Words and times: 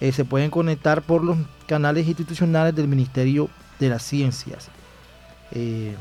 Eh, 0.00 0.12
se 0.12 0.24
pueden 0.24 0.50
conectar 0.50 1.02
por 1.02 1.24
los 1.24 1.38
canales 1.66 2.06
institucionales 2.06 2.74
del 2.74 2.88
Ministerio 2.88 3.48
de 3.78 3.88
las 3.88 4.02
Ciencias. 4.02 4.68
Eh, 5.52 5.94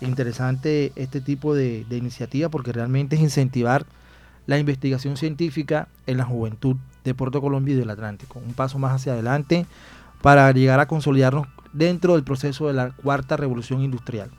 interesante 0.00 0.92
este 0.96 1.20
tipo 1.20 1.54
de, 1.54 1.84
de 1.88 1.96
iniciativa 1.96 2.48
porque 2.48 2.72
realmente 2.72 3.16
es 3.16 3.22
incentivar 3.22 3.86
la 4.46 4.58
investigación 4.58 5.16
científica 5.16 5.88
en 6.06 6.18
la 6.18 6.24
juventud 6.24 6.76
de 7.04 7.14
Puerto 7.14 7.40
Colombia 7.40 7.74
y 7.74 7.78
del 7.78 7.90
Atlántico. 7.90 8.40
Un 8.44 8.54
paso 8.54 8.78
más 8.78 8.92
hacia 8.92 9.12
adelante 9.12 9.66
para 10.20 10.50
llegar 10.52 10.78
a 10.78 10.86
consolidarnos 10.86 11.48
dentro 11.72 12.14
del 12.14 12.22
proceso 12.22 12.66
de 12.66 12.74
la 12.74 12.90
cuarta 12.90 13.36
revolución 13.36 13.82
industrial. 13.82 14.30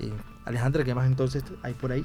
Eh, 0.00 0.12
Alejandra, 0.48 0.82
¿qué 0.82 0.94
más 0.94 1.06
entonces 1.06 1.44
hay 1.62 1.74
por 1.74 1.92
ahí? 1.92 2.02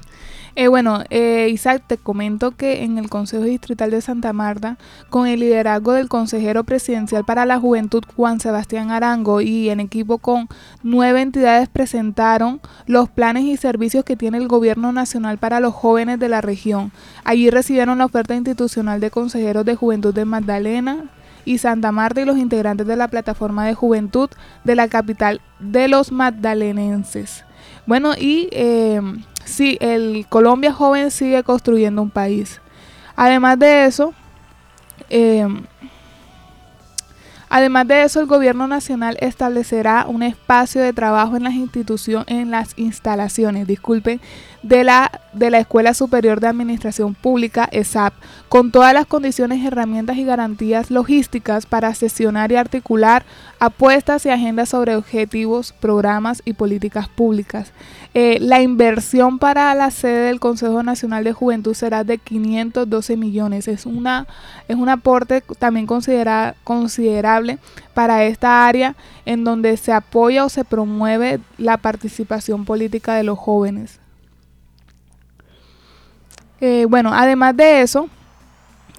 Eh, 0.54 0.68
bueno, 0.68 1.02
eh, 1.08 1.48
Isaac, 1.50 1.82
te 1.86 1.96
comento 1.96 2.50
que 2.50 2.84
en 2.84 2.98
el 2.98 3.08
Consejo 3.08 3.44
Distrital 3.44 3.90
de 3.90 4.02
Santa 4.02 4.34
Marta, 4.34 4.76
con 5.08 5.26
el 5.26 5.40
liderazgo 5.40 5.92
del 5.92 6.08
consejero 6.08 6.62
presidencial 6.62 7.24
para 7.24 7.46
la 7.46 7.58
juventud 7.58 8.04
Juan 8.14 8.40
Sebastián 8.40 8.90
Arango 8.90 9.40
y 9.40 9.70
en 9.70 9.80
equipo 9.80 10.18
con 10.18 10.48
nueve 10.82 11.22
entidades 11.22 11.70
presentaron 11.70 12.60
los 12.86 13.08
planes 13.08 13.44
y 13.44 13.56
servicios 13.56 14.04
que 14.04 14.16
tiene 14.16 14.36
el 14.36 14.46
gobierno 14.46 14.92
nacional 14.92 15.38
para 15.38 15.60
los 15.60 15.72
jóvenes 15.72 16.18
de 16.18 16.28
la 16.28 16.42
región. 16.42 16.92
Allí 17.24 17.48
recibieron 17.48 17.96
la 17.96 18.04
oferta 18.04 18.34
institucional 18.34 19.00
de 19.00 19.10
consejeros 19.10 19.64
de 19.64 19.74
juventud 19.74 20.12
de 20.12 20.26
Magdalena, 20.26 21.04
y 21.46 21.58
Santa 21.58 21.92
Marta 21.92 22.20
y 22.20 22.24
los 22.24 22.38
integrantes 22.38 22.86
de 22.86 22.96
la 22.96 23.08
plataforma 23.08 23.66
de 23.66 23.74
juventud 23.74 24.30
de 24.64 24.74
la 24.74 24.88
capital 24.88 25.40
de 25.60 25.88
los 25.88 26.10
magdalenenses. 26.10 27.44
Bueno, 27.86 28.14
y 28.18 28.48
eh, 28.52 29.00
sí, 29.44 29.76
el 29.80 30.26
Colombia 30.28 30.72
joven 30.72 31.10
sigue 31.10 31.42
construyendo 31.42 32.02
un 32.02 32.10
país. 32.10 32.60
Además 33.16 33.58
de 33.58 33.84
eso, 33.84 34.14
eh, 35.10 35.46
además 37.48 37.86
de 37.86 38.02
eso, 38.02 38.20
el 38.20 38.26
gobierno 38.26 38.66
nacional 38.66 39.16
establecerá 39.20 40.06
un 40.08 40.22
espacio 40.22 40.80
de 40.82 40.92
trabajo 40.92 41.36
en 41.36 41.44
las 41.44 41.54
instituciones, 41.54 42.28
en 42.28 42.50
las 42.50 42.76
instalaciones, 42.76 43.66
disculpen, 43.66 44.20
de 44.64 44.82
la, 44.82 45.20
de 45.34 45.50
la 45.50 45.58
Escuela 45.58 45.92
Superior 45.92 46.40
de 46.40 46.46
Administración 46.46 47.14
Pública, 47.14 47.68
ESAP, 47.70 48.14
con 48.48 48.72
todas 48.72 48.94
las 48.94 49.04
condiciones, 49.04 49.62
herramientas 49.62 50.16
y 50.16 50.24
garantías 50.24 50.90
logísticas 50.90 51.66
para 51.66 51.94
sesionar 51.94 52.50
y 52.50 52.56
articular 52.56 53.26
apuestas 53.58 54.24
y 54.24 54.30
agendas 54.30 54.70
sobre 54.70 54.96
objetivos, 54.96 55.74
programas 55.74 56.40
y 56.46 56.54
políticas 56.54 57.08
públicas. 57.08 57.72
Eh, 58.14 58.38
la 58.40 58.62
inversión 58.62 59.38
para 59.38 59.74
la 59.74 59.90
sede 59.90 60.28
del 60.28 60.40
Consejo 60.40 60.82
Nacional 60.82 61.24
de 61.24 61.34
Juventud 61.34 61.74
será 61.74 62.02
de 62.02 62.16
512 62.16 63.18
millones. 63.18 63.68
Es, 63.68 63.84
una, 63.84 64.26
es 64.66 64.76
un 64.76 64.88
aporte 64.88 65.42
también 65.58 65.86
considera, 65.86 66.54
considerable 66.64 67.58
para 67.92 68.24
esta 68.24 68.66
área 68.66 68.96
en 69.26 69.44
donde 69.44 69.76
se 69.76 69.92
apoya 69.92 70.46
o 70.46 70.48
se 70.48 70.64
promueve 70.64 71.40
la 71.58 71.76
participación 71.76 72.64
política 72.64 73.14
de 73.14 73.24
los 73.24 73.38
jóvenes. 73.38 74.00
Eh, 76.66 76.86
bueno, 76.86 77.10
además 77.12 77.54
de 77.54 77.82
eso, 77.82 78.08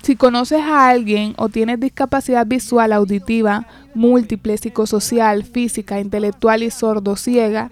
si 0.04 0.16
conoces 0.16 0.60
a 0.60 0.88
alguien 0.88 1.34
o 1.36 1.50
tienes 1.50 1.80
discapacidad 1.80 2.46
visual, 2.46 2.94
auditiva, 2.94 3.66
múltiple, 3.96 4.56
psicosocial, 4.56 5.44
física, 5.44 6.00
intelectual 6.00 6.62
y 6.62 6.70
sordo-ciega, 6.70 7.72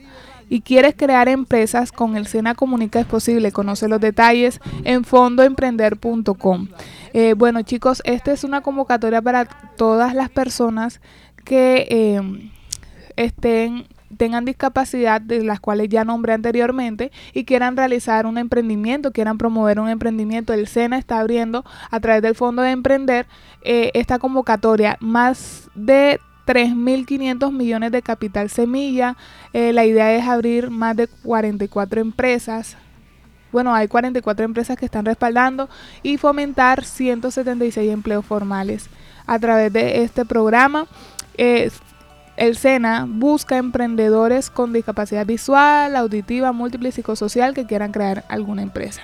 y 0.50 0.62
quieres 0.62 0.96
crear 0.98 1.30
empresas 1.30 1.92
con 1.92 2.18
el 2.18 2.26
Sena 2.26 2.56
Comunica 2.56 3.00
es 3.00 3.06
posible. 3.06 3.52
Conoce 3.52 3.88
los 3.88 4.02
detalles 4.02 4.60
en 4.84 5.04
fondoemprender.com. 5.04 6.70
Eh, 7.14 7.36
bueno 7.38 7.62
chicos, 7.62 8.02
esta 8.04 8.32
es 8.32 8.44
una 8.44 8.62
convocatoria 8.62 9.22
para 9.22 9.46
todas 9.46 10.16
las 10.16 10.32
personas 10.32 11.02
que 11.46 11.86
eh, 11.92 12.50
estén 13.16 13.86
tengan 14.18 14.46
discapacidad 14.46 15.22
de 15.22 15.44
las 15.44 15.60
cuales 15.60 15.90
ya 15.90 16.04
nombré 16.06 16.34
anteriormente 16.34 17.12
y 17.34 17.46
quieran 17.46 17.78
realizar 17.78 18.26
un 18.26 18.38
emprendimiento, 18.38 19.12
quieran 19.12 19.38
promover 19.38 19.80
un 19.80 19.90
emprendimiento, 19.90 20.54
el 20.54 20.68
SENA 20.68 20.98
está 20.98 21.20
abriendo 21.20 21.66
a 21.92 22.00
través 22.00 22.22
del 22.22 22.36
Fondo 22.36 22.62
de 22.62 22.72
Emprender 22.72 23.28
eh, 23.64 23.92
esta 23.94 24.20
convocatoria. 24.20 24.98
Más 25.00 25.70
de 25.76 26.20
3.500 26.46 27.52
millones 27.52 27.92
de 27.92 28.02
capital 28.02 28.50
semilla. 28.50 29.16
Eh, 29.54 29.74
la 29.74 29.86
idea 29.86 30.14
es 30.14 30.28
abrir 30.28 30.70
más 30.70 30.96
de 30.96 31.08
44 31.08 32.02
empresas. 32.02 32.78
Bueno, 33.52 33.74
hay 33.74 33.88
44 33.88 34.46
empresas 34.46 34.78
que 34.78 34.86
están 34.86 35.06
respaldando 35.06 35.70
y 36.02 36.18
fomentar 36.18 36.84
176 36.84 37.92
empleos 37.92 38.26
formales 38.26 38.90
a 39.28 39.38
través 39.40 39.72
de 39.72 40.04
este 40.04 40.26
programa. 40.26 40.88
Eh, 41.38 41.72
el 42.36 42.58
SENA 42.58 43.06
busca 43.08 43.58
emprendedores 43.58 44.50
con 44.50 44.74
discapacidad 44.74 45.26
visual, 45.26 45.96
auditiva, 45.96 46.52
múltiple 46.52 46.90
y 46.90 46.92
psicosocial 46.92 47.54
que 47.54 47.66
quieran 47.66 47.92
crear 47.92 48.26
alguna 48.28 48.62
empresa. 48.62 49.02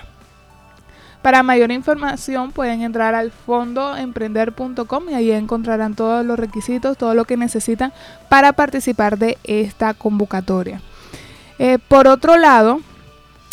Para 1.22 1.42
mayor 1.42 1.70
información 1.70 2.50
pueden 2.50 2.80
entrar 2.80 3.14
al 3.14 3.30
fondoemprender.com 3.30 5.10
y 5.10 5.14
ahí 5.14 5.30
encontrarán 5.32 5.94
todos 5.94 6.24
los 6.24 6.38
requisitos, 6.38 6.96
todo 6.96 7.14
lo 7.14 7.26
que 7.26 7.36
necesitan 7.36 7.92
para 8.30 8.54
participar 8.54 9.18
de 9.18 9.36
esta 9.44 9.92
convocatoria. 9.92 10.80
Eh, 11.58 11.78
por 11.88 12.08
otro 12.08 12.38
lado, 12.38 12.80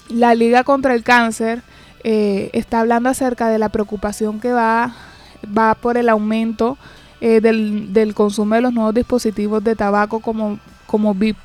la 0.07 0.33
Liga 0.33 0.63
contra 0.63 0.95
el 0.95 1.03
Cáncer 1.03 1.61
eh, 2.05 2.49
está 2.53 2.79
hablando 2.79 3.09
acerca 3.09 3.49
de 3.49 3.59
la 3.59 3.67
preocupación 3.67 4.39
que 4.39 4.53
va, 4.53 4.93
va 5.45 5.75
por 5.75 5.97
el 5.97 6.07
aumento 6.07 6.77
eh, 7.21 7.41
del, 7.41 7.93
del 7.93 8.13
consumo 8.13 8.55
de 8.55 8.61
los 8.61 8.73
nuevos 8.73 8.93
dispositivos 8.93 9.63
de 9.63 9.75
tabaco 9.75 10.19
como, 10.19 10.59
como 10.85 11.13
vi- 11.13 11.35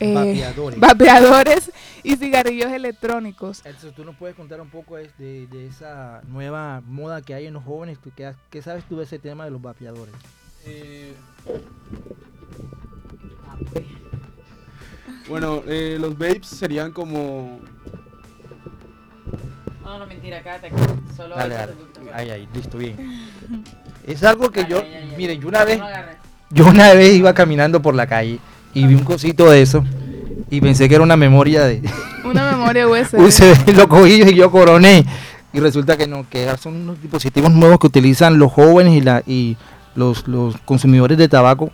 eh, 0.00 0.14
Vapeadores. 0.14 0.80
vapeadores 0.80 1.72
y 2.02 2.16
cigarrillos 2.16 2.72
electrónicos. 2.72 3.60
Entonces, 3.64 3.94
tú 3.94 4.04
nos 4.04 4.16
puedes 4.16 4.34
contar 4.34 4.60
un 4.60 4.70
poco 4.70 4.96
de, 4.96 5.10
de- 5.18 5.46
de 5.46 5.66
esa 5.66 6.22
nueva 6.28 6.82
moda 6.86 7.20
que 7.22 7.34
hay 7.34 7.46
en 7.46 7.54
los 7.54 7.64
jóvenes. 7.64 7.98
¿Tú 7.98 8.10
¿Qué, 8.50 8.62
sabes 8.62 8.84
tú 8.84 8.96
de 8.96 9.04
ese 9.04 9.18
tema 9.18 9.44
de 9.44 9.50
los 9.50 9.60
vapeadores? 9.60 10.14
Eh, 10.64 11.14
bueno, 15.28 15.62
eh, 15.66 15.96
los 16.00 16.16
vapes 16.18 16.46
serían 16.48 16.92
como... 16.92 17.60
No, 19.84 19.98
no, 19.98 20.06
mentira, 20.06 20.38
aquí. 20.38 20.74
Solo 21.16 21.36
Dale, 21.36 21.54
dale. 21.54 21.72
Ahí, 22.14 22.30
ahí, 22.30 22.48
listo, 22.54 22.78
bien. 22.78 22.96
Es 24.06 24.22
algo 24.24 24.50
que 24.50 24.66
yo, 24.68 24.82
miren, 25.16 25.40
yo 25.40 25.48
una 25.48 25.64
vez, 25.64 25.80
yo 26.50 26.66
una 26.66 26.92
vez 26.94 27.14
iba 27.14 27.34
caminando 27.34 27.82
por 27.82 27.94
la 27.94 28.06
calle 28.06 28.38
y 28.74 28.86
vi 28.86 28.94
un 28.94 29.04
cosito 29.04 29.50
de 29.50 29.62
eso 29.62 29.84
y 30.50 30.60
pensé 30.60 30.88
que 30.88 30.94
era 30.94 31.04
una 31.04 31.16
memoria 31.16 31.64
de 31.64 31.82
Una 32.24 32.50
memoria 32.50 32.88
USB. 32.88 33.18
USB, 33.18 33.72
lo 33.76 33.88
cogí 33.88 34.22
y 34.22 34.34
yo 34.34 34.50
coroné. 34.50 35.04
Y 35.52 35.60
resulta 35.60 35.96
que 35.96 36.06
no, 36.06 36.28
que 36.28 36.48
son 36.58 36.76
unos 36.76 37.00
dispositivos 37.00 37.50
nuevos 37.50 37.78
que 37.78 37.88
utilizan 37.88 38.38
los 38.38 38.52
jóvenes 38.52 38.94
y, 38.94 39.00
la, 39.00 39.22
y 39.26 39.56
los, 39.94 40.28
los 40.28 40.56
consumidores 40.64 41.18
de 41.18 41.28
tabaco 41.28 41.70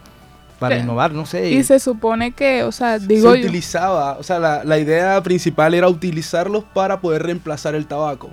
para 0.59 0.79
innovar, 0.79 1.13
no 1.13 1.27
sé. 1.27 1.51
Y 1.51 1.63
se 1.65 1.79
supone 1.79 2.33
que, 2.33 2.63
o 2.63 2.73
sea, 2.73 2.99
digo 2.99 3.33
se 3.33 3.41
yo, 3.41 3.45
utilizaba, 3.45 4.17
o 4.19 4.23
sea, 4.23 4.39
la, 4.39 4.65
la 4.65 4.79
idea 4.79 5.23
principal 5.23 5.75
era 5.75 5.89
utilizarlos 5.89 6.65
para 6.65 7.01
poder 7.01 7.25
reemplazar 7.25 7.75
el 7.75 7.87
tabaco. 7.87 8.31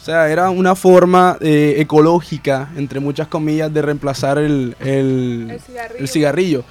O 0.00 0.04
sea, 0.04 0.30
era 0.30 0.48
una 0.48 0.74
forma 0.74 1.36
eh, 1.40 1.74
ecológica, 1.76 2.70
entre 2.76 3.00
muchas 3.00 3.28
comillas, 3.28 3.72
de 3.72 3.82
reemplazar 3.82 4.38
el, 4.38 4.74
el, 4.80 5.48
el 5.50 5.60
cigarrillo. 5.60 6.00
el 6.00 6.08
cigarrillo. 6.08 6.64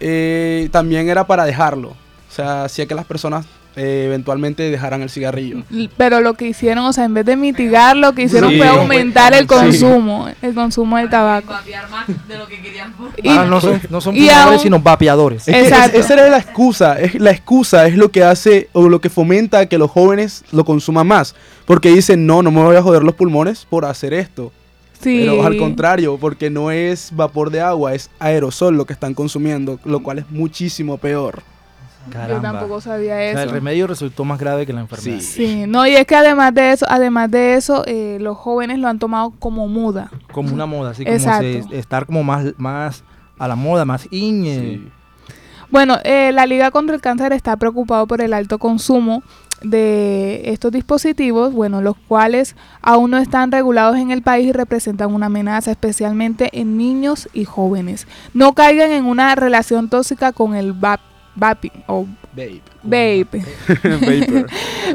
Eh, 0.00 0.68
también 0.72 1.08
era 1.08 1.26
para 1.26 1.44
dejarlo. 1.44 1.90
O 1.90 2.32
sea, 2.34 2.64
hacía 2.64 2.86
que 2.86 2.94
las 2.94 3.04
personas 3.04 3.44
eh, 3.76 4.04
eventualmente 4.06 4.62
dejaran 4.70 5.02
el 5.02 5.10
cigarrillo. 5.10 5.62
Pero 5.96 6.20
lo 6.20 6.34
que 6.34 6.48
hicieron, 6.48 6.84
o 6.86 6.92
sea, 6.92 7.04
en 7.04 7.14
vez 7.14 7.26
de 7.26 7.36
mitigar, 7.36 7.96
lo 7.96 8.12
que 8.14 8.22
hicieron 8.22 8.50
Sí. 8.50 8.56
fue 8.58 8.66
aumentar 8.68 9.34
el 9.34 9.40
Sí. 9.42 9.46
consumo, 9.46 10.28
el 10.42 10.54
consumo 10.54 10.96
del 10.96 11.10
tabaco. 11.10 11.52
Vapear 11.52 11.88
más 11.90 12.06
de 12.06 12.38
lo 12.38 12.46
que 12.46 12.60
querían. 12.62 12.94
Y- 13.22 13.28
Ah, 13.28 13.44
no 13.48 13.60
son, 13.60 13.80
no 13.90 14.00
son 14.00 14.16
y 14.16 14.28
aún- 14.30 14.58
sino 14.58 14.80
vapeadores. 14.80 15.46
Es 15.46 15.54
que 15.54 15.60
Exacto. 15.62 15.98
es- 15.98 16.04
esa 16.06 16.14
era 16.14 16.28
la 16.30 16.38
excusa. 16.38 16.98
Es, 16.98 17.14
la 17.16 17.30
excusa 17.30 17.86
es 17.86 17.96
lo 17.96 18.10
que 18.10 18.22
hace 18.24 18.68
o 18.72 18.88
lo 18.88 19.00
que 19.00 19.10
fomenta 19.10 19.66
que 19.66 19.78
los 19.78 19.90
jóvenes 19.90 20.42
lo 20.52 20.64
consuman 20.64 21.06
más. 21.06 21.34
Porque 21.66 21.90
dicen, 21.90 22.26
no, 22.26 22.42
no 22.42 22.50
me 22.50 22.62
voy 22.62 22.76
a 22.76 22.82
joder 22.82 23.02
los 23.02 23.14
pulmones 23.14 23.66
por 23.68 23.84
hacer 23.84 24.14
esto. 24.14 24.52
Sí. 25.02 25.18
Pero 25.20 25.44
al 25.44 25.58
contrario, 25.58 26.16
porque 26.18 26.48
no 26.48 26.70
es 26.70 27.10
vapor 27.14 27.50
de 27.50 27.60
agua, 27.60 27.92
es 27.94 28.08
aerosol 28.18 28.76
lo 28.76 28.86
que 28.86 28.94
están 28.94 29.12
consumiendo, 29.12 29.78
lo 29.84 30.02
cual 30.02 30.20
es 30.20 30.30
muchísimo 30.30 30.96
peor. 30.96 31.42
Yo 32.28 32.40
tampoco 32.40 32.80
sabía 32.80 33.14
O 33.14 33.16
sea, 33.18 33.30
eso. 33.32 33.42
el 33.42 33.50
remedio 33.50 33.86
resultó 33.86 34.24
más 34.24 34.38
grave 34.38 34.66
que 34.66 34.72
la 34.72 34.80
enfermedad. 34.80 35.20
Sí. 35.20 35.46
Sí, 35.46 35.64
no, 35.66 35.86
y 35.86 35.94
es 35.96 36.06
que 36.06 36.14
además 36.16 36.54
de 36.54 36.72
eso, 36.72 36.86
además 36.88 37.30
de 37.30 37.54
eso, 37.54 37.82
eh, 37.86 38.18
los 38.20 38.36
jóvenes 38.36 38.78
lo 38.78 38.88
han 38.88 38.98
tomado 38.98 39.32
como 39.38 39.68
muda. 39.68 40.10
Como 40.32 40.52
una 40.54 40.66
moda, 40.66 40.90
así 40.90 41.04
como 41.04 41.18
se- 41.18 41.64
estar 41.72 42.06
como 42.06 42.22
más, 42.24 42.46
más 42.58 43.04
a 43.38 43.48
la 43.48 43.56
moda, 43.56 43.84
más 43.84 44.06
in. 44.10 44.44
Sí. 44.44 44.88
Bueno, 45.70 45.96
eh, 46.04 46.30
la 46.32 46.46
Liga 46.46 46.70
contra 46.70 46.94
el 46.94 47.00
Cáncer 47.02 47.32
está 47.32 47.56
preocupado 47.56 48.06
por 48.06 48.20
el 48.20 48.32
alto 48.32 48.58
consumo 48.58 49.22
de 49.62 50.42
estos 50.52 50.70
dispositivos, 50.70 51.52
bueno, 51.52 51.80
los 51.80 51.96
cuales 52.08 52.54
aún 52.82 53.10
no 53.10 53.18
están 53.18 53.50
regulados 53.50 53.96
en 53.96 54.10
el 54.10 54.22
país 54.22 54.46
y 54.48 54.52
representan 54.52 55.12
una 55.12 55.26
amenaza, 55.26 55.70
especialmente 55.70 56.50
en 56.52 56.76
niños 56.76 57.28
y 57.32 57.44
jóvenes. 57.46 58.06
No 58.34 58.52
caigan 58.52 58.92
en 58.92 59.06
una 59.06 59.34
relación 59.34 59.88
tóxica 59.88 60.32
con 60.32 60.54
el 60.54 60.74
vap- 60.74 61.00
vaping 61.36 61.84
o 61.88 61.92
oh. 62.00 62.08
Vape. 62.34 62.75
Vape. 62.86 63.44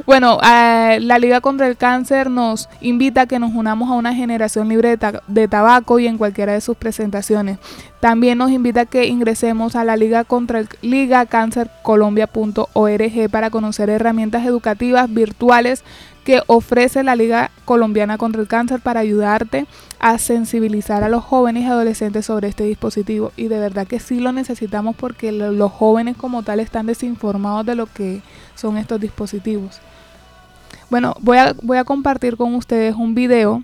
Bueno, 0.06 0.40
eh, 0.44 1.00
la 1.02 1.20
Liga 1.20 1.42
contra 1.42 1.68
el 1.68 1.78
Cáncer 1.78 2.30
nos 2.30 2.70
invita 2.82 3.22
a 3.22 3.26
que 3.28 3.40
nos 3.40 3.54
unamos 3.54 3.90
a 3.90 3.94
una 3.94 4.14
generación 4.16 4.70
libre 4.70 4.90
de, 4.90 4.98
ta- 4.98 5.22
de 5.28 5.48
tabaco 5.48 6.00
y 6.00 6.08
en 6.08 6.18
cualquiera 6.18 6.54
de 6.54 6.62
sus 6.62 6.78
presentaciones. 6.78 7.58
También 8.00 8.38
nos 8.38 8.52
invita 8.52 8.82
a 8.82 8.86
que 8.86 9.06
ingresemos 9.08 9.76
a 9.76 9.84
la 9.84 9.96
Liga 9.98 10.24
contra 10.24 10.60
el 10.60 10.70
ligacáncercolombia.org 10.82 13.30
para 13.30 13.50
conocer 13.50 13.90
herramientas 13.90 14.46
educativas 14.46 15.14
virtuales 15.14 15.84
que 16.24 16.42
ofrece 16.46 17.02
la 17.04 17.16
Liga 17.16 17.50
Colombiana 17.66 18.18
contra 18.20 18.42
el 18.42 18.48
Cáncer 18.48 18.80
para 18.80 19.00
ayudarte 19.00 19.66
a 20.00 20.20
sensibilizar 20.20 21.04
a 21.04 21.10
los 21.10 21.24
jóvenes 21.24 21.64
y 21.64 21.68
adolescentes 21.68 22.28
sobre 22.28 22.48
este 22.48 22.64
dispositivo. 22.64 23.32
Y 23.38 23.48
de 23.48 23.58
verdad 23.60 23.88
que 23.88 24.00
sí 24.00 24.20
lo 24.20 24.32
necesitamos 24.32 24.96
porque 24.96 25.32
lo- 25.32 25.52
los 25.52 25.72
jóvenes 25.72 26.16
como 26.18 26.44
tal 26.44 26.60
están 26.60 26.86
desinformados 26.86 27.66
de 27.66 27.74
lo 27.76 27.81
que 27.88 28.22
son 28.56 28.78
estos 28.78 29.00
dispositivos. 29.00 29.80
Bueno, 30.89 31.16
voy 31.19 31.38
a, 31.38 31.56
voy 31.62 31.78
a 31.78 31.83
compartir 31.83 32.38
con 32.38 32.56
ustedes 32.56 32.95
un 32.95 33.16
video 33.16 33.63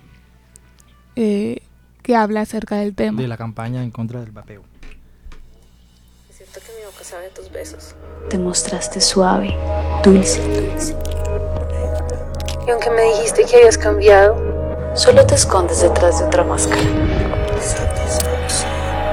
eh, 1.15 1.61
que 2.03 2.15
habla 2.15 2.41
acerca 2.41 2.77
del 2.77 2.95
tema. 2.95 3.21
de 3.21 3.27
la 3.27 3.37
campaña 3.37 3.83
en 3.83 3.91
contra 3.91 4.19
del 4.21 4.31
vapeo. 4.31 4.63
Siento 6.29 6.59
que 6.59 6.71
mi 6.79 6.85
boca 6.85 7.03
sabe 7.03 7.29
tus 7.29 7.51
besos. 7.51 7.95
Te 8.29 8.37
mostraste 8.37 9.01
suave, 9.01 9.55
dulce. 10.03 10.41
Y 12.65 12.71
aunque 12.71 12.89
me 12.91 13.01
dijiste 13.03 13.45
que 13.45 13.57
habías 13.57 13.77
cambiado, 13.77 14.57
Solo 14.97 15.27
te 15.27 15.35
escondes 15.35 15.79
detrás 15.81 16.17
de 16.17 16.25
otra 16.25 16.43
máscara. 16.43 16.81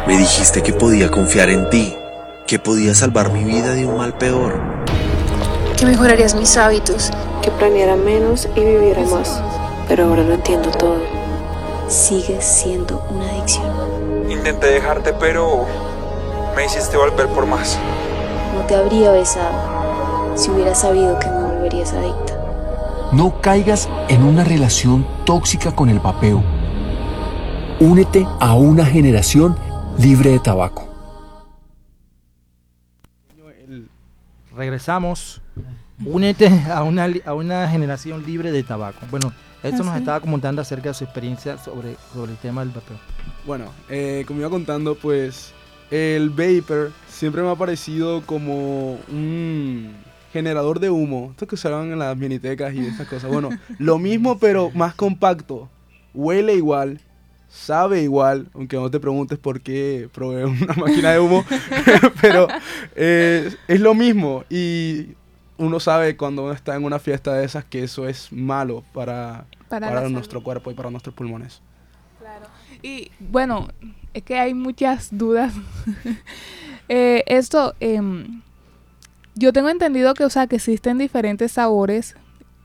Me 0.07 0.17
dijiste 0.17 0.63
que 0.63 0.73
podía 0.73 1.11
confiar 1.11 1.51
en 1.51 1.69
ti, 1.69 1.95
que 2.47 2.59
podía 2.59 2.95
salvar 2.95 3.31
mi 3.31 3.45
vida 3.45 3.75
de 3.75 3.85
un 3.85 3.99
mal 3.99 4.17
peor. 4.17 4.63
Que 5.85 5.91
mejorarías 5.91 6.35
mis 6.35 6.57
hábitos, 6.57 7.11
que 7.43 7.51
planeara 7.51 7.95
menos 7.95 8.49
y 8.57 8.61
viviera 8.61 9.03
más. 9.03 9.43
Pero 9.87 10.05
ahora 10.05 10.23
lo 10.23 10.33
entiendo 10.35 10.71
todo. 10.71 10.97
Sigues 11.89 12.43
siendo 12.43 13.05
una 13.11 13.29
adicción. 13.31 14.31
Intenté 14.31 14.69
dejarte, 14.69 15.13
pero 15.13 15.67
me 16.57 16.65
hiciste 16.65 16.97
volver 16.97 17.27
por 17.29 17.45
más. 17.47 17.79
No 18.55 18.63
te 18.67 18.75
habría 18.75 19.11
besado 19.13 20.35
si 20.37 20.51
hubiera 20.51 20.75
sabido 20.75 21.19
que 21.19 21.29
me 21.29 21.43
volverías 21.43 21.93
adicta. 21.93 22.33
No 23.13 23.41
caigas 23.43 23.89
en 24.09 24.23
una 24.25 24.43
relación 24.43 25.07
tóxica 25.27 25.73
con 25.73 25.91
el 25.91 26.01
vapeo. 26.01 26.43
Únete 27.81 28.27
a 28.41 28.55
una 28.55 28.87
generación 28.87 29.57
libre 29.99 30.31
de 30.31 30.39
tabaco. 30.39 30.89
El- 33.69 33.91
Regresamos. 34.57 35.43
Únete 36.05 36.49
a 36.71 36.83
una, 36.83 37.09
a 37.25 37.35
una 37.35 37.69
generación 37.69 38.25
libre 38.27 38.51
de 38.51 38.63
tabaco. 38.63 39.07
Bueno, 39.11 39.33
esto 39.63 39.79
nos 39.79 39.93
Así. 39.93 40.01
estaba 40.01 40.21
comentando 40.21 40.61
acerca 40.61 40.89
de 40.89 40.95
su 40.95 41.05
experiencia 41.05 41.57
sobre, 41.59 41.97
sobre 42.13 42.33
el 42.33 42.39
tema 42.39 42.63
del 42.63 42.71
vapeo. 42.71 42.97
Bueno, 43.47 43.67
eh, 43.89 44.25
como 44.27 44.41
iba 44.41 44.51
contando, 44.51 44.95
pues 44.97 45.53
el 45.91 46.31
vapor 46.31 46.93
siempre 47.09 47.43
me 47.43 47.51
ha 47.51 47.55
parecido 47.55 48.23
como 48.27 48.99
un 49.09 49.93
generador 50.33 50.81
de 50.81 50.91
humo. 50.91 51.29
Esto 51.31 51.47
que 51.47 51.55
usaban 51.55 51.93
en 51.93 51.99
las 51.99 52.17
minitecas 52.17 52.75
y 52.75 52.81
esas 52.81 53.07
cosas. 53.07 53.31
Bueno, 53.31 53.51
lo 53.79 53.99
mismo 53.99 54.39
pero 54.39 54.71
más 54.75 54.95
compacto. 54.95 55.71
Huele 56.13 56.55
igual, 56.55 57.01
sabe 57.49 58.03
igual, 58.03 58.49
aunque 58.55 58.77
no 58.77 58.91
te 58.91 59.01
preguntes 59.01 59.39
por 59.39 59.61
qué 59.61 60.09
probé 60.13 60.45
una 60.45 60.75
máquina 60.75 61.13
de 61.13 61.21
humo, 61.21 61.45
pero 62.21 62.49
eh, 62.97 63.51
es 63.67 63.81
lo 63.81 63.95
mismo 63.95 64.45
y 64.51 65.15
uno 65.59 65.79
sabe 65.81 66.17
cuando 66.17 66.45
uno 66.45 66.53
está 66.53 66.75
en 66.77 66.85
una 66.85 66.99
fiesta 66.99 67.33
de 67.35 67.45
esas 67.45 67.65
que 67.65 67.85
eso 67.85 68.09
es 68.09 68.33
malo 68.33 68.85
para, 68.93 69.47
Para 69.69 70.09
nuestro 70.09 70.33
salud. 70.41 70.45
cuerpo 70.45 70.71
y 70.71 70.75
para 70.75 70.91
nuestros 70.91 71.15
pulmones. 71.15 71.61
Claro. 72.19 72.47
Y 72.83 73.11
bueno, 73.21 73.69
es 74.13 74.23
que 74.23 74.39
hay 74.39 74.55
muchas 74.55 75.09
dudas. 75.11 75.53
Eh, 76.89 77.25
esto, 77.29 77.75
em, 77.81 78.43
yo 79.35 79.55
tengo 79.55 79.71
entendido 79.71 80.13
que, 80.13 80.25
o 80.27 80.29
sea, 80.31 80.47
que 80.47 80.57
existen 80.57 80.99
diferentes 80.99 81.53
sabores, 81.53 82.15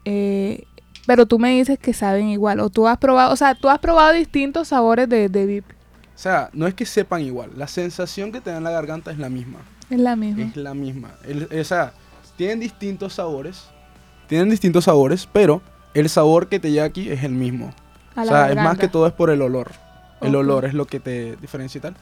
eh, 0.03 0.65
pero 1.08 1.25
tú 1.25 1.39
me 1.39 1.51
dices 1.51 1.79
que 1.79 1.93
saben 1.93 2.27
igual. 2.27 2.60
O 2.60 2.69
tú 2.69 2.86
has 2.88 2.98
probado, 2.98 3.31
o 3.31 3.38
sea, 3.38 3.55
tú 3.55 3.69
has 3.69 3.79
probado 3.79 4.12
distintos 4.12 4.67
sabores 4.67 5.08
de, 5.08 5.29
de 5.29 5.46
VIP. 5.46 5.65
O 5.69 5.74
sea, 6.22 6.50
no 6.51 6.67
es 6.67 6.74
que 6.74 6.86
sepan 6.86 7.22
igual, 7.22 7.51
la 7.55 7.67
sensación 7.67 8.34
que 8.34 8.41
te 8.41 8.50
da 8.51 8.58
en 8.58 8.65
la 8.65 8.72
garganta 8.72 9.10
es 9.12 9.17
la 9.19 9.29
misma. 9.29 9.60
Es 9.89 10.00
la 10.00 10.17
misma. 10.17 10.43
Es 10.43 10.55
la 10.58 10.74
misma. 10.74 11.12
El- 11.25 11.48
o 11.58 11.63
sea, 11.63 11.93
tienen 12.39 12.62
distintos 12.62 13.15
sabores, 13.15 13.65
tienen 14.27 14.50
distintos 14.50 14.86
sabores, 14.86 15.27
pero 15.29 15.62
el 15.93 16.08
sabor 16.08 16.48
que 16.48 16.58
te 16.58 16.72
llega 16.72 16.86
aquí 16.86 17.10
es 17.10 17.25
el 17.25 17.34
mismo. 17.34 17.74
a 18.15 18.22
O 18.22 18.25
sea, 18.25 18.50
es 18.50 18.55
más 18.55 18.77
que 18.77 18.88
todo 18.88 19.08
es 19.08 19.12
por 19.12 19.29
el 19.29 19.41
olor. 19.41 19.74
El 20.22 20.38
olor 20.38 20.63
es 20.63 20.74
lo 20.74 20.86
que 20.86 21.01
te 21.01 21.36
diferencia 21.36 21.79
y 21.79 21.81
tal. 21.81 21.98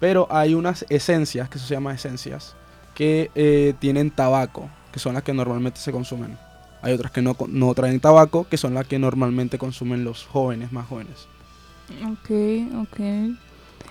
Pero 0.00 0.26
hay 0.30 0.54
unas 0.54 0.86
esencias, 0.88 1.50
que 1.50 1.58
eso 1.58 1.66
se 1.66 1.74
llama 1.74 1.92
esencias, 1.92 2.56
que 2.94 3.30
eh, 3.34 3.74
tienen 3.78 4.10
tabaco, 4.10 4.70
que 4.90 5.00
son 5.00 5.12
las 5.12 5.22
que 5.22 5.34
normalmente 5.34 5.78
se 5.80 5.92
consumen. 5.92 6.38
Hay 6.80 6.94
otras 6.94 7.12
que 7.12 7.20
no, 7.20 7.36
no 7.46 7.74
traen 7.74 8.00
tabaco, 8.00 8.46
que 8.48 8.56
son 8.56 8.72
las 8.72 8.86
que 8.86 8.98
normalmente 8.98 9.58
consumen 9.58 10.02
los 10.02 10.24
jóvenes, 10.24 10.72
más 10.72 10.86
jóvenes. 10.86 11.28
Ok, 12.06 12.30
ok. 12.80 13.00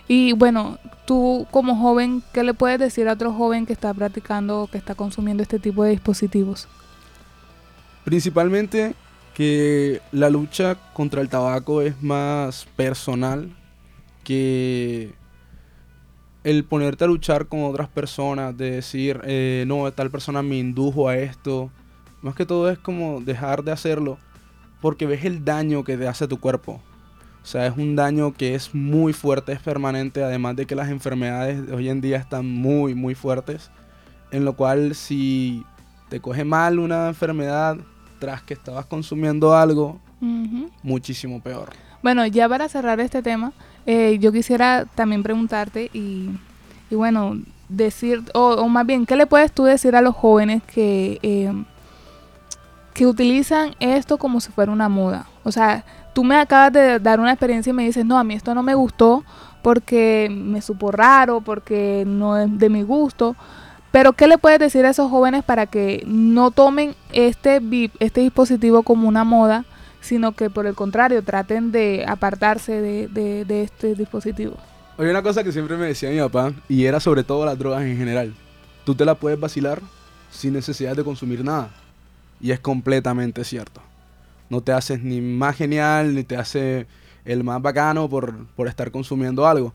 Y 0.07 0.33
bueno, 0.33 0.77
tú 1.05 1.47
como 1.51 1.75
joven, 1.75 2.23
¿qué 2.33 2.43
le 2.43 2.53
puedes 2.53 2.79
decir 2.79 3.07
a 3.07 3.13
otro 3.13 3.33
joven 3.33 3.65
que 3.65 3.73
está 3.73 3.93
practicando 3.93 4.63
o 4.63 4.67
que 4.67 4.77
está 4.77 4.95
consumiendo 4.95 5.43
este 5.43 5.59
tipo 5.59 5.83
de 5.83 5.91
dispositivos? 5.91 6.67
Principalmente 8.03 8.95
que 9.33 10.01
la 10.11 10.29
lucha 10.29 10.75
contra 10.93 11.21
el 11.21 11.29
tabaco 11.29 11.81
es 11.81 12.01
más 12.01 12.67
personal 12.75 13.49
que 14.23 15.13
el 16.43 16.65
ponerte 16.65 17.05
a 17.05 17.07
luchar 17.07 17.47
con 17.47 17.63
otras 17.63 17.87
personas, 17.87 18.55
de 18.57 18.71
decir, 18.71 19.21
eh, 19.23 19.63
no, 19.67 19.91
tal 19.93 20.11
persona 20.11 20.41
me 20.41 20.57
indujo 20.57 21.07
a 21.07 21.17
esto. 21.17 21.71
Más 22.21 22.35
que 22.35 22.45
todo 22.45 22.69
es 22.69 22.77
como 22.77 23.21
dejar 23.21 23.63
de 23.63 23.71
hacerlo 23.71 24.17
porque 24.81 25.05
ves 25.05 25.23
el 25.23 25.45
daño 25.45 25.85
que 25.85 25.97
te 25.97 26.07
hace 26.07 26.27
tu 26.27 26.39
cuerpo. 26.41 26.81
O 27.43 27.45
sea, 27.45 27.67
es 27.67 27.77
un 27.77 27.95
daño 27.95 28.33
que 28.33 28.55
es 28.55 28.73
muy 28.73 29.11
fuerte, 29.11 29.51
es 29.51 29.59
permanente, 29.59 30.23
además 30.23 30.55
de 30.55 30.65
que 30.65 30.75
las 30.75 30.89
enfermedades 30.89 31.67
de 31.67 31.73
hoy 31.73 31.89
en 31.89 31.99
día 31.99 32.17
están 32.17 32.49
muy, 32.49 32.95
muy 32.95 33.15
fuertes. 33.15 33.69
En 34.31 34.45
lo 34.45 34.53
cual 34.55 34.95
si 34.95 35.65
te 36.09 36.21
coge 36.21 36.45
mal 36.45 36.79
una 36.79 37.09
enfermedad 37.09 37.77
tras 38.19 38.41
que 38.41 38.53
estabas 38.53 38.85
consumiendo 38.85 39.53
algo, 39.53 39.99
muchísimo 40.81 41.41
peor. 41.41 41.69
Bueno, 42.01 42.25
ya 42.25 42.47
para 42.47 42.69
cerrar 42.69 43.01
este 43.01 43.21
tema, 43.21 43.51
eh, 43.85 44.17
yo 44.19 44.31
quisiera 44.31 44.85
también 44.95 45.21
preguntarte 45.21 45.89
y, 45.93 46.29
y 46.89 46.95
bueno, 46.95 47.37
decir, 47.67 48.23
o, 48.33 48.53
o 48.53 48.69
más 48.69 48.85
bien, 48.85 49.05
¿qué 49.05 49.17
le 49.17 49.25
puedes 49.25 49.51
tú 49.51 49.65
decir 49.65 49.95
a 49.97 50.01
los 50.01 50.15
jóvenes 50.15 50.63
que, 50.63 51.19
eh, 51.23 51.51
que 52.93 53.05
utilizan 53.05 53.75
esto 53.79 54.17
como 54.17 54.39
si 54.39 54.51
fuera 54.51 54.71
una 54.71 54.87
moda? 54.87 55.27
O 55.43 55.51
sea, 55.51 55.83
tú 56.13 56.23
me 56.23 56.35
acabas 56.37 56.71
de 56.73 56.99
dar 56.99 57.19
una 57.19 57.31
experiencia 57.31 57.71
y 57.71 57.73
me 57.73 57.83
dices, 57.85 58.05
no, 58.05 58.17
a 58.17 58.23
mí 58.23 58.33
esto 58.33 58.53
no 58.53 58.63
me 58.63 58.75
gustó 58.75 59.23
porque 59.61 60.29
me 60.31 60.61
supo 60.61 60.91
raro, 60.91 61.41
porque 61.41 62.03
no 62.05 62.37
es 62.37 62.57
de 62.59 62.69
mi 62.69 62.83
gusto. 62.83 63.35
Pero 63.91 64.13
¿qué 64.13 64.27
le 64.27 64.37
puedes 64.37 64.59
decir 64.59 64.85
a 64.85 64.89
esos 64.89 65.09
jóvenes 65.09 65.43
para 65.43 65.67
que 65.67 66.03
no 66.07 66.51
tomen 66.51 66.95
este, 67.11 67.61
este 67.99 68.21
dispositivo 68.21 68.83
como 68.83 69.07
una 69.07 69.23
moda, 69.23 69.65
sino 70.01 70.31
que 70.33 70.49
por 70.49 70.65
el 70.65 70.73
contrario 70.75 71.23
traten 71.23 71.71
de 71.71 72.03
apartarse 72.07 72.81
de, 72.81 73.07
de- 73.07 73.45
de 73.45 73.63
este 73.63 73.95
dispositivo? 73.95 74.55
Hay 74.97 75.07
una 75.07 75.21
cosa 75.23 75.43
que 75.43 75.51
siempre 75.51 75.77
me 75.77 75.85
decía 75.85 76.09
mi 76.09 76.19
papá, 76.19 76.51
y 76.67 76.85
era 76.85 76.99
sobre 76.99 77.23
todo 77.23 77.45
las 77.45 77.57
drogas 77.57 77.83
en 77.83 77.97
general. 77.97 78.33
Tú 78.83 78.95
te 78.95 79.05
la 79.05 79.15
puedes 79.15 79.39
vacilar 79.39 79.81
sin 80.29 80.53
necesidad 80.53 80.95
de 80.95 81.03
consumir 81.03 81.43
nada. 81.43 81.69
Y 82.41 82.51
es 82.51 82.59
completamente 82.59 83.43
cierto. 83.43 83.79
No 84.53 84.61
te 84.61 84.71
haces 84.71 85.01
ni 85.01 85.19
más 85.19 85.55
genial, 85.55 86.13
ni 86.13 86.23
te 86.23 86.37
hace 86.37 86.85
el 87.25 87.43
más 87.43 87.59
bacano 87.59 88.07
por, 88.07 88.45
por 88.49 88.67
estar 88.67 88.91
consumiendo 88.91 89.47
algo. 89.47 89.73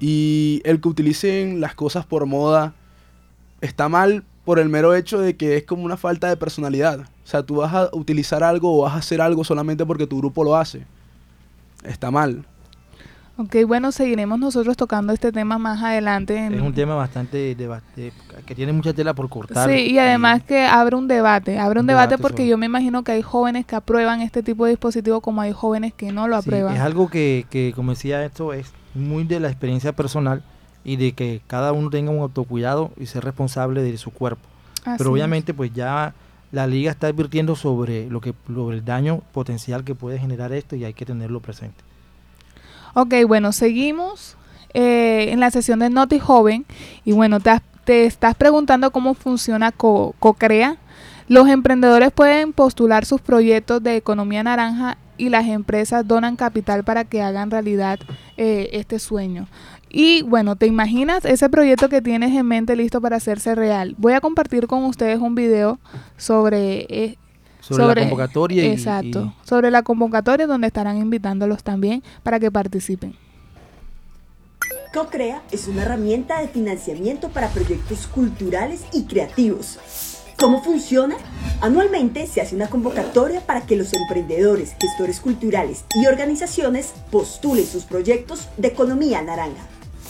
Y 0.00 0.62
el 0.64 0.80
que 0.80 0.88
utilicen 0.88 1.60
las 1.60 1.74
cosas 1.74 2.06
por 2.06 2.24
moda 2.24 2.72
está 3.60 3.90
mal 3.90 4.24
por 4.46 4.58
el 4.58 4.70
mero 4.70 4.94
hecho 4.94 5.18
de 5.18 5.36
que 5.36 5.58
es 5.58 5.64
como 5.64 5.84
una 5.84 5.98
falta 5.98 6.30
de 6.30 6.38
personalidad. 6.38 7.00
O 7.00 7.26
sea, 7.26 7.42
tú 7.42 7.56
vas 7.56 7.74
a 7.74 7.90
utilizar 7.92 8.42
algo 8.42 8.78
o 8.78 8.84
vas 8.84 8.94
a 8.94 8.98
hacer 9.00 9.20
algo 9.20 9.44
solamente 9.44 9.84
porque 9.84 10.06
tu 10.06 10.16
grupo 10.16 10.44
lo 10.44 10.56
hace. 10.56 10.86
Está 11.84 12.10
mal. 12.10 12.46
Ok, 13.38 13.54
bueno, 13.66 13.92
seguiremos 13.92 14.38
nosotros 14.38 14.78
tocando 14.78 15.12
este 15.12 15.30
tema 15.30 15.58
más 15.58 15.82
adelante. 15.82 16.36
en- 16.36 16.54
Es 16.54 16.62
un 16.62 16.72
tema 16.72 16.94
bastante 16.94 17.54
de- 17.54 18.12
que 18.46 18.54
tiene 18.54 18.72
mucha 18.72 18.94
tela 18.94 19.12
por 19.12 19.28
cortar. 19.28 19.68
Sí, 19.68 19.90
y 19.92 19.98
además 19.98 20.42
que 20.42 20.64
abre 20.64 20.96
un 20.96 21.06
debate, 21.06 21.58
abre 21.58 21.80
un, 21.80 21.84
Un 21.84 21.86
debate, 21.88 22.08
debate 22.14 22.22
porque 22.22 22.38
sobre- 22.38 22.48
yo 22.48 22.56
me 22.56 22.64
imagino 22.66 23.04
que 23.04 23.12
hay 23.12 23.20
jóvenes 23.22 23.66
que 23.66 23.76
aprueban 23.76 24.22
este 24.22 24.42
tipo 24.42 24.64
de 24.64 24.70
dispositivo 24.70 25.20
como 25.20 25.42
hay 25.42 25.52
jóvenes 25.52 25.92
que 25.92 26.12
no 26.12 26.28
lo 26.28 26.40
Sí, 26.40 26.48
aprueban. 26.48 26.74
es 26.76 26.80
algo 26.80 27.08
que, 27.10 27.44
que, 27.50 27.72
como 27.76 27.90
decía 27.90 28.24
esto, 28.24 28.54
es 28.54 28.72
muy 28.94 29.24
de 29.24 29.38
la 29.38 29.48
experiencia 29.48 29.92
personal 29.92 30.42
y 30.82 30.96
de 30.96 31.12
que 31.12 31.42
cada 31.46 31.72
uno 31.72 31.90
tenga 31.90 32.10
un 32.12 32.20
autocuidado 32.20 32.90
y 32.98 33.04
ser 33.04 33.22
responsable 33.22 33.82
de 33.82 33.98
su 33.98 34.12
cuerpo. 34.12 34.48
Así 34.86 34.96
Pero 34.96 35.10
es. 35.10 35.12
obviamente 35.12 35.52
pues 35.52 35.74
ya 35.74 36.14
la 36.52 36.66
liga 36.66 36.90
está 36.90 37.08
advirtiendo 37.08 37.54
sobre 37.54 38.08
lo 38.08 38.22
que 38.22 38.32
sobre 38.46 38.76
el 38.78 38.84
daño 38.84 39.20
potencial 39.32 39.84
que 39.84 39.94
puede 39.94 40.18
generar 40.18 40.52
esto 40.52 40.74
y 40.74 40.84
hay 40.84 40.94
que 40.94 41.04
tenerlo 41.04 41.40
presente. 41.40 41.84
Ok, 42.98 43.12
bueno, 43.28 43.52
seguimos 43.52 44.38
eh, 44.72 45.26
en 45.28 45.38
la 45.38 45.50
sesión 45.50 45.80
de 45.80 45.90
Noti 45.90 46.18
Joven. 46.18 46.64
Y 47.04 47.12
bueno, 47.12 47.40
te, 47.40 47.50
te 47.84 48.06
estás 48.06 48.34
preguntando 48.34 48.90
cómo 48.90 49.12
funciona 49.12 49.70
Co- 49.70 50.14
CoCrea. 50.18 50.78
Los 51.28 51.46
emprendedores 51.46 52.10
pueden 52.10 52.54
postular 52.54 53.04
sus 53.04 53.20
proyectos 53.20 53.82
de 53.82 53.96
economía 53.96 54.42
naranja 54.42 54.96
y 55.18 55.28
las 55.28 55.46
empresas 55.46 56.08
donan 56.08 56.36
capital 56.36 56.84
para 56.84 57.04
que 57.04 57.20
hagan 57.20 57.50
realidad 57.50 57.98
eh, 58.38 58.70
este 58.72 58.98
sueño. 58.98 59.46
Y 59.90 60.22
bueno, 60.22 60.56
¿te 60.56 60.66
imaginas 60.66 61.26
ese 61.26 61.50
proyecto 61.50 61.90
que 61.90 62.00
tienes 62.00 62.34
en 62.34 62.46
mente 62.46 62.76
listo 62.76 63.02
para 63.02 63.16
hacerse 63.16 63.54
real? 63.54 63.94
Voy 63.98 64.14
a 64.14 64.22
compartir 64.22 64.68
con 64.68 64.84
ustedes 64.86 65.20
un 65.20 65.34
video 65.34 65.78
sobre 66.16 66.86
Sobre, 67.74 68.02
la 68.02 68.08
convocatoria 68.08 68.64
y- 68.64 68.68
Exacto, 68.68 69.32
sobre 69.44 69.70
la 69.70 69.82
convocatoria 69.82 70.46
donde 70.46 70.66
estarán 70.68 70.98
invitándolos 70.98 71.62
también 71.64 72.02
para 72.22 72.38
que 72.38 72.50
participen. 72.50 73.14
CoCrea 74.94 75.42
es 75.50 75.68
una 75.68 75.82
herramienta 75.82 76.40
de 76.40 76.48
financiamiento 76.48 77.28
para 77.28 77.48
proyectos 77.48 78.06
culturales 78.06 78.82
y 78.92 79.04
creativos. 79.04 79.78
¿Cómo 80.38 80.62
funciona? 80.62 81.16
Anualmente 81.60 82.26
se 82.26 82.40
hace 82.40 82.54
una 82.54 82.68
convocatoria 82.68 83.40
para 83.40 83.62
que 83.66 83.76
los 83.76 83.92
emprendedores, 83.94 84.74
gestores 84.80 85.20
culturales 85.20 85.84
y 85.94 86.06
organizaciones 86.06 86.92
postulen 87.10 87.66
sus 87.66 87.84
proyectos 87.84 88.48
de 88.56 88.68
economía 88.68 89.22
naranja. 89.22 89.66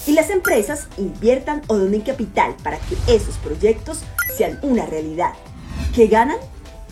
Y 0.07 0.13
las 0.13 0.31
empresas 0.31 0.89
inviertan 0.99 1.63
o 1.69 1.77
donen 1.79 2.01
capital 2.01 2.55
para 2.63 2.79
que 2.79 2.97
esos 3.13 3.37
proyectos 3.39 4.01
sean 4.37 4.59
una 4.63 4.87
realidad. 4.87 5.33
¿Qué 5.95 6.07
ganan? 6.07 6.37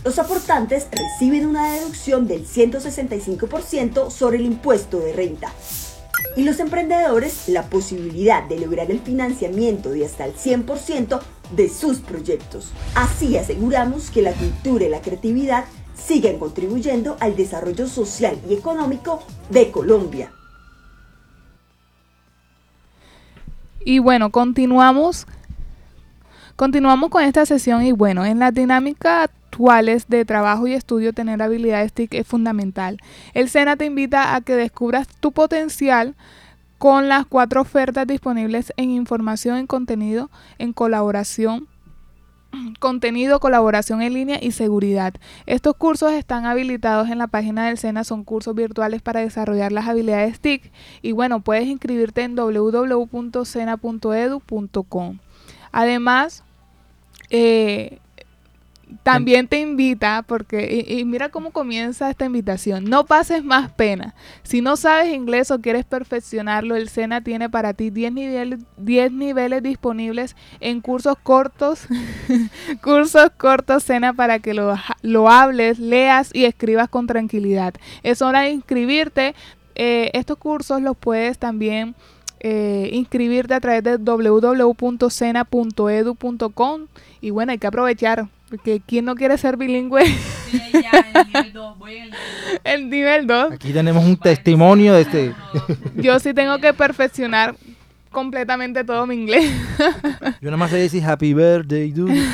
Los 0.04 0.18
aportantes 0.18 0.86
reciben 0.92 1.46
una 1.46 1.72
deducción 1.72 2.28
del 2.28 2.46
165% 2.46 4.10
sobre 4.10 4.36
el 4.36 4.44
impuesto 4.44 5.00
de 5.00 5.14
renta 5.14 5.50
y 6.36 6.42
los 6.42 6.60
emprendedores 6.60 7.48
la 7.48 7.70
posibilidad 7.70 8.42
de 8.46 8.58
lograr 8.58 8.90
el 8.90 9.00
financiamiento 9.00 9.90
de 9.90 10.04
hasta 10.04 10.26
el 10.26 10.34
100% 10.34 11.20
de 11.56 11.68
sus 11.70 12.00
proyectos. 12.00 12.72
Así 12.94 13.38
aseguramos 13.38 14.10
que 14.10 14.20
la 14.20 14.32
cultura 14.32 14.84
y 14.84 14.90
la 14.90 15.00
creatividad 15.00 15.64
sigan 15.94 16.38
contribuyendo 16.38 17.16
al 17.20 17.34
desarrollo 17.34 17.86
social 17.86 18.38
y 18.46 18.54
económico 18.54 19.22
de 19.48 19.70
Colombia. 19.70 20.32
Y 23.86 24.00
bueno, 24.00 24.30
continuamos. 24.30 25.26
Continuamos 26.56 27.08
con 27.10 27.22
esta 27.24 27.46
sesión 27.46 27.82
y 27.84 27.92
bueno, 27.92 28.24
en 28.26 28.38
las 28.38 28.52
dinámicas 28.52 29.30
de 30.08 30.24
trabajo 30.24 30.66
y 30.66 30.72
estudio 30.72 31.12
tener 31.12 31.42
habilidades 31.42 31.92
TIC 31.92 32.14
es 32.14 32.26
fundamental. 32.26 32.98
El 33.34 33.48
SENA 33.48 33.76
te 33.76 33.84
invita 33.84 34.34
a 34.34 34.40
que 34.40 34.56
descubras 34.56 35.06
tu 35.20 35.32
potencial 35.32 36.14
con 36.78 37.08
las 37.08 37.26
cuatro 37.26 37.60
ofertas 37.60 38.06
disponibles 38.06 38.72
en 38.76 38.90
información 38.90 39.56
en 39.56 39.66
contenido, 39.66 40.30
en 40.58 40.72
colaboración, 40.72 41.68
contenido, 42.80 43.38
colaboración 43.38 44.02
en 44.02 44.14
línea 44.14 44.38
y 44.42 44.50
seguridad. 44.50 45.14
Estos 45.46 45.76
cursos 45.76 46.12
están 46.12 46.46
habilitados 46.46 47.08
en 47.08 47.18
la 47.18 47.28
página 47.28 47.66
del 47.66 47.78
SENA, 47.78 48.04
son 48.04 48.24
cursos 48.24 48.54
virtuales 48.54 49.02
para 49.02 49.20
desarrollar 49.20 49.72
las 49.72 49.86
habilidades 49.86 50.40
TIC 50.40 50.72
y 51.00 51.12
bueno, 51.12 51.40
puedes 51.40 51.66
inscribirte 51.66 52.22
en 52.22 52.34
www.sena.edu.com. 52.34 55.18
Además, 55.72 56.44
eh, 57.30 57.98
también 59.02 59.48
te 59.48 59.60
invita, 59.60 60.24
porque, 60.26 60.84
y, 60.86 61.04
mira 61.04 61.28
cómo 61.28 61.50
comienza 61.50 62.10
esta 62.10 62.24
invitación, 62.24 62.84
no 62.84 63.04
pases 63.04 63.44
más 63.44 63.70
pena. 63.72 64.14
Si 64.42 64.60
no 64.60 64.76
sabes 64.76 65.12
inglés 65.12 65.50
o 65.50 65.60
quieres 65.60 65.84
perfeccionarlo, 65.84 66.76
el 66.76 66.88
SENA 66.88 67.22
tiene 67.22 67.50
para 67.50 67.74
ti 67.74 67.90
10 67.90 68.12
niveles, 68.12 68.60
10 68.78 69.12
niveles 69.12 69.62
disponibles 69.62 70.36
en 70.60 70.80
cursos 70.80 71.16
cortos, 71.22 71.86
cursos 72.82 73.30
cortos 73.36 73.82
SENA 73.82 74.12
para 74.12 74.38
que 74.38 74.54
lo, 74.54 74.74
lo 75.02 75.28
hables, 75.28 75.78
leas 75.78 76.30
y 76.32 76.44
escribas 76.44 76.88
con 76.88 77.06
tranquilidad. 77.06 77.74
Es 78.02 78.22
hora 78.22 78.42
de 78.42 78.50
inscribirte. 78.50 79.34
Eh, 79.76 80.10
estos 80.14 80.38
cursos 80.38 80.80
los 80.80 80.96
puedes 80.96 81.38
también 81.38 81.96
eh, 82.46 82.90
inscribirte 82.92 83.54
a 83.54 83.60
través 83.60 83.82
de 83.82 83.96
www.cena.edu.com 83.96 86.86
y 87.22 87.30
bueno, 87.30 87.52
hay 87.52 87.58
que 87.58 87.66
aprovechar, 87.66 88.28
porque 88.48 88.80
¿quién 88.86 89.04
no 89.04 89.14
quiere 89.14 89.36
ser 89.38 89.56
bilingüe? 89.56 90.06
Sí, 90.06 90.60
ya, 90.72 90.90
en 91.10 91.16
el 91.16 91.26
nivel 91.26 91.52
2, 91.52 91.78
voy 91.78 91.96
en 91.96 92.02
el 92.04 92.10
nivel 92.10 92.16
2. 92.52 92.60
el 92.64 92.90
nivel 92.90 93.26
2. 93.26 93.52
Aquí 93.52 93.72
tenemos 93.72 94.04
un 94.04 94.16
testimonio 94.16 94.94
de 94.94 95.02
este. 95.02 95.34
Yo 95.96 96.18
sí 96.18 96.32
tengo 96.34 96.58
que 96.58 96.72
perfeccionar 96.72 97.56
completamente 98.10 98.84
todo 98.84 99.06
mi 99.06 99.16
inglés. 99.16 99.50
Yo 100.40 100.50
nada 100.50 100.56
más 100.56 100.70
sé 100.70 100.76
decir 100.76 101.04
happy 101.04 101.34
birthday, 101.34 101.90
dude. 101.90 102.14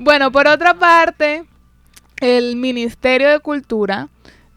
Bueno, 0.00 0.30
por 0.30 0.46
otra 0.46 0.74
parte, 0.74 1.44
el 2.20 2.54
Ministerio 2.54 3.28
de 3.30 3.40
Cultura 3.40 4.08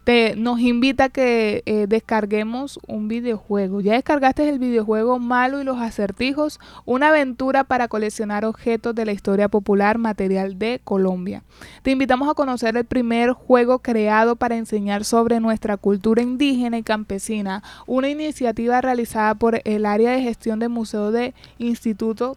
te, 0.04 0.34
nos 0.36 0.60
invita 0.60 1.04
a 1.04 1.08
que 1.08 1.62
eh, 1.66 1.86
descarguemos 1.88 2.80
un 2.86 3.08
videojuego. 3.08 3.80
Ya 3.80 3.92
descargaste 3.92 4.48
el 4.48 4.58
videojuego 4.58 5.18
Malo 5.18 5.60
y 5.60 5.64
los 5.64 5.80
acertijos, 5.80 6.58
una 6.84 7.08
aventura 7.08 7.64
para 7.64 7.88
coleccionar 7.88 8.44
objetos 8.44 8.94
de 8.94 9.06
la 9.06 9.12
historia 9.12 9.48
popular 9.48 9.98
material 9.98 10.58
de 10.58 10.80
Colombia. 10.82 11.42
Te 11.82 11.92
invitamos 11.92 12.28
a 12.28 12.34
conocer 12.34 12.76
el 12.76 12.84
primer 12.84 13.32
juego 13.32 13.78
creado 13.78 14.36
para 14.36 14.56
enseñar 14.56 15.04
sobre 15.04 15.40
nuestra 15.40 15.76
cultura 15.76 16.22
indígena 16.22 16.78
y 16.78 16.82
campesina, 16.82 17.62
una 17.86 18.08
iniciativa 18.08 18.80
realizada 18.80 19.34
por 19.34 19.60
el 19.64 19.86
área 19.86 20.12
de 20.12 20.22
gestión 20.22 20.58
de 20.58 20.68
museo 20.68 21.12
de 21.12 21.34
Instituto 21.58 22.36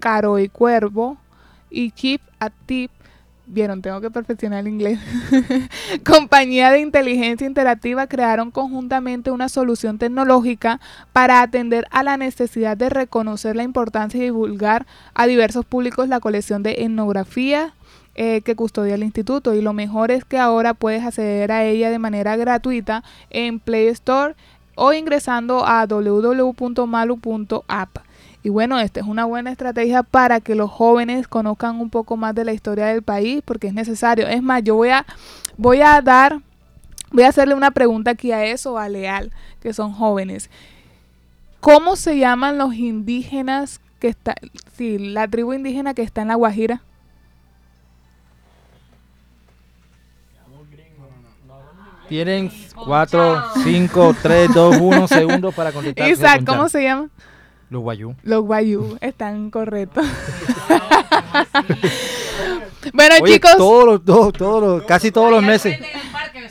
Caro 0.00 0.38
y 0.38 0.48
Cuervo 0.48 1.18
y 1.70 1.90
Keep 1.92 2.20
a 2.40 2.50
Tip 2.50 2.90
Vieron, 3.48 3.80
tengo 3.80 4.00
que 4.00 4.10
perfeccionar 4.10 4.58
el 4.60 4.68
inglés. 4.68 4.98
Compañía 6.04 6.72
de 6.72 6.80
inteligencia 6.80 7.46
interactiva 7.46 8.08
crearon 8.08 8.50
conjuntamente 8.50 9.30
una 9.30 9.48
solución 9.48 9.98
tecnológica 9.98 10.80
para 11.12 11.42
atender 11.42 11.86
a 11.92 12.02
la 12.02 12.16
necesidad 12.16 12.76
de 12.76 12.88
reconocer 12.88 13.54
la 13.54 13.62
importancia 13.62 14.18
y 14.18 14.24
divulgar 14.24 14.84
a 15.14 15.28
diversos 15.28 15.64
públicos 15.64 16.08
la 16.08 16.18
colección 16.18 16.64
de 16.64 16.82
etnografía 16.82 17.72
eh, 18.16 18.40
que 18.40 18.56
custodia 18.56 18.96
el 18.96 19.04
instituto. 19.04 19.54
Y 19.54 19.62
lo 19.62 19.72
mejor 19.72 20.10
es 20.10 20.24
que 20.24 20.38
ahora 20.38 20.74
puedes 20.74 21.04
acceder 21.04 21.52
a 21.52 21.64
ella 21.64 21.88
de 21.90 22.00
manera 22.00 22.34
gratuita 22.34 23.04
en 23.30 23.60
Play 23.60 23.86
Store 23.88 24.34
o 24.74 24.92
ingresando 24.92 25.64
a 25.64 25.86
www.malu.app. 25.86 26.46
Y 28.46 28.48
bueno, 28.48 28.78
esta 28.78 29.00
es 29.00 29.06
una 29.06 29.24
buena 29.24 29.50
estrategia 29.50 30.04
para 30.04 30.38
que 30.38 30.54
los 30.54 30.70
jóvenes 30.70 31.26
conozcan 31.26 31.80
un 31.80 31.90
poco 31.90 32.16
más 32.16 32.32
de 32.32 32.44
la 32.44 32.52
historia 32.52 32.86
del 32.86 33.02
país, 33.02 33.42
porque 33.44 33.66
es 33.66 33.74
necesario. 33.74 34.28
Es 34.28 34.40
más, 34.40 34.62
yo 34.62 34.76
voy 34.76 34.90
a, 34.90 35.04
voy 35.56 35.80
a 35.80 36.00
dar, 36.00 36.38
voy 37.10 37.24
a 37.24 37.28
hacerle 37.30 37.56
una 37.56 37.72
pregunta 37.72 38.12
aquí 38.12 38.30
a 38.30 38.44
eso, 38.44 38.78
a 38.78 38.88
Leal, 38.88 39.32
que 39.60 39.72
son 39.72 39.92
jóvenes. 39.92 40.48
¿Cómo 41.58 41.96
se 41.96 42.18
llaman 42.18 42.56
los 42.56 42.76
indígenas 42.76 43.80
que 43.98 44.06
está, 44.06 44.36
sí, 44.76 44.96
la 44.96 45.26
tribu 45.26 45.52
indígena 45.52 45.92
que 45.92 46.02
está 46.02 46.22
en 46.22 46.28
la 46.28 46.36
Guajira? 46.36 46.82
Tienen 52.08 52.52
4, 52.76 53.42
5, 53.64 54.16
3, 54.22 54.54
2, 54.54 54.76
1 54.80 55.08
segundos 55.08 55.52
para 55.52 55.72
contestar. 55.72 56.08
Isaac, 56.08 56.44
¿cómo 56.46 56.68
se 56.68 56.84
llama? 56.84 57.08
Los 57.68 57.82
guayú. 57.82 58.14
Los 58.22 58.42
guayú 58.44 58.96
están 59.00 59.50
correctos. 59.50 60.06
bueno, 62.92 63.14
Oye, 63.20 63.32
chicos. 63.34 63.56
Todos 63.56 63.84
los, 63.86 64.04
todos, 64.04 64.32
todos 64.32 64.62
los, 64.62 64.82
casi 64.84 65.10
todos 65.10 65.30
los 65.30 65.42
meses. 65.42 65.78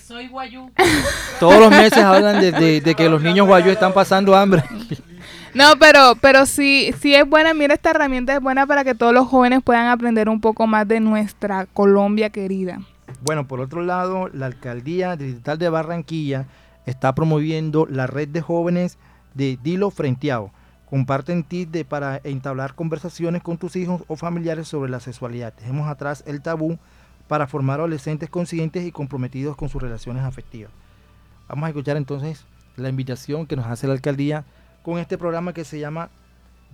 Soy 0.05 0.27
guayú. 0.27 0.71
Todos 1.39 1.59
los 1.59 1.71
meses 1.71 1.97
hablan 1.97 2.39
de, 2.39 2.51
de, 2.51 2.81
de 2.81 2.95
que 2.95 3.09
los 3.09 3.21
niños 3.21 3.47
guayú 3.47 3.71
están 3.71 3.93
pasando 3.93 4.35
hambre. 4.35 4.63
No, 5.55 5.77
pero, 5.79 6.15
pero 6.19 6.45
sí, 6.45 6.93
sí 6.99 7.15
es 7.15 7.25
buena, 7.25 7.53
mira, 7.53 7.73
esta 7.73 7.91
herramienta 7.91 8.33
es 8.33 8.41
buena 8.41 8.67
para 8.67 8.83
que 8.83 8.93
todos 8.93 9.13
los 9.13 9.25
jóvenes 9.29 9.61
puedan 9.63 9.87
aprender 9.87 10.27
un 10.27 10.41
poco 10.41 10.67
más 10.67 10.85
de 10.85 10.99
nuestra 10.99 11.65
Colombia 11.67 12.29
querida. 12.29 12.81
Bueno, 13.21 13.47
por 13.47 13.61
otro 13.61 13.81
lado, 13.81 14.27
la 14.33 14.47
alcaldía 14.47 15.15
digital 15.15 15.57
de 15.57 15.69
Barranquilla 15.69 16.45
está 16.85 17.15
promoviendo 17.15 17.87
la 17.89 18.05
red 18.05 18.27
de 18.27 18.41
jóvenes 18.41 18.97
de 19.33 19.57
Dilo 19.63 19.91
Frenteado. 19.91 20.51
Comparten 20.89 21.43
tips 21.43 21.83
para 21.83 22.21
entablar 22.23 22.75
conversaciones 22.75 23.41
con 23.41 23.57
tus 23.57 23.75
hijos 23.75 24.03
o 24.07 24.15
familiares 24.15 24.67
sobre 24.67 24.91
la 24.91 24.99
sexualidad. 24.99 25.53
Dejemos 25.53 25.89
atrás 25.89 26.23
el 26.27 26.41
tabú 26.41 26.77
para 27.27 27.47
formar 27.47 27.79
adolescentes 27.79 28.29
conscientes 28.29 28.85
y 28.85 28.91
comprometidos 28.91 29.55
con 29.55 29.69
sus 29.69 29.81
relaciones 29.81 30.23
afectivas. 30.23 30.71
Vamos 31.47 31.65
a 31.65 31.69
escuchar 31.69 31.97
entonces 31.97 32.45
la 32.75 32.89
invitación 32.89 33.47
que 33.47 33.55
nos 33.55 33.65
hace 33.65 33.87
la 33.87 33.93
alcaldía 33.93 34.45
con 34.83 34.99
este 34.99 35.17
programa 35.17 35.53
que 35.53 35.65
se 35.65 35.79
llama 35.79 36.09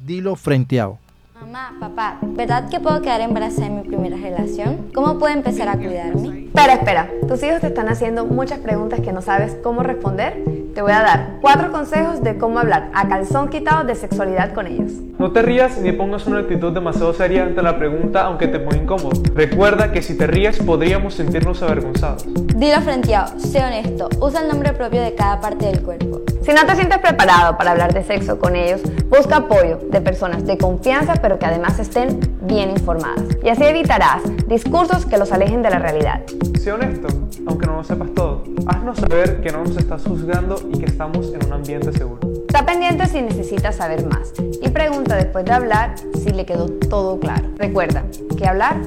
Dilo 0.05 0.35
Frenteado. 0.35 0.99
Mamá, 1.41 1.75
papá, 1.79 2.19
¿verdad 2.21 2.69
que 2.69 2.79
puedo 2.79 3.01
quedar 3.01 3.19
embarazada 3.19 3.65
en 3.65 3.77
mi 3.77 3.81
primera 3.81 4.15
relación? 4.15 4.91
¿Cómo 4.93 5.17
puedo 5.17 5.33
empezar 5.33 5.69
a 5.69 5.75
cuidarme? 5.75 6.45
Espera, 6.45 6.73
espera. 6.73 7.09
Tus 7.27 7.41
hijos 7.41 7.61
te 7.61 7.67
están 7.67 7.89
haciendo 7.89 8.27
muchas 8.27 8.59
preguntas 8.59 8.99
que 8.99 9.11
no 9.11 9.23
sabes 9.23 9.57
cómo 9.63 9.81
responder. 9.81 10.37
Te 10.75 10.83
voy 10.83 10.91
a 10.91 11.01
dar 11.01 11.37
cuatro 11.41 11.71
consejos 11.71 12.21
de 12.21 12.37
cómo 12.37 12.59
hablar 12.59 12.91
a 12.93 13.07
calzón 13.07 13.49
quitado 13.49 13.85
de 13.85 13.95
sexualidad 13.95 14.53
con 14.53 14.67
ellos. 14.67 14.91
No 15.17 15.31
te 15.31 15.41
rías 15.41 15.79
ni 15.79 15.91
pongas 15.93 16.27
una 16.27 16.41
actitud 16.41 16.73
demasiado 16.73 17.11
seria 17.11 17.41
ante 17.41 17.63
la 17.63 17.79
pregunta 17.79 18.21
aunque 18.21 18.47
te 18.47 18.59
ponga 18.59 18.77
incómodo. 18.77 19.23
Recuerda 19.33 19.91
que 19.91 20.03
si 20.03 20.15
te 20.15 20.27
ríes 20.27 20.59
podríamos 20.59 21.15
sentirnos 21.15 21.63
avergonzados. 21.63 22.23
Dilo 22.55 22.81
frenteado, 22.81 23.39
sé 23.39 23.63
honesto, 23.63 24.09
usa 24.21 24.41
el 24.41 24.47
nombre 24.47 24.73
propio 24.73 25.01
de 25.01 25.15
cada 25.15 25.41
parte 25.41 25.65
del 25.65 25.81
cuerpo. 25.81 26.21
Si 26.41 26.53
no 26.53 26.65
te 26.65 26.75
sientes 26.75 26.97
preparado 26.97 27.55
para 27.55 27.71
hablar 27.71 27.93
de 27.93 28.03
sexo 28.03 28.39
con 28.39 28.55
ellos, 28.55 28.81
busca 29.09 29.37
apoyo 29.37 29.77
de 29.91 30.01
personas 30.01 30.43
de 30.45 30.57
confianza 30.57 31.13
pero 31.21 31.37
que 31.37 31.45
además 31.45 31.77
estén 31.77 32.19
bien 32.41 32.71
informadas. 32.71 33.23
Y 33.43 33.49
así 33.49 33.63
evitarás 33.63 34.23
discursos 34.47 35.05
que 35.05 35.19
los 35.19 35.31
alejen 35.31 35.61
de 35.61 35.69
la 35.69 35.77
realidad. 35.77 36.21
Sé 36.59 36.71
honesto, 36.71 37.09
aunque 37.45 37.67
no 37.67 37.77
lo 37.77 37.83
sepas 37.83 38.11
todo. 38.15 38.43
Haznos 38.65 38.97
saber 38.97 39.41
que 39.41 39.51
no 39.51 39.63
nos 39.63 39.77
estás 39.77 40.03
juzgando 40.03 40.55
y 40.73 40.79
que 40.79 40.85
estamos 40.85 41.31
en 41.31 41.45
un 41.45 41.53
ambiente 41.53 41.91
seguro. 41.91 42.19
Está 42.47 42.65
pendiente 42.65 43.05
si 43.05 43.21
necesitas 43.21 43.75
saber 43.75 44.03
más 44.07 44.33
y 44.39 44.69
pregunta 44.69 45.15
después 45.15 45.45
de 45.45 45.51
hablar 45.51 45.93
si 46.15 46.31
le 46.31 46.45
quedó 46.45 46.65
todo 46.65 47.19
claro. 47.19 47.49
Recuerda 47.57 48.03
que 48.35 48.47
hablar 48.47 48.77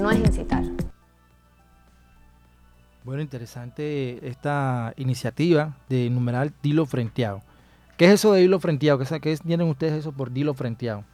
no 0.00 0.10
es 0.10 0.18
incitar. 0.18 0.73
Bueno, 3.04 3.20
interesante 3.20 4.26
esta 4.26 4.94
iniciativa 4.96 5.76
de 5.90 6.08
numeral 6.08 6.54
Dilo 6.62 6.86
Frenteado. 6.86 7.42
¿Qué 7.98 8.06
es 8.06 8.12
eso 8.12 8.32
de 8.32 8.40
Dilo 8.40 8.58
Frenteado? 8.60 8.98
¿Qué, 8.98 9.20
¿Qué 9.20 9.36
tienen 9.36 9.68
ustedes 9.68 9.92
eso 9.92 10.10
por 10.10 10.32
Dilo 10.32 10.54
Frenteado? 10.54 11.04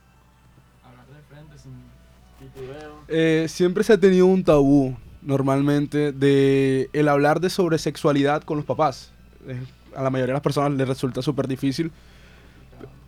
Eh, 3.08 3.46
siempre 3.48 3.82
se 3.82 3.94
ha 3.94 3.98
tenido 3.98 4.26
un 4.26 4.44
tabú, 4.44 4.96
normalmente, 5.20 6.12
de 6.12 6.88
el 6.92 7.08
hablar 7.08 7.40
de 7.40 7.50
sobre 7.50 7.76
sexualidad 7.76 8.44
con 8.44 8.58
los 8.58 8.64
papás. 8.64 9.10
Eh, 9.48 9.60
a 9.96 10.04
la 10.04 10.10
mayoría 10.10 10.32
de 10.32 10.34
las 10.34 10.42
personas 10.42 10.70
les 10.70 10.86
resulta 10.86 11.22
súper 11.22 11.48
difícil. 11.48 11.90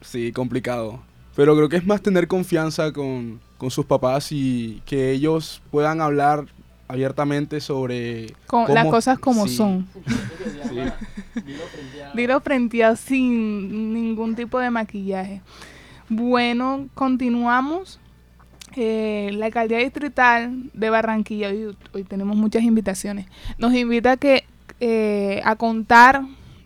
Sí, 0.00 0.32
complicado. 0.32 1.00
Pero 1.36 1.54
creo 1.54 1.68
que 1.68 1.76
es 1.76 1.86
más 1.86 2.02
tener 2.02 2.26
confianza 2.26 2.92
con, 2.92 3.40
con 3.58 3.70
sus 3.70 3.86
papás 3.86 4.32
y 4.32 4.82
que 4.84 5.12
ellos 5.12 5.62
puedan 5.70 6.00
hablar 6.00 6.46
abiertamente 6.92 7.60
sobre 7.60 8.34
Con 8.46 8.64
cómo- 8.66 8.74
las 8.74 8.86
cosas 8.86 9.18
como 9.18 9.48
sí. 9.48 9.56
son. 9.56 9.88
Sí. 10.68 10.76
Dilo 12.14 12.40
frenteado 12.40 12.96
sin 12.96 13.94
ningún 13.94 14.34
tipo 14.34 14.58
de 14.58 14.70
maquillaje. 14.70 15.40
Bueno, 16.08 16.88
continuamos. 16.94 17.98
Eh, 18.76 19.30
la 19.34 19.46
alcaldía 19.46 19.78
distrital 19.78 20.70
de 20.72 20.90
Barranquilla, 20.90 21.48
hoy, 21.48 21.76
hoy 21.92 22.04
tenemos 22.04 22.36
muchas 22.36 22.62
invitaciones, 22.62 23.26
nos 23.58 23.74
invita 23.74 24.12
a 24.12 24.16
que 24.16 24.44
eh, 24.80 25.42
a 25.44 25.56
contar, 25.56 26.22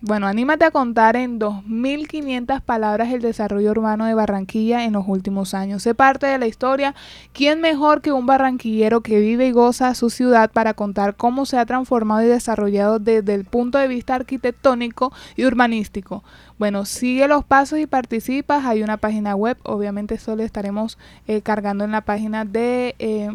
bueno, 0.07 0.29
anímate 0.29 0.65
a 0.65 0.71
contar 0.71 1.17
en 1.17 1.41
2.500 1.41 2.61
palabras 2.61 3.13
el 3.13 3.21
desarrollo 3.21 3.73
urbano 3.73 4.07
de 4.07 4.15
Barranquilla 4.15 4.85
en 4.85 4.93
los 4.93 5.05
últimos 5.09 5.53
años. 5.53 5.83
Sé 5.83 5.97
parte 5.97 6.27
de 6.27 6.39
la 6.39 6.47
historia. 6.47 6.95
¿Quién 7.33 7.61
mejor 7.61 8.03
que 8.03 8.13
un 8.13 8.25
barranquillero 8.25 9.01
que 9.01 9.19
vive 9.19 9.49
y 9.49 9.51
goza 9.51 9.93
su 9.97 10.09
ciudad 10.09 10.53
para 10.53 10.75
contar 10.75 11.17
cómo 11.17 11.45
se 11.45 11.59
ha 11.59 11.67
transformado 11.67 12.23
y 12.23 12.27
desarrollado 12.27 13.01
desde 13.01 13.35
el 13.35 13.45
punto 13.45 13.79
de 13.79 13.89
vista 13.89 14.15
arquitectónico 14.15 15.13
y 15.35 15.45
urbanístico? 15.45 16.23
Bueno, 16.57 16.85
sigue 16.85 17.27
los 17.27 17.45
pasos 17.45 17.81
y 17.81 17.87
participas. 17.87 18.65
Hay 18.65 18.85
una 18.85 18.99
página 18.99 19.35
web. 19.35 19.59
Obviamente 19.65 20.15
eso 20.15 20.37
lo 20.37 20.45
estaremos 20.45 20.99
eh, 21.27 21.43
cargando 21.43 21.83
en 21.85 21.91
la 21.91 22.03
página 22.03 22.45
de, 22.45 22.95
eh, 23.01 23.29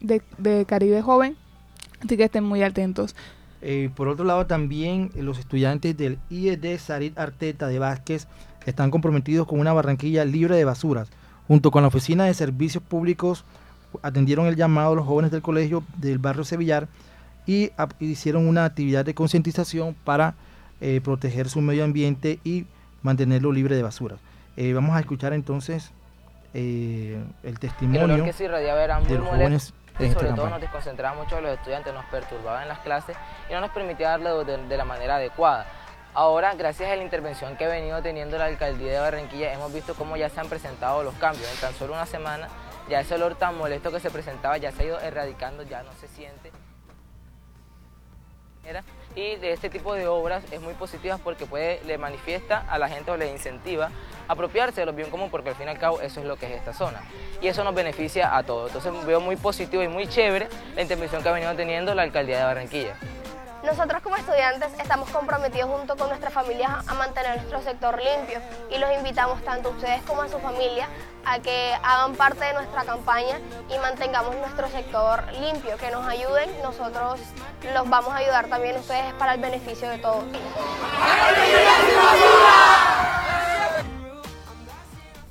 de, 0.00 0.22
de 0.38 0.64
Caribe 0.64 1.02
Joven. 1.02 1.36
Así 2.04 2.16
que 2.16 2.24
estén 2.24 2.42
muy 2.42 2.64
atentos. 2.64 3.14
Eh, 3.68 3.90
por 3.96 4.06
otro 4.06 4.24
lado, 4.24 4.46
también 4.46 5.10
eh, 5.16 5.22
los 5.22 5.40
estudiantes 5.40 5.96
del 5.96 6.18
IED 6.30 6.78
Sarit 6.78 7.18
Arteta 7.18 7.66
de 7.66 7.80
Vázquez 7.80 8.28
están 8.64 8.92
comprometidos 8.92 9.48
con 9.48 9.58
una 9.58 9.72
Barranquilla 9.72 10.24
libre 10.24 10.54
de 10.54 10.64
basuras. 10.64 11.08
Junto 11.48 11.72
con 11.72 11.82
la 11.82 11.88
Oficina 11.88 12.26
de 12.26 12.34
Servicios 12.34 12.80
Públicos, 12.80 13.44
atendieron 14.02 14.46
el 14.46 14.54
llamado 14.54 14.92
a 14.92 14.94
los 14.94 15.04
jóvenes 15.04 15.32
del 15.32 15.42
colegio 15.42 15.82
del 15.96 16.18
barrio 16.18 16.44
Sevillar 16.44 16.86
y 17.44 17.72
hicieron 17.98 18.46
una 18.46 18.64
actividad 18.64 19.04
de 19.04 19.14
concientización 19.14 19.96
para 20.04 20.36
eh, 20.80 21.00
proteger 21.02 21.48
su 21.48 21.60
medio 21.60 21.82
ambiente 21.82 22.38
y 22.44 22.66
mantenerlo 23.02 23.50
libre 23.50 23.74
de 23.74 23.82
basuras. 23.82 24.20
Eh, 24.56 24.74
vamos 24.74 24.96
a 24.96 25.00
escuchar 25.00 25.32
entonces 25.32 25.90
eh, 26.54 27.20
el 27.42 27.58
testimonio 27.58 28.24
que 28.24 28.32
de 28.32 29.18
los 29.18 29.28
jóvenes 29.28 29.74
sobre 29.98 30.14
todo 30.14 30.26
campaña. 30.26 30.50
nos 30.50 30.60
desconcentraba 30.60 31.16
mucho 31.16 31.36
a 31.36 31.40
los 31.40 31.52
estudiantes, 31.52 31.92
nos 31.94 32.04
perturbaba 32.06 32.62
en 32.62 32.68
las 32.68 32.78
clases 32.80 33.16
y 33.48 33.52
no 33.52 33.60
nos 33.60 33.70
permitía 33.70 34.10
darle 34.10 34.30
de, 34.44 34.66
de 34.66 34.76
la 34.76 34.84
manera 34.84 35.16
adecuada. 35.16 35.66
Ahora, 36.14 36.54
gracias 36.54 36.90
a 36.90 36.96
la 36.96 37.02
intervención 37.02 37.56
que 37.56 37.66
ha 37.66 37.68
venido 37.68 38.00
teniendo 38.00 38.38
la 38.38 38.46
alcaldía 38.46 38.92
de 38.92 39.00
Barranquilla, 39.00 39.52
hemos 39.52 39.72
visto 39.72 39.94
cómo 39.94 40.16
ya 40.16 40.30
se 40.30 40.40
han 40.40 40.48
presentado 40.48 41.02
los 41.02 41.14
cambios. 41.16 41.46
En 41.52 41.60
tan 41.60 41.74
solo 41.74 41.92
una 41.92 42.06
semana, 42.06 42.48
ya 42.88 43.00
ese 43.00 43.16
olor 43.16 43.34
tan 43.34 43.56
molesto 43.58 43.90
que 43.90 44.00
se 44.00 44.10
presentaba 44.10 44.56
ya 44.56 44.72
se 44.72 44.82
ha 44.82 44.86
ido 44.86 45.00
erradicando, 45.00 45.62
ya 45.62 45.82
no 45.82 45.92
se 45.92 46.08
siente. 46.08 46.52
Y 49.14 49.36
de 49.36 49.52
este 49.52 49.70
tipo 49.70 49.94
de 49.94 50.06
obras 50.06 50.44
es 50.52 50.60
muy 50.60 50.74
positiva 50.74 51.18
porque 51.22 51.46
puede, 51.46 51.80
le 51.86 51.96
manifiesta 51.96 52.66
a 52.68 52.78
la 52.78 52.88
gente 52.88 53.10
o 53.10 53.16
le 53.16 53.30
incentiva 53.30 53.90
a 54.28 54.32
apropiarse 54.32 54.80
de 54.80 54.86
los 54.86 54.94
bien 54.94 55.08
común 55.08 55.30
porque 55.30 55.50
al 55.50 55.54
fin 55.54 55.66
y 55.68 55.70
al 55.70 55.78
cabo 55.78 56.00
eso 56.00 56.20
es 56.20 56.26
lo 56.26 56.36
que 56.36 56.46
es 56.46 56.52
esta 56.52 56.74
zona. 56.74 57.00
Y 57.40 57.48
eso 57.48 57.64
nos 57.64 57.74
beneficia 57.74 58.36
a 58.36 58.42
todos. 58.42 58.74
Entonces 58.74 59.06
veo 59.06 59.20
muy 59.20 59.36
positivo 59.36 59.82
y 59.82 59.88
muy 59.88 60.06
chévere 60.06 60.48
la 60.74 60.82
intervención 60.82 61.22
que 61.22 61.28
ha 61.28 61.32
venido 61.32 61.54
teniendo 61.54 61.94
la 61.94 62.02
alcaldía 62.02 62.38
de 62.38 62.44
Barranquilla. 62.44 62.96
Nosotros 63.66 64.00
como 64.00 64.14
estudiantes 64.14 64.68
estamos 64.80 65.10
comprometidos 65.10 65.68
junto 65.68 65.96
con 65.96 66.08
nuestras 66.08 66.32
familias 66.32 66.86
a 66.86 66.94
mantener 66.94 67.34
nuestro 67.34 67.60
sector 67.62 67.98
limpio 67.98 68.38
y 68.70 68.78
los 68.78 68.88
invitamos 68.96 69.42
tanto 69.42 69.70
a 69.70 69.72
ustedes 69.72 70.02
como 70.02 70.22
a 70.22 70.28
su 70.28 70.38
familia 70.38 70.86
a 71.24 71.40
que 71.40 71.72
hagan 71.82 72.14
parte 72.14 72.44
de 72.44 72.54
nuestra 72.54 72.84
campaña 72.84 73.40
y 73.68 73.76
mantengamos 73.80 74.36
nuestro 74.36 74.68
sector 74.68 75.24
limpio, 75.42 75.76
que 75.78 75.90
nos 75.90 76.06
ayuden, 76.06 76.48
nosotros 76.62 77.18
los 77.74 77.90
vamos 77.90 78.12
a 78.12 78.18
ayudar 78.18 78.46
también 78.46 78.76
ustedes 78.76 79.12
para 79.14 79.34
el 79.34 79.40
beneficio 79.40 79.88
de 79.88 79.98
todos. 79.98 80.22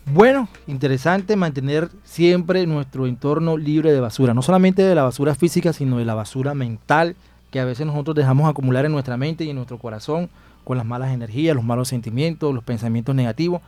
Bueno, 0.08 0.50
interesante 0.68 1.38
mantener 1.38 1.90
siempre 2.04 2.68
nuestro 2.68 3.08
entorno 3.08 3.56
libre 3.56 3.94
de 3.94 4.02
basura, 4.02 4.34
no 4.34 4.42
solamente 4.42 4.82
de 4.82 4.94
la 4.94 5.04
basura 5.04 5.36
física, 5.36 5.72
sino 5.72 6.00
de 6.00 6.06
la 6.06 6.16
basura 6.16 6.54
mental 6.54 7.16
que 7.56 7.62
a 7.62 7.64
veces 7.64 7.88
nosotros 7.88 8.18
dejamos 8.18 8.50
acumular 8.50 8.84
en 8.84 8.92
nuestra 8.92 9.16
mente 9.16 9.46
y 9.46 9.50
en 9.50 9.56
nuestro 9.56 9.80
corazón 9.80 10.30
con 10.66 10.76
las 10.76 10.86
malas 10.86 11.14
energías, 11.14 11.56
los 11.56 11.64
malos 11.64 11.88
sentimientos, 11.88 12.54
los 12.54 12.66
pensamientos 12.66 13.16
negativos. 13.16 13.62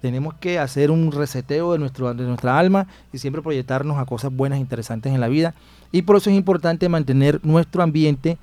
Tenemos 0.00 0.32
que 0.32 0.58
hacer 0.58 0.90
un 0.90 1.12
reseteo 1.12 1.72
de, 1.74 1.78
nuestro, 1.78 2.14
de 2.14 2.24
nuestra 2.24 2.58
alma 2.58 2.86
y 3.12 3.18
siempre 3.18 3.42
proyectarnos 3.42 3.98
a 3.98 4.06
cosas 4.06 4.34
buenas 4.34 4.56
e 4.56 4.60
interesantes 4.62 5.12
en 5.12 5.20
la 5.20 5.28
vida. 5.28 5.52
Y 5.92 6.00
por 6.00 6.16
eso 6.16 6.30
es 6.30 6.36
importante 6.36 6.88
mantener 6.88 7.38
nuestro 7.42 7.82
ambiente 7.82 8.38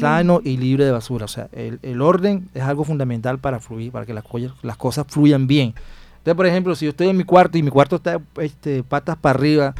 sano 0.00 0.40
y 0.42 0.56
libre 0.56 0.84
de 0.84 0.90
basura. 0.90 1.26
O 1.26 1.28
sea, 1.28 1.48
el, 1.52 1.78
el 1.82 2.02
orden 2.02 2.48
es 2.52 2.64
algo 2.64 2.82
fundamental 2.82 3.38
para 3.38 3.60
fluir, 3.60 3.92
para 3.92 4.06
que 4.06 4.12
las, 4.12 4.24
las 4.62 4.76
cosas 4.76 5.06
fluyan 5.08 5.46
bien. 5.46 5.72
Entonces, 6.16 6.34
por 6.34 6.46
ejemplo, 6.46 6.74
si 6.74 6.86
yo 6.86 6.90
estoy 6.90 7.10
en 7.10 7.16
mi 7.16 7.22
cuarto 7.22 7.58
y 7.58 7.62
mi 7.62 7.70
cuarto 7.70 7.94
está 7.94 8.20
este, 8.38 8.82
patas 8.82 9.16
para 9.18 9.38
arriba, 9.38 9.76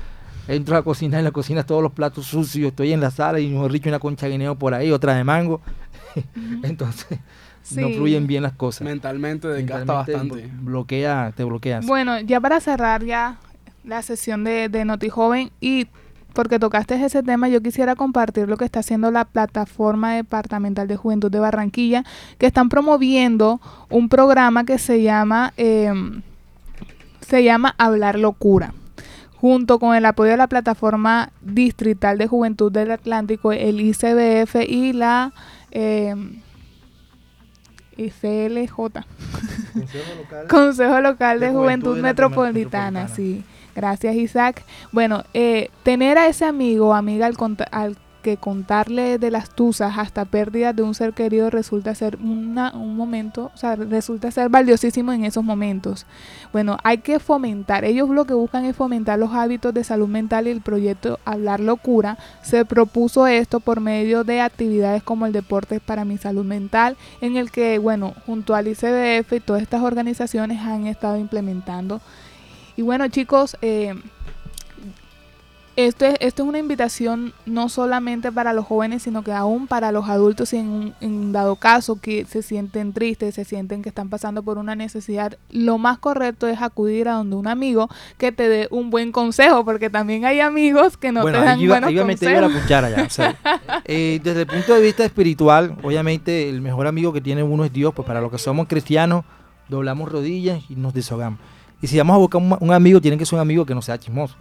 entro 0.49 0.77
a 0.77 0.81
la 0.81 0.85
cocina 0.85 1.17
y 1.17 1.21
en 1.21 1.25
la 1.25 1.31
cocina 1.33 1.65
todos 1.65 1.83
los 1.83 1.93
platos 1.93 2.27
sucios, 2.27 2.69
estoy 2.69 2.93
en 2.93 3.01
la 3.01 3.11
sala 3.11 3.41
y 3.41 3.49
mejor 3.49 3.73
dicho 3.73 3.89
una 3.89 3.99
concha 3.99 4.27
de 4.27 4.33
guineo 4.33 4.57
por 4.57 4.75
ahí, 4.75 4.91
otra 4.91 5.15
de 5.15 5.25
mango, 5.25 5.61
entonces 6.63 7.19
no 7.75 7.89
fluyen 7.91 8.27
bien 8.27 8.43
las 8.43 8.53
cosas. 8.53 8.83
Mentalmente 8.83 9.49
desgasta 9.49 9.93
bastante. 9.93 10.49
Bloquea, 10.61 11.33
te 11.37 11.45
bloqueas. 11.45 11.85
Bueno, 11.87 12.21
ya 12.21 12.41
para 12.41 12.61
cerrar 12.61 13.05
ya 13.05 13.39
la 13.85 14.03
sesión 14.03 14.45
de, 14.45 14.69
de 14.69 14.85
Noti 14.85 15.09
Joven 15.09 15.51
y 15.61 15.87
porque 16.33 16.59
tocaste 16.59 17.03
ese 17.03 17.23
tema, 17.23 17.49
yo 17.49 17.63
quisiera 17.63 17.97
compartir 17.97 18.47
lo 18.47 18.59
que 18.59 18.67
está 18.67 18.81
haciendo 18.81 19.11
la 19.11 19.25
plataforma 19.25 20.15
departamental 20.15 20.87
de 20.87 20.95
juventud 20.95 21.31
de 21.31 21.41
Barranquilla, 21.41 22.05
que 22.37 22.47
están 22.47 22.69
promoviendo 22.69 23.59
un 23.89 24.11
programa 24.11 24.65
que 24.65 24.79
se 24.79 25.03
llama 25.03 25.55
em, 25.57 26.21
se 27.23 27.43
llama 27.43 27.75
Hablar 27.79 28.19
Locura. 28.19 28.75
Junto 29.41 29.79
con 29.79 29.95
el 29.95 30.05
apoyo 30.07 30.31
de 30.31 30.37
la 30.37 30.47
plataforma 30.47 31.31
distrital 31.43 32.19
de 32.19 32.27
juventud 32.27 32.73
del 32.73 32.91
Atlántico, 32.91 33.53
el 33.53 33.81
ICBF 33.81 34.57
y 34.67 34.93
la 34.93 35.33
em, 35.71 36.41
ICLJ. 37.97 38.75
Consejo 40.49 41.01
Local 41.01 41.41
de, 41.41 41.51
Juventud, 41.51 41.99
Metropolitana, 41.99 43.09
sí. 43.09 43.45
Gracias, 43.75 44.17
Isaac. 44.17 44.65
Bueno, 44.91 45.25
eh, 45.35 45.71
tener 45.83 46.17
a 46.17 46.29
ese 46.29 46.47
amigo 46.47 46.89
o 46.89 46.95
amiga 46.95 47.27
al, 47.27 47.37
al 47.71 47.97
que 48.27 48.39
contarle 48.39 49.19
de 49.19 49.31
las 49.31 49.51
tusas 49.51 49.99
hasta 49.99 50.25
pérdidas 50.25 50.75
de 50.75 50.83
un 50.83 50.97
ser 50.97 51.13
querido 51.13 51.49
resulta 51.49 51.95
ser 51.95 52.17
un 52.17 52.97
momento, 52.97 53.53
o 53.55 53.57
sea, 53.57 53.77
resulta 53.77 54.33
ser 54.33 54.49
valiosísimo 54.49 55.13
en 55.13 55.25
esos 55.25 55.45
momentos. 55.45 56.07
Bueno, 56.53 56.77
hay 56.83 56.99
que 56.99 57.21
fomentar, 57.21 57.85
ellos 57.85 58.09
lo 58.11 58.25
que 58.25 58.35
buscan 58.35 58.65
es 58.65 58.75
fomentar 58.75 59.17
los 59.17 59.33
hábitos 59.33 59.73
de 59.73 59.85
salud 59.85 60.09
mental 60.09 60.49
y 60.49 60.51
el 60.51 60.61
proyecto 60.61 61.21
Hablar 61.25 61.61
Locura 61.61 62.19
se 62.43 62.65
propuso 62.65 63.29
esto 63.29 63.61
por 63.61 63.79
medio 63.81 64.25
de 64.25 64.41
actividades 64.41 65.05
como 65.05 65.27
el 65.27 65.33
Deporte 65.33 65.79
para 65.79 66.05
mi 66.05 66.19
Salud 66.19 66.45
Mental, 66.45 66.97
en 67.21 67.37
el 67.37 67.53
que, 67.53 67.79
bueno, 67.79 68.13
junto 68.27 68.57
al 68.57 68.67
ICBF 68.67 69.35
y 69.35 69.41
todas 69.41 69.63
estas 69.63 69.83
organizaciones 69.83 70.63
han 70.63 70.89
estado 70.89 71.17
implementando. 71.17 72.01
Y 72.77 72.83
bueno, 72.83 73.07
chicos, 73.07 73.57
eh, 73.63 73.95
esto 75.77 76.07
es, 76.07 76.17
esto 76.21 76.43
es 76.43 76.49
una 76.49 76.59
invitación 76.59 77.35
no 77.45 77.69
solamente 77.69 78.33
para 78.33 78.53
los 78.55 78.65
jóvenes, 78.67 79.03
sino 79.03 79.23
que 79.23 79.33
aún 79.33 79.67
para 79.67 79.93
los 79.93 80.09
adultos 80.09 80.53
y 80.55 80.57
en, 80.57 80.69
un- 80.69 80.95
en 81.01 81.33
dado 81.33 81.57
caso 81.57 82.01
que 82.01 82.25
se 82.25 82.43
sienten 82.43 82.93
tristes, 82.95 83.35
se 83.35 83.45
sienten 83.45 83.83
que 83.83 83.91
están 83.91 84.09
pasando 84.09 84.43
por 84.43 84.57
una 84.59 84.75
necesidad, 84.75 85.37
lo 85.51 85.77
más 85.79 85.99
correcto 85.99 86.47
es 86.49 86.63
acudir 86.63 87.09
a 87.09 87.15
donde 87.15 87.37
un 87.37 87.47
amigo 87.47 87.89
que 88.17 88.33
te 88.33 88.49
dé 88.49 88.69
un 88.71 88.89
buen 88.91 89.13
consejo, 89.13 89.65
porque 89.65 89.91
también 89.91 90.25
hay 90.25 90.41
amigos 90.41 90.97
que 90.97 91.13
no 91.13 91.23
bueno, 91.23 91.41
te 91.41 91.45
dan 91.45 91.61
iba, 91.61 91.75
buenos 91.75 91.91
iba 91.93 92.03
a 92.03 92.07
meter 92.07 92.29
yo 92.35 92.35
la 92.35 92.41
consejos. 92.47 92.63
cuchara 92.63 92.91
ya. 92.91 93.03
o 93.05 93.11
sea, 93.11 93.37
eh, 93.85 94.21
desde 94.25 94.41
el 94.43 94.47
punto 94.47 94.75
de 94.75 94.81
vista 94.81 95.05
espiritual, 95.05 95.77
obviamente 95.83 96.49
el 96.49 96.63
mejor 96.63 96.87
amigo 96.87 97.13
que 97.13 97.21
tiene 97.21 97.43
uno 97.43 97.65
es 97.65 97.73
Dios, 97.73 97.93
pues 97.95 98.07
para 98.07 98.21
los 98.21 98.31
que 98.31 98.39
somos 98.39 98.67
cristianos, 98.67 99.25
doblamos 99.69 100.11
rodillas 100.11 100.63
y 100.71 100.77
nos 100.77 100.95
desahogamos. 100.95 101.39
Y 101.83 101.87
si 101.89 101.99
vamos 101.99 102.15
a 102.15 102.19
buscar 102.19 102.41
un, 102.41 102.57
un 102.59 102.73
amigo, 102.73 103.01
tiene 103.01 103.19
que 103.19 103.27
ser 103.27 103.35
un 103.37 103.41
amigo 103.41 103.65
que 103.67 103.75
no 103.75 103.83
sea 103.83 103.99
chismoso. 103.99 104.35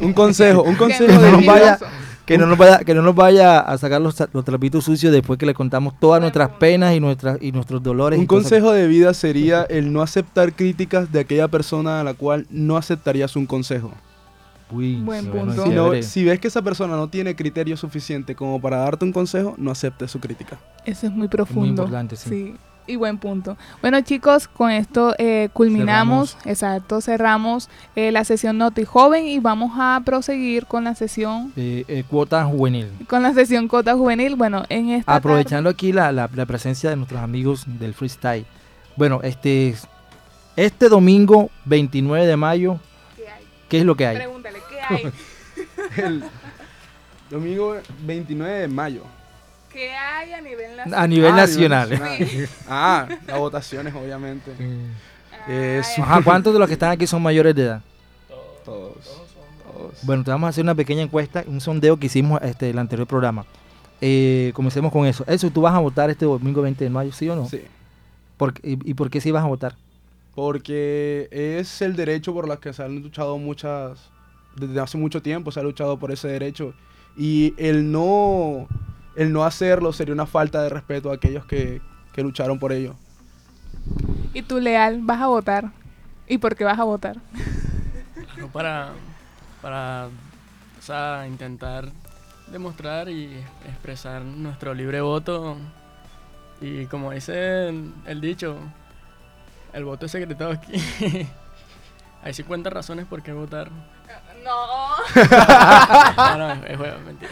Un 0.00 0.12
consejo, 0.12 0.62
un 0.62 0.74
consejo 0.76 1.06
que, 1.10 1.14
no 1.14 1.20
de 1.22 1.32
nos 1.32 1.46
vaya, 1.46 1.78
que, 2.26 2.38
no 2.38 2.46
nos 2.46 2.58
vaya, 2.58 2.78
que 2.80 2.94
no 2.94 3.02
nos 3.02 3.14
vaya 3.14 3.60
a 3.60 3.78
sacar 3.78 4.00
los, 4.00 4.14
los 4.32 4.44
trapitos 4.44 4.84
sucios 4.84 5.10
después 5.12 5.38
que 5.38 5.46
le 5.46 5.54
contamos 5.54 5.94
todas 5.98 6.20
nuestras 6.20 6.50
penas 6.50 6.94
y, 6.94 7.00
nuestras, 7.00 7.38
y 7.40 7.50
nuestros 7.50 7.82
dolores. 7.82 8.18
Un 8.18 8.26
cosas. 8.26 8.44
consejo 8.50 8.72
de 8.72 8.86
vida 8.88 9.14
sería 9.14 9.62
el 9.62 9.92
no 9.92 10.02
aceptar 10.02 10.52
críticas 10.52 11.10
de 11.10 11.20
aquella 11.20 11.48
persona 11.48 12.00
a 12.00 12.04
la 12.04 12.12
cual 12.14 12.46
no 12.50 12.76
aceptarías 12.76 13.36
un 13.36 13.46
consejo. 13.46 13.90
Uy, 14.70 14.96
Buen 15.02 15.26
punto. 15.26 15.64
Si, 15.64 15.68
no- 15.70 15.84
chévere. 15.86 16.02
si 16.02 16.24
ves 16.24 16.40
que 16.40 16.48
esa 16.48 16.62
persona 16.62 16.96
no 16.96 17.08
tiene 17.08 17.34
criterio 17.36 17.76
suficiente 17.76 18.34
como 18.34 18.60
para 18.60 18.78
darte 18.78 19.04
un 19.04 19.12
consejo, 19.12 19.54
no 19.58 19.70
aceptes 19.70 20.10
su 20.10 20.20
crítica. 20.20 20.58
Eso 20.84 21.06
es 21.06 21.12
muy 21.12 21.28
profundo. 21.28 21.82
importante, 21.82 22.16
sí. 22.16 22.54
Y 22.86 22.96
buen 22.96 23.18
punto. 23.18 23.56
Bueno, 23.80 24.00
chicos, 24.00 24.48
con 24.48 24.70
esto 24.70 25.14
eh, 25.18 25.48
culminamos, 25.52 26.36
exacto, 26.44 27.00
cerramos 27.00 27.68
eh, 27.94 28.10
la 28.10 28.24
sesión 28.24 28.58
Noti 28.58 28.84
Joven 28.84 29.24
y 29.26 29.38
vamos 29.38 29.72
a 29.76 30.00
proseguir 30.04 30.66
con 30.66 30.82
la 30.84 30.94
sesión 30.96 31.52
Eh, 31.56 31.84
eh, 31.86 32.04
cuota 32.08 32.44
juvenil. 32.44 32.88
con 33.08 33.22
la 33.22 33.32
sesión 33.34 33.68
Cota 33.68 33.94
Juvenil. 33.94 34.34
Bueno, 34.34 34.64
en 34.68 34.90
esta 34.90 35.14
Aprovechando 35.14 35.70
aquí 35.70 35.92
la, 35.92 36.10
la- 36.12 36.28
la 36.34 36.46
presencia 36.46 36.90
de 36.90 36.96
nuestros 36.96 37.20
amigos 37.20 37.64
del 37.66 37.94
freestyle. 37.94 38.44
Bueno, 38.96 39.20
este, 39.22 39.74
este 40.56 40.88
domingo 40.88 41.50
29 41.66 42.26
de 42.26 42.36
mayo, 42.36 42.78
¿qué 43.68 43.78
es 43.78 43.84
lo 43.84 43.94
que 43.94 44.06
hay? 44.08 44.16
Pregúntale, 44.16 44.58
¿qué 44.68 44.80
hay? 44.80 45.12
El 46.04 46.24
domingo 47.30 47.76
29 48.04 48.58
de 48.58 48.68
mayo. 48.68 49.02
¿Qué 49.72 49.90
hay 49.92 50.32
a 50.32 50.40
nivel 50.40 50.76
nacional? 50.76 51.00
A 51.02 51.06
nivel 51.06 51.32
Ah, 51.32 51.36
nacional. 51.36 51.90
nacional. 51.90 52.48
Ah, 52.68 53.08
las 53.26 53.38
votaciones, 53.38 53.94
obviamente. 53.94 54.50
Eso. 55.48 56.02
Ajá, 56.02 56.22
¿Cuántos 56.22 56.52
de 56.52 56.58
los 56.58 56.68
que 56.68 56.74
están 56.74 56.90
aquí 56.90 57.06
son 57.06 57.22
mayores 57.22 57.54
de 57.54 57.62
edad? 57.62 57.82
Todos. 58.64 58.94
todos. 59.04 59.92
Bueno, 60.02 60.22
te 60.24 60.30
vamos 60.30 60.46
a 60.46 60.50
hacer 60.50 60.62
una 60.62 60.74
pequeña 60.74 61.02
encuesta, 61.02 61.44
un 61.46 61.60
sondeo 61.60 61.96
que 61.98 62.06
hicimos 62.06 62.40
este 62.42 62.70
el 62.70 62.78
anterior 62.78 63.06
programa. 63.08 63.44
Eh, 64.00 64.52
comencemos 64.54 64.92
con 64.92 65.06
eso. 65.06 65.24
Eso, 65.26 65.50
¿tú 65.50 65.60
vas 65.62 65.74
a 65.74 65.78
votar 65.78 66.10
este 66.10 66.24
domingo 66.24 66.62
20 66.62 66.84
de 66.84 66.90
mayo, 66.90 67.12
sí 67.12 67.28
o 67.28 67.36
no? 67.36 67.48
Sí. 67.48 67.62
¿Por 68.36 68.52
qué- 68.52 68.70
y, 68.70 68.90
y 68.90 68.94
por 68.94 69.10
qué 69.10 69.20
sí 69.20 69.30
vas 69.30 69.44
a 69.44 69.48
votar? 69.48 69.74
Porque 70.34 71.28
es 71.30 71.82
el 71.82 71.94
derecho 71.96 72.32
por 72.32 72.50
el 72.50 72.58
que 72.58 72.72
se 72.72 72.82
han 72.82 73.00
luchado 73.02 73.36
muchas, 73.38 74.10
desde 74.56 74.80
hace 74.80 74.96
mucho 74.98 75.22
tiempo 75.22 75.50
se 75.52 75.60
ha 75.60 75.62
luchado 75.62 75.98
por 75.98 76.10
ese 76.10 76.28
derecho. 76.28 76.74
Y 77.16 77.54
el 77.58 77.92
no, 77.92 78.66
el 79.16 79.32
no 79.32 79.44
hacerlo 79.44 79.92
sería 79.92 80.14
una 80.14 80.26
falta 80.26 80.62
de 80.62 80.68
respeto 80.68 81.10
a 81.10 81.14
aquellos 81.14 81.44
que, 81.46 81.80
que 82.12 82.22
lucharon 82.22 82.58
por 82.58 82.72
ello. 82.72 82.94
¿Y 84.34 84.42
tú, 84.42 84.60
Leal, 84.60 85.00
vas 85.02 85.20
a 85.20 85.26
votar? 85.26 85.70
¿Y 86.26 86.38
por 86.38 86.56
qué 86.56 86.64
vas 86.64 86.78
a 86.78 86.84
votar? 86.84 87.16
No 88.38 88.48
para, 88.48 88.92
para 89.60 90.08
o 90.78 90.82
sea, 90.82 91.26
intentar 91.28 91.88
demostrar 92.50 93.08
y 93.08 93.32
expresar 93.68 94.22
nuestro 94.22 94.74
libre 94.74 95.00
voto. 95.00 95.56
Y 96.60 96.86
como 96.86 97.12
dice 97.12 97.68
el, 97.68 97.92
el 98.06 98.20
dicho, 98.20 98.56
el 99.72 99.84
voto 99.84 100.06
es 100.06 100.12
secretado 100.12 100.52
aquí. 100.52 100.72
Hay 102.22 102.32
50 102.32 102.70
razones 102.70 103.06
por 103.06 103.22
qué 103.22 103.32
votar. 103.32 103.68
No. 104.44 104.96
no, 106.36 106.38
no, 106.38 106.66
es 106.66 106.76
juego, 106.76 106.98
mentira. 107.06 107.30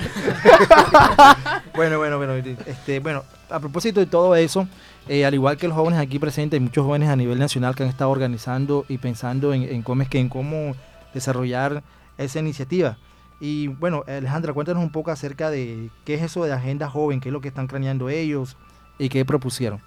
bueno, 1.75 1.99
bueno, 1.99 2.19
bueno, 2.19 2.35
este, 2.67 3.01
bueno, 3.01 3.25
a 3.49 3.59
propósito 3.59 4.01
de 4.01 4.07
todo 4.07 4.35
eso, 4.37 4.69
eh, 5.09 5.25
al 5.25 5.35
igual 5.35 5.57
que 5.57 5.69
los 5.69 5.77
jóvenes 5.77 5.99
aquí 5.99 6.19
presentes, 6.19 6.59
hay 6.59 6.65
muchos 6.65 6.85
jóvenes 6.85 7.09
a 7.09 7.17
nivel 7.17 7.39
nacional 7.39 7.75
que 7.75 7.83
han 7.83 7.89
estado 7.89 8.11
organizando 8.11 8.85
y 8.89 8.99
pensando 8.99 9.53
en, 9.53 9.63
en 9.63 9.83
cómo 9.83 10.03
es 10.03 10.09
que 10.09 10.19
en 10.19 10.29
cómo 10.29 10.75
desarrollar 11.13 11.83
esa 12.19 12.39
iniciativa. 12.39 12.97
Y 13.41 13.69
bueno, 13.69 14.05
Alejandra, 14.07 14.53
cuéntanos 14.53 14.83
un 14.83 14.91
poco 14.91 15.11
acerca 15.11 15.51
de 15.51 15.91
qué 16.05 16.15
es 16.15 16.23
eso 16.23 16.45
de 16.45 16.53
Agenda 16.53 16.89
Joven, 16.89 17.21
qué 17.21 17.31
es 17.31 17.33
lo 17.33 17.41
que 17.41 17.49
están 17.49 17.67
craneando 17.67 18.11
ellos 18.11 18.57
y 18.99 19.09
qué 19.09 19.25
propusieron. 19.25 19.81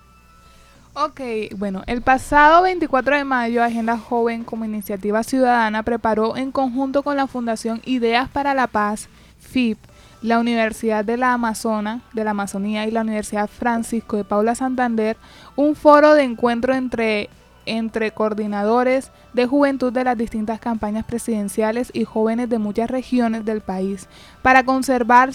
Ok, 0.95 1.21
bueno, 1.57 1.81
el 1.87 2.03
pasado 2.03 2.61
24 2.61 3.17
de 3.17 3.23
mayo, 3.23 3.63
Agenda 3.63 3.97
Joven 3.97 4.43
como 4.43 4.63
iniciativa 4.63 5.23
ciudadana 5.23 5.81
preparó 5.81 6.37
en 6.37 6.51
conjunto 6.51 7.01
con 7.01 7.17
la 7.17 7.25
Fundación 7.25 7.81
Ideas 7.83 8.29
para 8.29 8.53
la 8.53 8.67
Paz, 8.67 9.09
FIP, 9.39 9.79
la 10.21 10.37
Universidad 10.37 11.03
de 11.03 11.17
la 11.17 11.33
Amazona, 11.33 12.01
de 12.13 12.23
la 12.23 12.31
Amazonía 12.31 12.85
y 12.85 12.91
la 12.91 13.01
Universidad 13.01 13.49
Francisco 13.49 14.17
de 14.17 14.23
Paula 14.23 14.53
Santander, 14.53 15.17
un 15.55 15.75
foro 15.75 16.13
de 16.13 16.25
encuentro 16.25 16.75
entre 16.75 17.27
entre 17.65 18.11
coordinadores 18.11 19.11
de 19.33 19.45
juventud 19.45 19.91
de 19.91 20.03
las 20.03 20.17
distintas 20.17 20.59
campañas 20.59 21.05
presidenciales 21.05 21.89
y 21.93 22.03
jóvenes 22.03 22.49
de 22.49 22.59
muchas 22.59 22.89
regiones 22.89 23.45
del 23.45 23.61
país 23.61 24.07
para 24.41 24.63
conservar 24.63 25.31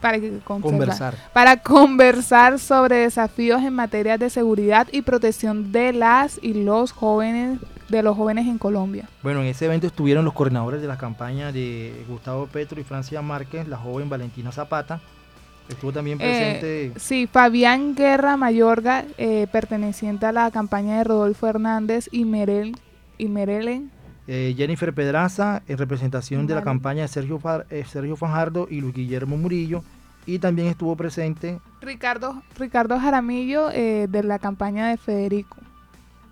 para, 0.00 0.18
conversar. 0.44 1.14
para 1.32 1.56
conversar 1.58 2.58
sobre 2.58 2.96
desafíos 2.96 3.62
en 3.62 3.74
materia 3.74 4.18
de 4.18 4.30
seguridad 4.30 4.88
y 4.92 5.02
protección 5.02 5.72
de 5.72 5.92
las 5.92 6.38
y 6.42 6.54
los 6.54 6.92
jóvenes 6.92 7.58
de 7.88 8.02
los 8.02 8.16
jóvenes 8.16 8.46
en 8.46 8.58
Colombia. 8.58 9.08
Bueno, 9.22 9.40
en 9.40 9.46
ese 9.46 9.64
evento 9.64 9.86
estuvieron 9.86 10.24
los 10.24 10.34
coordinadores 10.34 10.82
de 10.82 10.88
la 10.88 10.98
campaña 10.98 11.52
de 11.52 12.04
Gustavo 12.08 12.46
Petro 12.46 12.80
y 12.80 12.84
Francia 12.84 13.22
Márquez, 13.22 13.66
la 13.66 13.78
joven 13.78 14.08
Valentina 14.08 14.52
Zapata, 14.52 15.00
Estuvo 15.68 15.92
también 15.92 16.18
presente. 16.18 16.86
Eh, 16.86 16.92
sí, 16.96 17.28
Fabián 17.30 17.94
Guerra 17.94 18.36
Mayorga, 18.36 19.04
eh, 19.18 19.46
perteneciente 19.52 20.26
a 20.26 20.32
la 20.32 20.50
campaña 20.50 20.98
de 20.98 21.04
Rodolfo 21.04 21.46
Hernández 21.46 22.08
y 22.10 22.24
Merel 22.24 22.76
y 23.18 23.28
Merelen. 23.28 23.90
Eh, 24.26 24.54
Jennifer 24.56 24.94
Pedraza, 24.94 25.62
en 25.68 25.78
representación 25.78 26.46
de 26.46 26.54
la 26.54 26.62
campaña 26.62 27.02
de 27.02 27.08
Sergio, 27.08 27.40
Sergio 27.86 28.16
Fajardo 28.16 28.66
y 28.70 28.80
Luis 28.80 28.94
Guillermo 28.94 29.36
Murillo. 29.36 29.82
Y 30.26 30.38
también 30.38 30.68
estuvo 30.68 30.94
presente 30.94 31.58
Ricardo, 31.80 32.42
Ricardo 32.58 32.98
Jaramillo 32.98 33.68
de 33.68 34.22
la 34.24 34.38
campaña 34.38 34.88
de 34.88 34.98
Federico. 34.98 35.56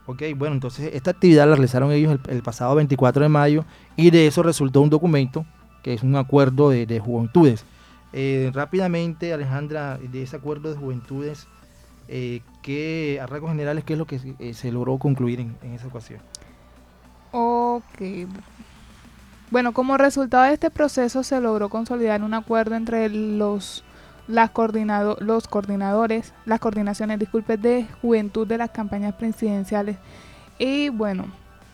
Ok, 0.05 0.22
bueno, 0.37 0.55
entonces 0.55 0.90
esta 0.94 1.12
actividad 1.12 1.49
la 1.49 1.55
realizaron 1.55 1.90
ellos 1.92 2.18
el, 2.29 2.42
pasado 2.42 2.75
24 2.75 3.22
de 3.22 3.29
mayo 3.31 3.64
y 3.96 4.11
de 4.11 4.27
eso 4.27 4.42
resultó 4.42 4.83
un 4.83 4.90
documento 4.90 5.46
que 5.83 5.94
es 5.94 6.03
un 6.03 6.14
acuerdo 6.16 6.68
de, 6.68 6.85
de 6.85 7.01
juventudes 7.01 7.64
eh, 8.12 8.51
rápidamente, 8.55 9.33
Alejandra, 9.33 9.99
de 9.99 10.23
ese 10.23 10.37
acuerdo 10.37 10.71
de 10.71 10.77
juventudes, 10.77 11.47
eh, 12.09 12.40
¿qué, 12.62 13.19
a 13.21 13.27
rasgos 13.27 13.51
generales, 13.51 13.85
qué 13.85 13.95
es 13.95 13.99
lo 13.99 14.07
que 14.07 14.19
se, 14.19 14.35
eh, 14.38 14.73
logró 14.73 14.99
concluir 14.99 15.40
en, 15.40 15.57
esa 15.75 15.88
ocasión? 15.88 16.21
Ok. 17.33 18.29
Bueno, 19.51 19.73
como 19.73 19.97
resultado 19.97 20.45
de 20.45 20.55
este 20.55 20.71
proceso 20.71 21.23
se 21.23 21.40
logró 21.40 21.69
consolidar 21.69 22.23
un 22.23 22.35
acuerdo 22.35 22.75
entre 22.75 23.09
los, 23.09 23.85
las 24.29 24.51
coordinado, 24.51 25.16
los 25.21 25.47
coordinadores, 25.49 26.33
las 26.45 26.61
coordinaciones, 26.61 27.19
disculpe, 27.19 27.57
de 27.57 27.87
juventud 28.03 28.47
de 28.47 28.59
las 28.59 28.71
campañas 28.71 29.14
presidenciales. 29.14 29.97
Y 30.59 30.88
bueno. 30.88 31.27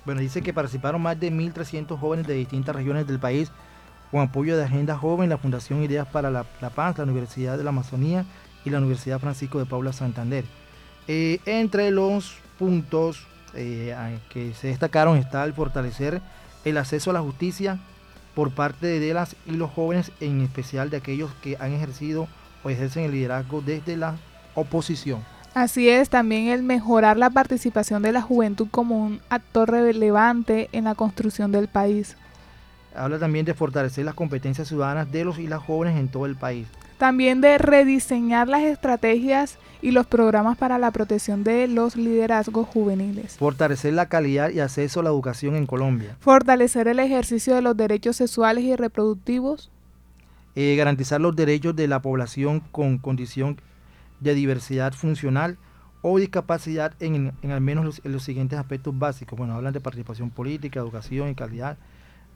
Bueno, 0.05 0.21
dice 0.21 0.43
que 0.43 0.53
participaron 0.53 1.01
más 1.01 1.19
de 1.21 1.31
1.300 1.31 1.99
jóvenes 1.99 2.27
de 2.27 2.35
distintas 2.35 2.75
regiones 2.75 3.07
del 3.07 3.21
país 3.21 3.53
con 4.13 4.21
apoyo 4.21 4.59
de 4.59 4.65
Agenda 4.65 4.97
Joven, 4.97 5.31
la 5.31 5.39
Fundación 5.39 5.83
Ideas 5.83 6.07
para 6.07 6.31
la, 6.31 6.45
Paz, 6.45 6.99
la 6.99 7.05
Universidad 7.05 7.57
de 7.57 7.65
la 7.65 7.71
Amazonía 7.71 8.27
y 8.63 8.69
la 8.69 8.77
Universidad 8.77 9.19
Francisco 9.19 9.59
de 9.59 9.65
Paula 9.65 9.95
Santander. 9.95 10.45
Eh, 11.09 11.41
entre 11.47 11.91
los 11.91 12.37
puntos 12.59 13.27
eh, 13.55 13.97
que 14.29 14.53
se 14.53 14.69
destacaron 14.69 15.17
está 15.17 15.43
el 15.45 15.55
fortalecer 15.55 16.21
el 16.67 16.77
acceso 16.77 17.09
a 17.11 17.15
la 17.15 17.23
justicia 17.23 17.81
por 18.35 18.51
parte 18.51 18.87
de 18.87 19.15
las 19.15 19.35
y 19.47 19.53
los 19.53 19.71
jóvenes, 19.71 20.13
en 20.21 20.43
especial 20.43 20.91
de 20.91 20.99
aquellos 20.99 21.31
que 21.43 21.57
han 21.59 21.73
ejercido 21.73 22.29
o 22.63 22.69
ejercen 22.69 23.05
el 23.05 23.13
liderazgo 23.13 23.63
desde 23.63 23.97
la 23.97 24.17
oposición. 24.55 25.21
Así 25.55 25.89
es, 25.89 26.11
también 26.11 26.49
el 26.49 26.63
mejorar 26.63 27.17
la 27.17 27.31
participación 27.31 28.03
de 28.03 28.13
la 28.13 28.21
juventud 28.21 28.69
como 28.71 29.03
un 29.03 29.21
actor 29.31 29.71
relevante 29.71 30.69
en 30.73 30.85
la 30.85 30.95
construcción 30.95 31.51
del 31.51 31.69
país. 31.69 32.17
Habla 32.95 33.19
también 33.19 33.45
de 33.45 33.55
fortalecer 33.55 34.05
las 34.05 34.15
competencias 34.15 34.69
ciudadanas 34.69 35.11
de 35.11 35.25
los 35.25 35.39
y 35.39 35.47
las 35.47 35.63
jóvenes 35.63 35.99
en 35.99 36.09
todo 36.09 36.27
el 36.27 36.37
país. 36.37 36.67
También 36.99 37.41
de 37.41 37.59
rediseñar 37.59 38.49
las 38.49 38.63
estrategias 38.63 39.59
y 39.81 39.91
los 39.91 40.07
programas 40.07 40.57
para 40.57 40.79
la 40.79 40.91
protección 40.93 41.43
de 41.43 41.67
los 41.67 41.97
liderazgos 41.97 42.69
juveniles. 42.69 43.37
Fortalecer 43.39 43.93
la 43.95 44.07
calidad 44.07 44.51
y 44.51 44.61
acceso 44.61 45.01
a 45.01 45.03
la 45.03 45.11
educación 45.11 45.57
en 45.57 45.67
Colombia. 45.67 46.17
Fortalecer 46.21 46.87
el 46.87 47.01
ejercicio 47.01 47.55
de 47.55 47.63
los 47.63 47.77
derechos 47.77 48.17
sexuales 48.17 48.63
y 48.65 48.77
reproductivos. 48.77 49.71
Eh, 50.55 50.77
garantizar 50.77 51.21
los 51.21 51.35
derechos 51.35 51.75
de 51.75 51.89
la 51.89 52.03
población 52.03 52.61
con 52.71 52.99
condición 52.99 53.61
de 54.21 54.35
diversidad 54.35 54.93
funcional 54.93 55.57
o 56.03 56.19
discapacidad 56.19 56.95
en, 57.01 57.33
al 57.43 57.61
menos 57.61 57.85
los, 57.85 58.01
en 58.05 58.13
los 58.13 58.23
siguientes 58.23 58.59
aspectos 58.59 58.97
básicos. 58.97 59.37
Bueno, 59.37 59.55
hablan 59.55 59.73
de 59.73 59.81
participación 59.81 60.31
política, 60.31 60.79
educación 60.79 61.31
y 61.31 61.35
calidad 61.35 61.79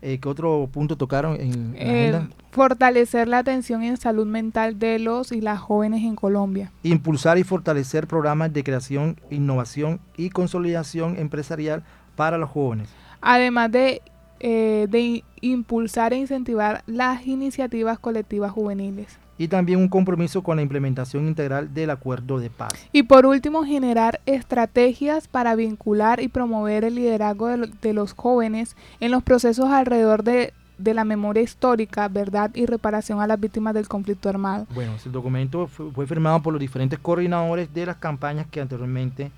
eh, 0.07 0.21
¿Qué 0.21 0.29
otro 0.29 0.69
punto 0.71 0.97
tocaron 0.97 1.40
en, 1.40 1.73
la 1.73 1.79
eh, 1.81 2.09
agenda? 2.09 2.37
Fortalecer 2.53 3.27
la 3.27 3.38
atención 3.38 3.83
en 3.83 3.97
salud 3.97 4.25
mental 4.25 4.79
de 4.79 5.01
los 5.01 5.33
y 5.33 5.40
las 5.40 5.59
jóvenes 5.59 6.05
en 6.05 6.14
Colombia. 6.14 6.71
Impulsar 6.85 7.38
y 7.38 7.42
fortalecer 7.42 8.07
programas 8.07 8.53
de 8.53 8.62
creación, 8.62 9.21
innovación 9.31 9.99
y 10.16 10.31
consolidación 10.31 11.19
empresarial 11.19 11.83
para 12.14 12.38
los 12.38 12.51
jóvenes. 12.51 12.88
Además 13.21 13.73
de, 13.73 14.01
eh, 14.38 14.87
de 14.88 15.25
impulsar 15.40 16.12
e 16.12 16.19
incentivar 16.19 16.85
las 16.87 17.27
iniciativas 17.27 17.99
colectivas 17.99 18.53
juveniles 18.53 19.19
y 19.38 19.49
también 19.49 19.79
un 19.79 19.88
compromiso 19.88 20.42
con 20.42 20.57
la 20.57 20.62
implementación 20.62 21.27
integral 21.27 21.72
del 21.75 21.90
acuerdo 21.90 22.38
de 22.38 22.51
paz. 22.51 22.72
Y 22.92 23.03
por 23.03 23.27
último, 23.27 23.64
generar 23.64 24.20
estrategias 24.27 25.29
para 25.29 25.55
vincular 25.55 26.20
y 26.20 26.29
promover 26.29 26.85
el 26.85 26.94
liderazgo 26.94 27.49
de, 27.49 27.92
los 27.92 28.12
jóvenes 28.12 28.77
en 29.01 29.11
los 29.11 29.22
procesos 29.22 29.66
alrededor 29.66 30.22
de, 30.22 30.53
la 30.79 31.05
memoria 31.05 31.42
histórica, 31.42 32.09
verdad 32.09 32.51
y 32.55 32.66
reparación 32.66 33.20
a 33.20 33.27
las 33.27 33.40
víctimas 33.40 33.75
del 33.75 33.88
conflicto 33.88 34.29
armado. 34.29 34.66
Bueno, 34.75 34.92
el 35.05 35.12
documento 35.12 35.66
fue, 35.66 36.07
firmado 36.07 36.42
por 36.42 36.53
los 36.53 36.61
diferentes 36.61 36.99
coordinadores 36.99 37.72
de 37.72 37.87
las 37.87 37.96
campañas 37.96 38.46
que 38.51 38.61
anteriormente 38.61 39.31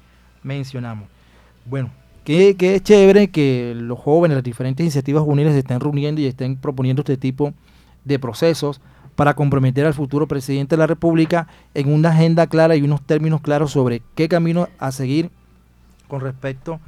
mencionamos. 0.43 1.09
Bueno, 1.65 1.91
qué, 2.25 2.57
qué 2.57 2.81
chévere 2.81 3.31
que 3.31 3.75
los 3.77 3.99
jóvenes, 3.99 4.37
las 4.37 4.45
diferentes 4.45 4.83
iniciativas 4.83 5.23
juveniles 5.23 5.53
se 5.53 5.61
estén 5.61 5.81
reuniendo 5.81 6.21
y 6.21 6.27
estén 6.27 6.57
proponiendo 6.57 7.03
este 7.03 7.17
tipo 7.17 7.53
de 8.05 8.19
procesos 8.19 8.81
para 9.19 9.35
comprometer 9.35 9.85
al 9.85 9.95
futuro 9.95 10.29
presidente 10.29 10.77
de 10.77 10.79
la 10.79 10.87
República 10.87 11.49
en 11.75 11.93
una 11.93 12.11
agenda 12.11 12.47
clara 12.47 12.77
y 12.77 12.83
unos 12.83 13.03
términos 13.03 13.41
claros 13.41 13.73
sobre 13.73 14.01
qué 14.15 14.29
camino 14.29 14.69
a 14.79 14.93
seguir 14.93 15.33
con 16.07 16.21
respecto 16.21 16.79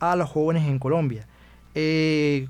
a 0.00 0.16
los 0.16 0.28
jóvenes 0.28 0.66
en 0.66 0.80
Colombia. 0.80 1.28
Eh, 1.76 2.48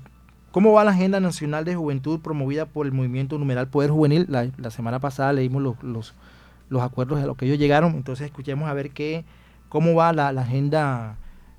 ¿Cómo 0.49 0.73
va 0.73 0.83
la 0.83 0.89
Agenda 0.89 1.19
Nacional 1.19 1.65
de 1.65 1.75
Juventud 1.75 2.19
promovida 2.19 2.65
por 2.65 2.87
el 2.87 2.93
movimiento 2.93 3.37
numeral 3.37 3.67
Poder 3.67 3.91
Juvenil? 3.91 4.25
La, 4.27 4.71
semana 4.71 4.97
pasada 4.97 5.33
leímos 5.33 5.61
los, 5.61 6.15
los, 6.71 6.81
acuerdos 6.81 7.21
a 7.21 7.27
los 7.27 7.37
que 7.37 7.45
ellos 7.45 7.59
llegaron, 7.59 7.93
entonces 7.93 8.25
escuchemos 8.25 8.67
a 8.67 8.73
ver 8.73 8.89
qué, 8.89 9.23
cómo 9.69 9.93
va 9.93 10.13
la, 10.13 10.29
Agenda 10.29 11.15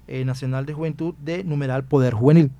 eh, 0.08 0.24
Nacional 0.24 0.66
de 0.66 0.72
Juventud 0.72 1.14
de 1.22 1.44
numeral 1.44 1.84
Poder 1.84 2.12
Juvenil. 2.12 2.50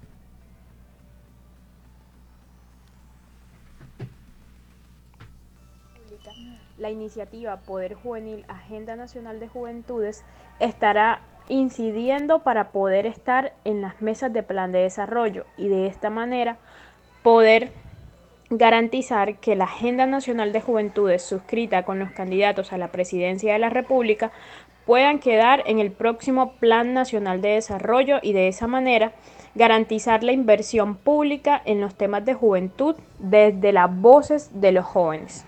La 6.89 6.93
iniciativa 6.93 7.59
Poder 7.59 7.93
Juvenil 7.93 8.47
Agenda 8.49 8.97
Nacional 8.97 9.41
de 9.41 9.49
Juventudes 9.49 10.25
estará 10.59 11.21
incidiendo 11.51 12.39
para 12.39 12.71
poder 12.71 13.05
estar 13.05 13.53
en 13.65 13.83
las 13.83 14.01
mesas 14.01 14.33
de 14.33 14.43
plan 14.43 14.73
de 14.73 14.79
desarrollo 14.79 15.45
y 15.59 15.69
de 15.69 15.87
esta 15.87 16.09
manera 16.09 16.57
poder 17.23 17.73
garantizar 18.49 19.37
que 19.37 19.55
la 19.55 19.65
Agenda 19.65 20.07
Nacional 20.07 20.51
de 20.51 20.63
Juventudes 20.63 21.23
suscrita 21.23 21.83
con 21.83 21.99
los 21.99 22.11
candidatos 22.13 22.73
a 22.73 22.79
la 22.79 22.89
presidencia 22.89 23.53
de 23.53 23.59
la 23.59 23.69
República 23.69 24.33
puedan 24.87 25.19
quedar 25.19 25.65
en 25.67 25.81
el 25.81 25.91
próximo 25.91 26.53
Plan 26.55 26.95
Nacional 26.95 27.43
de 27.43 27.51
Desarrollo 27.51 28.19
y 28.23 28.33
de 28.33 28.49
esa 28.49 28.67
manera 28.67 29.13
garantizar 29.55 30.25
la 30.25 30.33
inversión 30.33 30.97
pública 30.97 31.61
en 31.67 31.83
los 31.83 31.95
temas 31.97 32.25
de 32.25 32.33
juventud 32.33 32.97
desde 33.19 33.73
las 33.75 33.95
voces 33.95 34.59
de 34.59 34.73
los 34.73 34.87
jóvenes. 34.87 35.45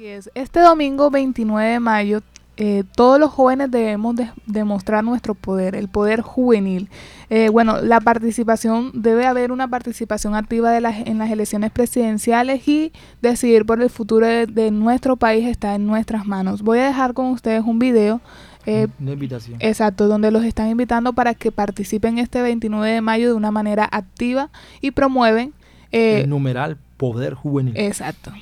Así 0.00 0.06
es. 0.06 0.30
Este 0.34 0.60
domingo 0.60 1.10
29 1.10 1.72
de 1.72 1.78
mayo 1.78 2.22
eh, 2.56 2.84
todos 2.96 3.20
los 3.20 3.30
jóvenes 3.30 3.70
debemos 3.70 4.16
demostrar 4.46 5.04
nuestro 5.04 5.34
poder, 5.34 5.74
el 5.74 5.88
poder 5.88 6.22
juvenil. 6.22 6.88
Eh, 7.28 7.50
bueno, 7.50 7.82
la 7.82 8.00
participación, 8.00 8.92
debe 8.94 9.26
haber 9.26 9.52
una 9.52 9.68
participación 9.68 10.34
activa 10.34 10.70
de 10.70 10.78
en 11.04 11.18
las 11.18 11.30
elecciones 11.30 11.70
presidenciales 11.70 12.66
y 12.66 12.92
decidir 13.20 13.66
por 13.66 13.82
el 13.82 13.90
futuro 13.90 14.26
de, 14.26 14.70
nuestro 14.70 15.16
país 15.16 15.46
está 15.46 15.74
en 15.74 15.86
nuestras 15.86 16.24
manos. 16.24 16.62
Voy 16.62 16.78
a 16.78 16.86
dejar 16.86 17.12
con 17.12 17.26
ustedes 17.26 17.62
un 17.62 17.78
video. 17.78 18.22
Eh, 18.64 18.88
una 18.98 19.12
invitación. 19.12 19.58
Exacto, 19.60 20.08
donde 20.08 20.30
los 20.30 20.44
están 20.44 20.70
invitando 20.70 21.12
para 21.12 21.34
que 21.34 21.52
participen 21.52 22.16
este 22.16 22.40
29 22.40 22.90
de 22.90 23.00
mayo 23.02 23.28
de 23.28 23.34
una 23.34 23.50
manera 23.50 23.86
activa 23.92 24.48
y 24.80 24.92
promueven 24.92 25.52
Eh, 25.92 26.22
el 26.22 26.30
numeral 26.30 26.78
poder 26.96 27.34
juvenil. 27.34 27.74
Exacto. 27.76 28.32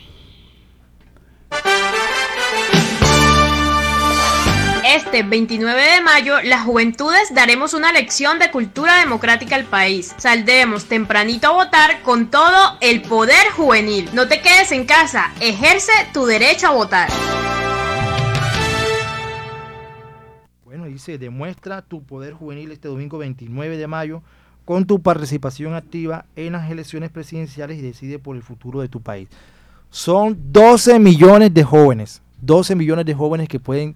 Este 4.90 5.22
29 5.22 5.82
de 5.82 6.00
mayo, 6.00 6.40
las 6.44 6.64
juventudes 6.64 7.34
daremos 7.34 7.74
una 7.74 7.92
lección 7.92 8.38
de 8.38 8.50
cultura 8.50 9.00
democrática 9.00 9.54
al 9.54 9.64
país. 9.64 10.14
Saldremos 10.16 10.86
tempranito 10.86 11.48
a 11.48 11.52
votar 11.52 12.00
con 12.00 12.30
todo 12.30 12.78
el 12.80 13.02
poder 13.02 13.50
juvenil. 13.54 14.08
No 14.14 14.28
te 14.28 14.40
quedes 14.40 14.72
en 14.72 14.86
casa, 14.86 15.30
ejerce 15.42 15.92
tu 16.14 16.24
derecho 16.24 16.68
a 16.68 16.70
votar. 16.70 17.10
Bueno, 20.64 20.86
dice, 20.86 21.18
demuestra 21.18 21.82
tu 21.82 22.02
poder 22.02 22.32
juvenil 22.32 22.72
este 22.72 22.88
domingo 22.88 23.18
29 23.18 23.76
de 23.76 23.86
mayo 23.86 24.22
con 24.64 24.86
tu 24.86 25.02
participación 25.02 25.74
activa 25.74 26.24
en 26.34 26.54
las 26.54 26.70
elecciones 26.70 27.10
presidenciales 27.10 27.76
y 27.76 27.82
decide 27.82 28.18
por 28.18 28.36
el 28.36 28.42
futuro 28.42 28.80
de 28.80 28.88
tu 28.88 29.02
país. 29.02 29.28
Son 29.90 30.34
12 30.50 30.98
millones 30.98 31.52
de 31.52 31.62
jóvenes, 31.62 32.22
12 32.40 32.74
millones 32.74 33.04
de 33.04 33.12
jóvenes 33.12 33.48
que 33.48 33.60
pueden 33.60 33.94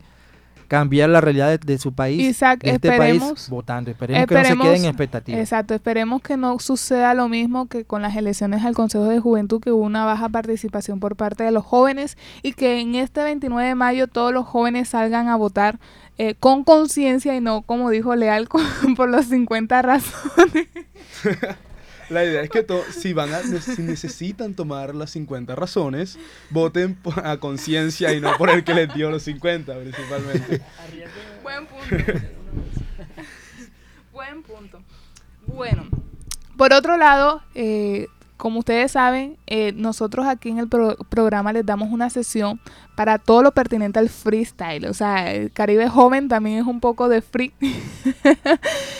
cambiar 0.72 1.10
la 1.10 1.20
realidad 1.20 1.48
de, 1.50 1.58
de 1.58 1.76
su 1.78 1.92
país, 1.92 2.22
Isaac, 2.30 2.60
de 2.62 2.70
este 2.70 2.88
esperemos- 2.88 3.28
país 3.34 3.48
votando. 3.50 3.90
Esperemos, 3.90 4.26
que 4.26 4.34
no 4.34 4.42
se 4.44 4.56
queden 4.56 4.76
en 4.84 4.84
expectativas. 4.86 5.38
Exacto, 5.40 5.74
esperemos 5.74 6.22
que 6.22 6.38
no 6.38 6.58
suceda 6.58 7.12
lo 7.12 7.28
mismo 7.28 7.66
que 7.66 7.84
con 7.84 8.00
las 8.00 8.16
elecciones 8.16 8.64
al 8.64 8.74
Consejo 8.74 9.04
de 9.04 9.20
Juventud, 9.20 9.60
que 9.60 9.70
hubo 9.70 9.84
una 9.84 10.06
baja 10.06 10.30
participación 10.30 10.98
por 10.98 11.14
parte 11.14 11.44
de 11.44 11.50
los 11.50 11.64
jóvenes 11.66 12.16
y 12.42 12.54
que 12.54 12.80
en 12.80 12.94
este 12.94 13.22
29 13.22 13.68
de 13.68 13.74
mayo 13.74 14.06
todos 14.08 14.32
los 14.32 14.46
jóvenes 14.46 14.88
salgan 14.88 15.28
a 15.28 15.36
votar 15.36 15.78
eh, 16.16 16.34
con 16.40 16.64
conciencia 16.64 17.36
y 17.36 17.40
no, 17.42 17.60
como 17.62 17.90
dijo 17.90 18.16
Leal, 18.16 18.48
con- 18.50 18.62
por 18.96 19.10
los 19.10 19.26
50 19.26 19.82
razones. 19.82 20.68
La 22.12 22.24
idea 22.24 22.42
es 22.42 22.50
que 22.50 22.64
si 22.90 23.12
van 23.12 23.32
a, 23.32 23.40
si 23.42 23.82
necesitan 23.82 24.54
tomar 24.54 24.94
las 24.94 25.10
50 25.10 25.54
razones, 25.54 26.18
voten 26.50 26.98
a 27.24 27.38
conciencia 27.38 28.12
y 28.12 28.20
no 28.20 28.36
por 28.36 28.50
el 28.50 28.64
que 28.64 28.74
les 28.74 28.92
dio 28.94 29.10
los 29.10 29.22
50 29.22 29.74
principalmente. 29.78 30.60
Buen 31.42 31.66
punto. 31.66 31.96
Buen 34.12 34.42
punto. 34.42 34.82
Bueno, 35.46 35.88
por 36.56 36.72
otro 36.72 36.96
lado, 36.96 37.42
eh, 37.54 38.08
como 38.42 38.58
ustedes 38.58 38.90
saben, 38.90 39.36
eh, 39.46 39.72
nosotros 39.76 40.26
aquí 40.26 40.48
en 40.48 40.58
el 40.58 40.66
pro- 40.66 40.96
programa 41.08 41.52
les 41.52 41.64
damos 41.64 41.92
una 41.92 42.10
sesión 42.10 42.58
para 42.96 43.18
todo 43.18 43.40
lo 43.44 43.52
pertinente 43.52 44.00
al 44.00 44.08
freestyle. 44.08 44.86
O 44.86 44.94
sea, 44.94 45.32
el 45.32 45.52
Caribe 45.52 45.88
joven 45.88 46.26
también 46.26 46.58
es 46.58 46.66
un 46.66 46.80
poco 46.80 47.08
de 47.08 47.22
free. 47.22 47.52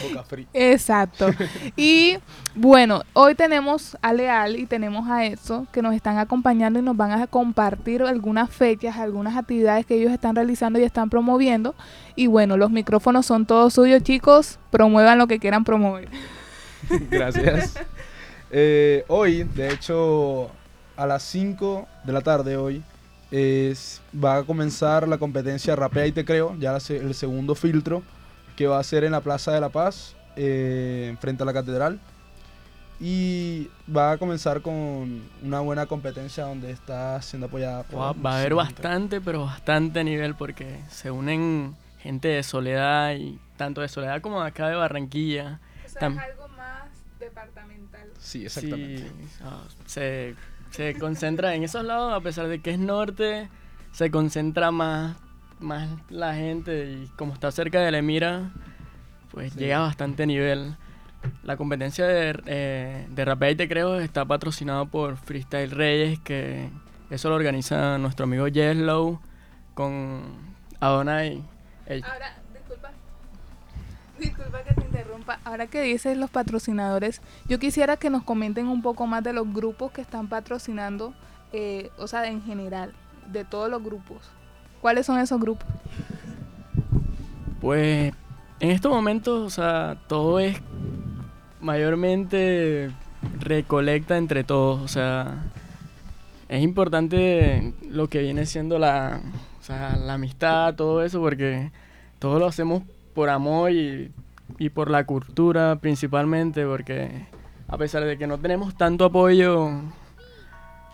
Boca 0.07 0.23
free. 0.23 0.47
Exacto. 0.53 1.29
Y 1.75 2.19
bueno, 2.55 3.01
hoy 3.11 3.35
tenemos 3.35 3.97
a 4.01 4.13
Leal 4.13 4.55
y 4.57 4.65
tenemos 4.65 5.09
a 5.09 5.25
Edson 5.25 5.67
que 5.73 5.81
nos 5.81 5.93
están 5.93 6.19
acompañando 6.19 6.79
y 6.79 6.81
nos 6.81 6.95
van 6.95 7.11
a 7.11 7.27
compartir 7.27 8.01
algunas 8.03 8.49
fechas, 8.49 8.95
algunas 8.95 9.35
actividades 9.35 9.85
que 9.85 9.95
ellos 9.95 10.13
están 10.13 10.37
realizando 10.37 10.79
y 10.79 10.83
están 10.83 11.09
promoviendo. 11.09 11.75
Y 12.15 12.27
bueno, 12.27 12.55
los 12.55 12.71
micrófonos 12.71 13.25
son 13.25 13.45
todos 13.45 13.73
suyos, 13.73 14.03
chicos. 14.03 14.57
Promuevan 14.71 15.17
lo 15.17 15.27
que 15.27 15.39
quieran 15.39 15.65
promover. 15.65 16.07
Gracias. 17.11 17.77
Eh, 18.55 19.03
hoy, 19.07 19.43
de 19.43 19.73
hecho, 19.73 20.51
a 20.95 21.07
las 21.07 21.23
5 21.23 21.87
de 22.03 22.13
la 22.13 22.21
tarde 22.21 22.55
hoy, 22.55 22.83
es, 23.31 23.99
va 24.23 24.37
a 24.37 24.43
comenzar 24.43 25.07
la 25.07 25.17
competencia 25.17 25.75
Rapea 25.75 26.05
y 26.05 26.11
Te 26.11 26.23
Creo, 26.23 26.55
ya 26.59 26.77
el 26.77 27.15
segundo 27.15 27.55
filtro, 27.55 28.03
que 28.55 28.67
va 28.67 28.77
a 28.77 28.83
ser 28.83 29.03
en 29.05 29.11
la 29.11 29.21
Plaza 29.21 29.51
de 29.51 29.59
la 29.59 29.69
Paz, 29.69 30.15
eh, 30.35 31.15
frente 31.19 31.41
a 31.41 31.45
la 31.47 31.53
Catedral. 31.53 31.99
Y 32.99 33.69
va 33.93 34.11
a 34.11 34.17
comenzar 34.17 34.61
con 34.61 35.23
una 35.41 35.59
buena 35.61 35.87
competencia 35.87 36.45
donde 36.45 36.69
está 36.69 37.19
siendo 37.23 37.47
apoyada 37.47 37.83
por... 37.83 37.99
Va, 37.99 38.13
va 38.13 38.35
a 38.35 38.39
haber 38.39 38.53
bastante, 38.53 39.19
pero 39.19 39.45
bastante 39.45 40.03
nivel 40.03 40.35
porque 40.35 40.79
se 40.89 41.09
unen 41.09 41.75
gente 41.99 42.27
de 42.27 42.43
Soledad 42.43 43.15
y 43.15 43.39
tanto 43.57 43.81
de 43.81 43.87
Soledad 43.87 44.21
como 44.21 44.41
de 44.43 44.47
acá 44.47 44.67
de 44.69 44.75
Barranquilla. 44.75 45.59
Tam- 45.99 46.19
algo 46.19 46.47
más 46.49 46.83
departamental. 47.19 47.72
Sí, 48.33 48.45
exactamente. 48.45 49.03
Sí, 49.03 49.39
ah, 49.43 49.61
se, 49.85 50.33
se 50.71 50.95
concentra 50.95 51.53
en 51.53 51.63
esos 51.63 51.85
lados, 51.85 52.11
a 52.11 52.19
pesar 52.19 52.47
de 52.47 52.61
que 52.61 52.71
es 52.71 52.79
norte, 52.79 53.47
se 53.91 54.09
concentra 54.09 54.71
más, 54.71 55.17
más 55.59 55.87
la 56.09 56.33
gente 56.33 56.89
y 56.89 57.07
como 57.15 57.33
está 57.35 57.51
cerca 57.51 57.79
de 57.79 57.91
la 57.91 57.99
Emira, 57.99 58.51
pues 59.29 59.55
llega 59.55 59.77
a 59.77 59.81
bastante 59.81 60.25
nivel. 60.25 60.75
La 61.43 61.57
competencia 61.57 62.07
de, 62.07 62.41
eh, 62.47 63.05
de 63.07 63.23
Rapea 63.23 63.51
y 63.51 63.55
Te 63.55 63.69
Creo 63.69 63.99
está 63.99 64.25
patrocinado 64.25 64.87
por 64.87 65.17
Freestyle 65.17 65.69
Reyes, 65.69 66.17
que 66.21 66.71
eso 67.11 67.29
lo 67.29 67.35
organiza 67.35 67.99
nuestro 67.99 68.23
amigo 68.23 68.47
Yeslow 68.47 69.21
con 69.75 70.23
Adonai. 70.79 71.43
Ey, 71.85 72.01
Ahora, 72.01 72.41
disculpa. 72.51 72.91
Disculpa 74.19 74.63
que 74.63 74.72
Ahora 75.43 75.67
que 75.67 75.81
dices 75.81 76.17
los 76.17 76.29
patrocinadores, 76.29 77.21
yo 77.47 77.59
quisiera 77.59 77.97
que 77.97 78.09
nos 78.09 78.23
comenten 78.23 78.67
un 78.67 78.81
poco 78.81 79.07
más 79.07 79.23
de 79.23 79.33
los 79.33 79.51
grupos 79.53 79.91
que 79.91 80.01
están 80.01 80.27
patrocinando, 80.27 81.13
eh, 81.51 81.89
o 81.97 82.07
sea, 82.07 82.27
en 82.27 82.41
general, 82.41 82.93
de 83.31 83.45
todos 83.45 83.69
los 83.69 83.83
grupos. 83.83 84.29
¿Cuáles 84.81 85.05
son 85.05 85.19
esos 85.19 85.39
grupos? 85.39 85.67
Pues 87.61 88.13
en 88.59 88.71
estos 88.71 88.91
momentos, 88.91 89.45
o 89.45 89.49
sea, 89.49 89.97
todo 90.07 90.39
es 90.39 90.57
mayormente 91.61 92.91
recolecta 93.39 94.17
entre 94.17 94.43
todos, 94.43 94.81
o 94.81 94.87
sea, 94.87 95.43
es 96.49 96.61
importante 96.61 97.73
lo 97.89 98.07
que 98.09 98.19
viene 98.19 98.45
siendo 98.45 98.79
la, 98.79 99.21
o 99.59 99.63
sea, 99.63 99.95
la 99.95 100.15
amistad, 100.15 100.75
todo 100.75 101.03
eso, 101.03 101.21
porque 101.21 101.71
todo 102.19 102.39
lo 102.39 102.47
hacemos 102.47 102.83
por 103.13 103.29
amor 103.29 103.71
y, 103.71 104.11
y 104.59 104.69
por 104.69 104.89
la 104.89 105.05
cultura 105.05 105.77
principalmente, 105.79 106.65
porque 106.65 107.27
a 107.67 107.77
pesar 107.77 108.03
de 108.05 108.17
que 108.17 108.27
no 108.27 108.37
tenemos 108.37 108.75
tanto 108.75 109.05
apoyo 109.05 109.69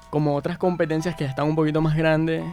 como 0.09 0.35
otras 0.35 0.57
competencias 0.57 1.15
que 1.15 1.25
están 1.25 1.47
un 1.47 1.55
poquito 1.55 1.81
más 1.81 1.95
grandes, 1.95 2.43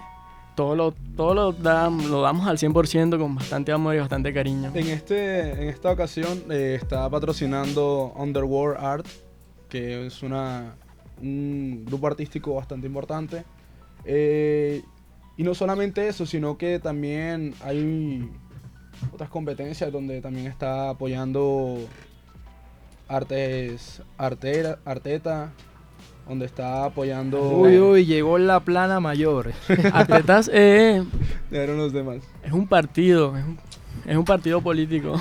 todo 0.55 0.75
lo, 0.75 0.92
todo 1.16 1.35
lo, 1.35 1.53
dam- 1.55 2.03
lo 2.09 2.23
damos 2.23 2.47
al 2.47 2.59
100% 2.59 3.19
con 3.19 3.35
bastante 3.35 3.73
amor 3.73 3.95
y 3.95 3.99
bastante 3.99 4.33
cariño. 4.33 4.71
En, 4.75 4.87
este, 4.88 5.53
en 5.53 5.69
esta 5.69 5.90
ocasión 5.92 6.45
eh, 6.51 6.79
está 6.81 7.09
patrocinando 7.11 8.12
Underworld 8.16 8.79
Art, 8.83 9.07
que 9.69 10.07
es 10.07 10.23
una, 10.23 10.75
un 11.23 11.85
grupo 11.87 12.07
artístico 12.07 12.55
bastante 12.55 12.87
importante. 12.87 13.45
Eh, 14.05 14.83
y 15.37 15.42
no 15.42 15.55
solamente 15.55 16.09
eso, 16.09 16.25
sino 16.25 16.57
que 16.57 16.79
también 16.79 17.55
hay 17.62 18.31
otras 19.13 19.29
competencias 19.31 19.93
donde 19.93 20.21
también 20.21 20.47
está 20.47 20.91
apoyando 20.91 21.79
Artes 23.09 24.03
Artera, 24.19 24.79
Arteta, 24.85 25.53
donde 26.29 26.47
está 26.47 26.85
apoyando... 26.85 27.41
Uy, 27.51 27.79
uy, 27.79 28.05
llegó 28.05 28.39
la 28.39 28.61
plana 28.61 29.01
mayor. 29.01 29.53
Artetas 29.93 30.51
eh, 30.53 31.05
los 31.51 31.93
demás. 31.93 32.19
es 32.43 32.53
un 32.53 32.67
partido, 32.67 33.37
es 33.37 33.45
un, 33.45 33.59
es 34.05 34.17
un 34.17 34.25
partido 34.25 34.61
político. 34.61 35.21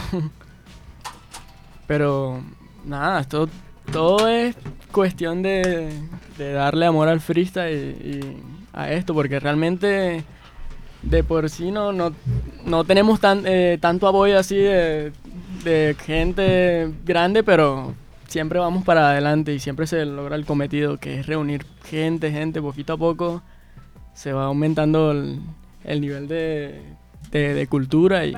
Pero 1.88 2.42
nada, 2.84 3.22
esto 3.22 3.48
todo 3.92 4.28
es 4.28 4.56
cuestión 4.92 5.44
de, 5.44 5.92
de 6.38 6.54
darle 6.54 6.88
amor 6.88 7.08
al 7.08 7.22
freestyle 7.22 7.96
y, 8.04 8.10
y 8.10 8.38
a 8.74 8.92
esto, 8.92 9.14
porque 9.14 9.40
realmente 9.40 10.24
de 11.06 11.24
por 11.24 11.50
sí 11.50 11.72
no, 11.72 11.94
no, 11.94 12.14
no 12.66 12.84
tenemos 12.84 13.20
tan, 13.20 13.44
eh, 13.46 13.78
tanto 13.80 14.08
apoyo 14.08 14.38
así 14.38 14.58
de, 14.58 15.14
gente 16.06 16.92
grande, 17.06 17.44
pero 17.44 17.94
siempre 18.28 18.60
vamos 18.60 18.84
para 18.84 19.12
adelante 19.12 19.54
y 19.54 19.60
siempre 19.60 19.88
se 19.88 20.06
logra 20.06 20.36
el 20.36 20.46
cometido, 20.46 20.98
que 20.98 21.20
es 21.20 21.26
reunir 21.26 21.66
gente, 21.84 22.32
gente, 22.32 22.62
poquito 22.62 22.94
a 22.94 22.98
poco 22.98 23.42
se 24.14 24.32
va 24.32 24.46
aumentando 24.46 25.12
el, 25.12 25.42
el 25.84 26.02
nivel 26.02 26.28
de, 26.28 26.82
de, 27.32 27.68
cultura 27.68 28.26
y... 28.26 28.34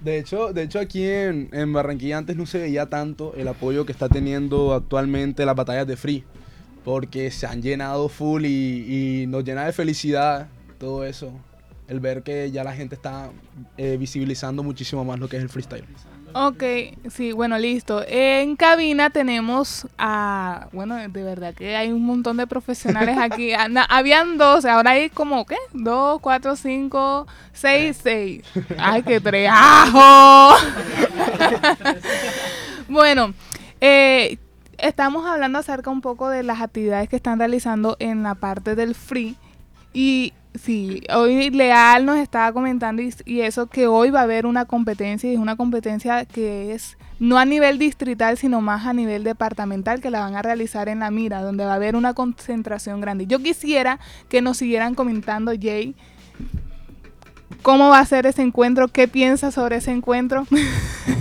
De 0.00 0.18
hecho, 0.18 0.52
de 0.52 0.62
hecho 0.62 0.78
aquí 0.78 1.04
en, 1.04 1.72
Barranquilla 1.72 2.18
antes 2.18 2.36
no 2.36 2.46
se 2.46 2.58
veía 2.58 2.86
tanto 2.86 3.34
el 3.36 3.48
apoyo 3.48 3.84
que 3.84 3.92
está 3.92 4.08
teniendo 4.08 4.72
actualmente 4.72 5.44
las 5.44 5.56
batallas 5.56 5.86
de 5.86 5.96
Free. 5.96 6.24
Porque 6.84 7.32
se 7.32 7.46
han 7.46 7.60
llenado 7.60 8.08
full 8.08 8.44
y 8.44 9.24
nos 9.26 9.42
llena 9.42 9.66
de 9.66 9.72
felicidad 9.72 10.46
todo 10.78 11.04
eso. 11.04 11.32
El 11.88 12.00
ver 12.00 12.22
que 12.22 12.50
ya 12.50 12.64
la 12.64 12.74
gente 12.74 12.94
está 12.94 13.30
eh, 13.76 13.96
visibilizando 13.96 14.62
muchísimo 14.62 15.04
más 15.04 15.18
lo 15.18 15.28
que 15.28 15.36
es 15.36 15.42
el 15.42 15.48
freestyle. 15.48 15.84
Ok, 16.38 16.62
sí, 17.08 17.32
bueno, 17.32 17.56
listo. 17.58 18.04
En 18.06 18.56
cabina 18.56 19.08
tenemos 19.08 19.86
a, 19.96 20.68
bueno, 20.72 20.96
de 20.96 21.22
verdad 21.22 21.54
que 21.54 21.76
hay 21.76 21.92
un 21.92 22.04
montón 22.04 22.36
de 22.36 22.46
profesionales 22.46 23.16
aquí. 23.18 23.52
Habían 23.88 24.36
dos, 24.36 24.66
ahora 24.66 24.90
hay 24.90 25.08
como, 25.08 25.46
¿qué? 25.46 25.56
Dos, 25.72 26.20
cuatro, 26.20 26.54
cinco, 26.56 27.26
seis, 27.54 27.98
seis. 28.02 28.42
¡Ay, 28.78 29.02
qué 29.02 29.18
treajo! 29.18 30.56
bueno, 32.88 33.32
eh, 33.80 34.36
estamos 34.76 35.24
hablando 35.24 35.58
acerca 35.58 35.88
un 35.88 36.02
poco 36.02 36.28
de 36.28 36.42
las 36.42 36.60
actividades 36.60 37.08
que 37.08 37.16
están 37.16 37.38
realizando 37.38 37.96
en 37.98 38.22
la 38.22 38.34
parte 38.34 38.74
del 38.74 38.94
free 38.94 39.36
y 39.94 40.34
sí, 40.58 41.02
hoy 41.14 41.50
Leal 41.50 42.04
nos 42.04 42.18
estaba 42.18 42.52
comentando 42.52 43.02
y, 43.02 43.14
y 43.24 43.40
eso 43.40 43.66
que 43.66 43.86
hoy 43.86 44.10
va 44.10 44.20
a 44.20 44.24
haber 44.24 44.46
una 44.46 44.64
competencia 44.64 45.30
y 45.30 45.34
es 45.34 45.38
una 45.38 45.56
competencia 45.56 46.24
que 46.24 46.72
es 46.72 46.96
no 47.18 47.38
a 47.38 47.44
nivel 47.44 47.78
distrital, 47.78 48.36
sino 48.36 48.60
más 48.60 48.86
a 48.86 48.92
nivel 48.92 49.24
departamental, 49.24 50.00
que 50.00 50.10
la 50.10 50.20
van 50.20 50.36
a 50.36 50.42
realizar 50.42 50.88
en 50.88 51.00
La 51.00 51.10
Mira, 51.10 51.42
donde 51.42 51.64
va 51.64 51.72
a 51.72 51.76
haber 51.76 51.96
una 51.96 52.14
concentración 52.14 53.00
grande. 53.00 53.26
Yo 53.26 53.38
quisiera 53.38 53.98
que 54.28 54.42
nos 54.42 54.58
siguieran 54.58 54.94
comentando, 54.94 55.52
Jay, 55.58 55.94
cómo 57.62 57.88
va 57.88 58.00
a 58.00 58.06
ser 58.06 58.26
ese 58.26 58.42
encuentro, 58.42 58.88
qué 58.88 59.08
piensas 59.08 59.54
sobre 59.54 59.76
ese 59.76 59.92
encuentro. 59.92 60.46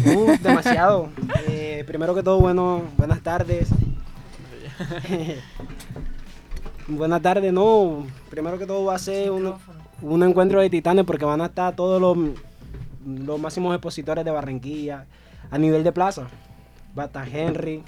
Uh, 0.05 0.37
demasiado. 0.41 1.09
Eh, 1.47 1.83
primero 1.87 2.13
que 2.13 2.23
todo, 2.23 2.39
bueno, 2.39 2.83
buenas 2.97 3.21
tardes. 3.21 3.69
buenas 6.87 7.21
tardes, 7.21 7.53
no. 7.53 8.05
Primero 8.35 8.59
que 8.59 8.65
todo 8.65 8.83
va 8.83 8.95
a 8.95 8.99
ser 8.99 9.31
un, 9.31 9.53
un 10.01 10.23
encuentro 10.23 10.59
de 10.59 10.69
titanes 10.69 11.05
porque 11.05 11.23
van 11.23 11.39
a 11.39 11.45
estar 11.45 11.73
todos 11.73 12.01
los, 12.01 12.17
los 13.05 13.39
máximos 13.39 13.73
expositores 13.73 14.25
de 14.25 14.31
Barranquilla 14.31 15.05
a 15.49 15.57
nivel 15.57 15.85
de 15.85 15.93
plaza. 15.93 16.27
Va 16.99 17.03
a 17.03 17.05
estar 17.05 17.25
Henry, 17.29 17.81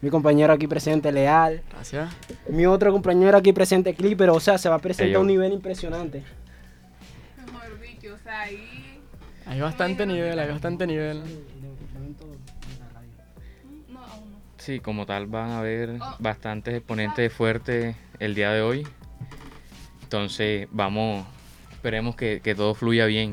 mi 0.00 0.10
compañero 0.10 0.52
aquí 0.52 0.66
presente, 0.66 1.12
Leal. 1.12 1.62
Gracias. 1.70 2.12
Mi 2.48 2.66
otro 2.66 2.90
compañero 2.90 3.38
aquí 3.38 3.52
presente, 3.52 3.94
Clipper. 3.94 4.30
O 4.30 4.40
sea, 4.40 4.58
se 4.58 4.68
va 4.68 4.74
a 4.74 4.78
presentar 4.80 5.14
a 5.14 5.20
un 5.20 5.28
nivel 5.28 5.52
impresionante. 5.52 6.24
Hay 9.46 9.60
bastante 9.60 10.04
nivel, 10.04 10.36
hay 10.36 10.48
bastante 10.48 10.84
nivel. 10.84 11.22
Sí, 14.56 14.80
como 14.80 15.06
tal 15.06 15.28
van 15.28 15.50
a 15.50 15.58
haber 15.60 16.00
bastantes 16.18 16.74
exponentes 16.74 17.32
fuertes 17.32 17.94
el 18.18 18.34
día 18.34 18.50
de 18.50 18.62
hoy. 18.62 18.84
Entonces 20.16 20.68
vamos, 20.70 21.24
esperemos 21.72 22.14
que, 22.16 22.40
que 22.44 22.54
todo 22.54 22.74
fluya 22.74 23.06
bien 23.06 23.32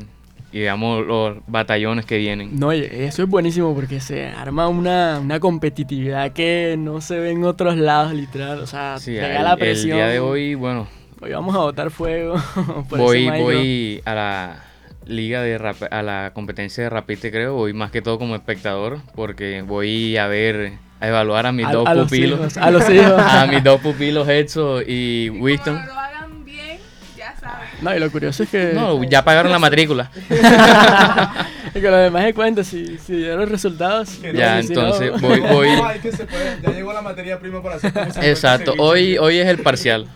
y 0.53 0.59
veamos 0.61 1.05
los 1.05 1.37
batallones 1.45 2.05
que 2.05 2.17
vienen. 2.17 2.57
No, 2.57 2.73
y 2.73 2.79
eso 2.79 3.21
es 3.23 3.27
buenísimo 3.29 3.75
porque 3.75 3.99
se 3.99 4.27
arma 4.27 4.69
una, 4.69 5.19
una 5.19 5.41
competitividad 5.41 6.31
que 6.31 6.75
no 6.79 7.01
se 7.01 7.19
ve 7.19 7.31
en 7.31 7.43
otros 7.43 7.75
lados, 7.75 8.13
literal. 8.13 8.59
O 8.59 8.65
sea, 8.65 8.97
Sí, 8.97 9.11
pega 9.11 9.39
el, 9.39 9.43
la 9.43 9.51
el 9.53 9.59
presión. 9.59 9.97
día 9.97 10.07
de 10.07 10.19
hoy, 10.21 10.55
bueno, 10.55 10.87
Hoy 11.21 11.31
vamos 11.33 11.53
a 11.53 11.59
botar 11.59 11.91
fuego. 11.91 12.35
por 12.89 12.97
voy, 12.97 13.27
ese 13.27 13.41
voy 13.43 14.01
a 14.05 14.15
la 14.15 14.63
liga 15.05 15.41
de 15.41 15.57
rap- 15.57 15.91
a 15.91 16.01
la 16.01 16.31
competencia 16.33 16.81
de 16.85 16.89
rapite 16.89 17.29
creo, 17.29 17.55
voy 17.55 17.73
más 17.73 17.91
que 17.91 18.01
todo 18.01 18.17
como 18.17 18.35
espectador 18.35 18.99
porque 19.15 19.61
voy 19.63 20.15
a 20.15 20.27
ver, 20.27 20.71
a 21.01 21.07
evaluar 21.09 21.45
a 21.45 21.51
mis 21.51 21.65
A- 21.65 21.71
dos 21.73 21.85
a 21.87 21.93
los 21.93 22.05
pupilos, 22.05 22.39
hijos, 22.39 22.57
a 22.57 22.71
los 22.71 22.89
hijos. 22.89 23.13
a 23.21 23.47
mis 23.47 23.61
dos 23.65 23.81
pupilos 23.81 24.29
Edson 24.29 24.81
y 24.87 25.29
Winston. 25.29 25.77
No, 27.81 27.95
y 27.95 27.99
lo 27.99 28.11
curioso 28.11 28.43
es 28.43 28.49
que. 28.49 28.71
No, 28.73 29.03
ya 29.03 29.23
pagaron 29.23 29.51
la 29.51 29.59
matrícula. 29.59 30.11
y 31.69 31.73
que 31.79 31.89
los 31.89 31.99
demás 31.99 32.25
de 32.25 32.33
cuenta, 32.33 32.63
si, 32.63 32.97
si 32.97 33.15
dieron 33.15 33.49
resultados. 33.49 34.21
Ya, 34.21 34.59
y 34.59 34.63
si 34.63 34.73
no- 34.73 34.81
entonces 34.81 35.21
voy, 35.21 35.39
voy. 35.51 35.69
No, 35.75 35.85
hay 35.85 35.99
que 35.99 36.11
se 36.11 36.25
puede. 36.25 36.59
Ya 36.61 36.71
llegó 36.71 36.93
la 36.93 37.01
materia 37.01 37.39
prima 37.39 37.61
para 37.61 37.75
hacer 37.75 37.93
como 37.93 38.05
50 38.05 38.29
Exacto, 38.29 38.73
hoy, 38.77 39.17
hoy 39.17 39.37
es 39.37 39.47
el 39.47 39.59
parcial. 39.59 40.07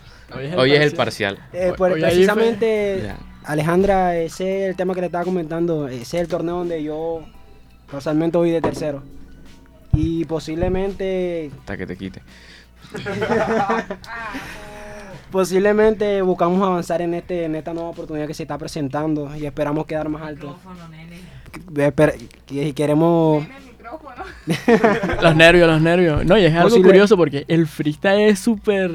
Hoy 0.56 0.72
es 0.72 0.80
el 0.80 0.92
parcial. 0.92 1.38
Eh, 1.52 1.72
pues, 1.76 1.92
precisamente. 1.94 3.12
Alejandra, 3.44 4.16
ese 4.16 4.64
es 4.64 4.70
el 4.70 4.76
tema 4.76 4.94
que 4.94 5.00
le 5.00 5.06
estaba 5.06 5.24
comentando. 5.24 5.86
Ese 5.86 6.02
es 6.02 6.22
el 6.22 6.28
torneo 6.28 6.56
donde 6.56 6.82
yo 6.82 7.22
casualmente 7.90 8.38
voy 8.38 8.50
de 8.50 8.60
tercero. 8.62 9.02
Y 9.92 10.24
posiblemente, 10.24 11.50
Hasta 11.60 11.76
que 11.76 11.86
te 11.86 11.96
quite. 11.96 12.22
posiblemente 15.34 16.22
buscamos 16.22 16.62
avanzar 16.62 17.02
en 17.02 17.12
este 17.14 17.44
en 17.44 17.56
esta 17.56 17.74
nueva 17.74 17.90
oportunidad 17.90 18.28
que 18.28 18.34
se 18.34 18.44
está 18.44 18.56
presentando 18.56 19.34
y 19.36 19.44
esperamos 19.44 19.84
quedar 19.84 20.08
más 20.08 20.22
alto. 20.22 20.56
Que- 22.46 22.72
queremos 22.72 23.44
Los 25.22 25.34
nervios, 25.36 25.68
los 25.68 25.80
nervios. 25.80 26.24
No, 26.24 26.38
y 26.38 26.44
es 26.44 26.54
algo 26.54 26.68
Posible- 26.68 26.88
curioso 26.88 27.16
porque 27.16 27.44
el 27.48 27.66
freestyle 27.66 28.28
es 28.28 28.38
súper 28.38 28.90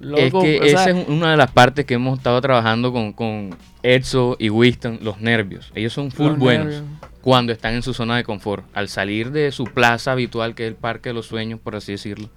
loco. 0.00 0.42
es 0.42 0.44
que 0.44 0.60
o 0.60 0.64
sea, 0.64 0.70
esa 0.84 0.90
es 0.90 1.08
una 1.08 1.30
de 1.30 1.36
las 1.38 1.50
partes 1.50 1.84
que 1.86 1.94
hemos 1.94 2.18
estado 2.18 2.40
trabajando 2.40 2.92
con, 2.92 3.12
con 3.14 3.56
Edso 3.82 4.36
y 4.38 4.50
Winston, 4.50 4.98
los 5.02 5.18
nervios. 5.20 5.72
Ellos 5.74 5.92
son 5.94 6.10
full 6.10 6.32
buenos 6.32 6.66
nervios. 6.66 6.82
cuando 7.22 7.52
están 7.52 7.74
en 7.74 7.82
su 7.82 7.94
zona 7.94 8.16
de 8.18 8.24
confort. 8.24 8.64
Al 8.74 8.88
salir 8.88 9.30
de 9.32 9.50
su 9.52 9.64
plaza 9.64 10.12
habitual, 10.12 10.54
que 10.54 10.64
es 10.64 10.68
el 10.68 10.76
Parque 10.76 11.08
de 11.08 11.14
los 11.14 11.26
Sueños, 11.26 11.58
por 11.58 11.74
así 11.74 11.92
decirlo, 11.92 12.28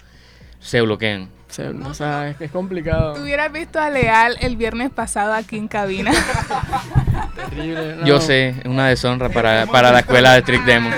se 0.62 0.80
bloquean. 0.82 1.28
se- 1.50 1.68
o 1.68 1.94
sea, 1.94 2.30
es, 2.30 2.40
es 2.40 2.50
complicado. 2.52 3.14
Tú 3.14 3.24
hubieras 3.24 3.52
visto 3.52 3.78
a 3.80 3.90
Leal 3.90 4.38
el 4.40 4.56
viernes 4.56 4.90
pasado 4.92 5.34
aquí 5.34 5.58
en 5.58 5.68
cabina. 5.68 6.12
Terrible. 7.50 7.96
no. 7.98 8.06
Yo 8.06 8.22
sé, 8.22 8.50
es 8.50 8.66
una 8.66 8.88
deshonra 8.88 9.28
para, 9.30 9.66
para 9.66 9.92
la 9.92 10.00
escuela 10.00 10.34
de 10.34 10.42
Trick 10.44 10.64
Demons. 10.64 10.96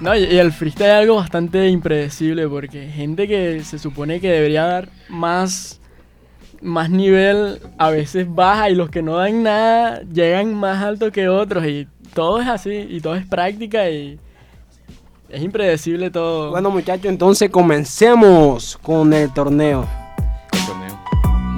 No, 0.00 0.14
y, 0.16 0.24
y 0.24 0.38
el 0.38 0.52
freestyle 0.52 0.88
es 0.90 0.94
algo 0.96 1.16
bastante 1.16 1.68
impredecible 1.68 2.48
porque 2.48 2.88
gente 2.88 3.28
que 3.28 3.62
se 3.64 3.78
supone 3.78 4.20
que 4.20 4.28
debería 4.30 4.64
dar 4.64 4.88
más, 5.08 5.80
más 6.60 6.90
nivel 6.90 7.60
a 7.78 7.90
veces 7.90 8.26
baja 8.28 8.68
y 8.68 8.74
los 8.74 8.90
que 8.90 9.02
no 9.02 9.16
dan 9.16 9.42
nada 9.44 10.02
llegan 10.12 10.54
más 10.54 10.82
alto 10.82 11.12
que 11.12 11.28
otros 11.28 11.64
y 11.66 11.86
todo 12.14 12.40
es 12.40 12.48
así 12.48 12.86
y 12.90 13.00
todo 13.00 13.14
es 13.14 13.26
práctica 13.26 13.88
y 13.88 14.18
es 15.28 15.42
impredecible 15.42 16.10
todo. 16.10 16.50
Bueno 16.50 16.70
muchachos, 16.70 17.06
entonces 17.06 17.50
comencemos 17.50 18.78
con 18.82 19.12
el 19.12 19.32
torneo. 19.32 19.86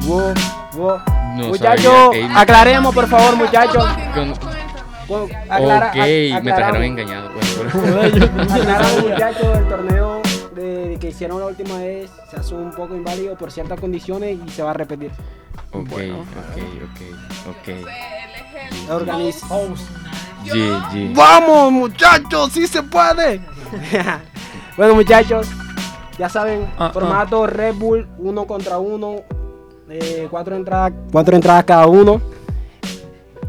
Wow, 0.07 0.33
wow. 0.75 0.99
No 1.37 1.49
muchachos, 1.49 2.15
aclaremos 2.35 2.95
por 2.95 3.07
favor 3.09 3.37
muchachos. 3.37 3.85
Con- 4.15 5.29
aclara- 5.49 5.91
ok, 5.91 6.43
me 6.45 6.53
trajeron 6.53 6.83
engañado. 6.83 7.31
pues, 7.33 7.59
Aclaramos, 8.53 9.03
muchachos, 9.09 9.57
el 9.59 9.69
torneo 9.69 10.23
de- 10.55 10.99
que 11.01 11.09
hicieron 11.09 11.41
la 11.41 11.47
última 11.47 11.79
vez 11.79 12.11
se 12.31 12.37
hace 12.37 12.55
un 12.55 12.71
poco 12.73 12.95
inválido 12.97 13.37
por 13.37 13.51
ciertas 13.53 13.79
condiciones 13.81 14.39
y 14.45 14.51
se 14.51 14.63
va 14.63 14.71
a 14.71 14.75
repetir. 14.75 15.11
Ok, 15.73 15.89
ok, 15.93 16.59
ok, 16.85 17.49
ok. 17.51 18.91
Organiza. 18.91 19.47
Yeah, 20.45 20.89
yeah. 20.93 21.13
¡Vamos, 21.15 21.73
muchachos! 21.73 22.53
¡Sí 22.53 22.67
se 22.67 22.83
puede! 22.83 23.41
bueno, 24.77 24.95
muchachos, 24.95 25.49
ya 26.19 26.29
saben, 26.29 26.67
Ah, 26.79 26.91
formato 26.93 27.47
Red 27.47 27.75
Bull, 27.75 28.09
uno 28.19 28.47
contra 28.47 28.79
uno, 28.79 29.17
eh, 29.89 30.27
cuatro, 30.31 30.57
entradas, 30.57 30.93
cuatro 31.13 31.37
entradas 31.37 31.65
cada 31.65 31.87
uno. 31.87 32.21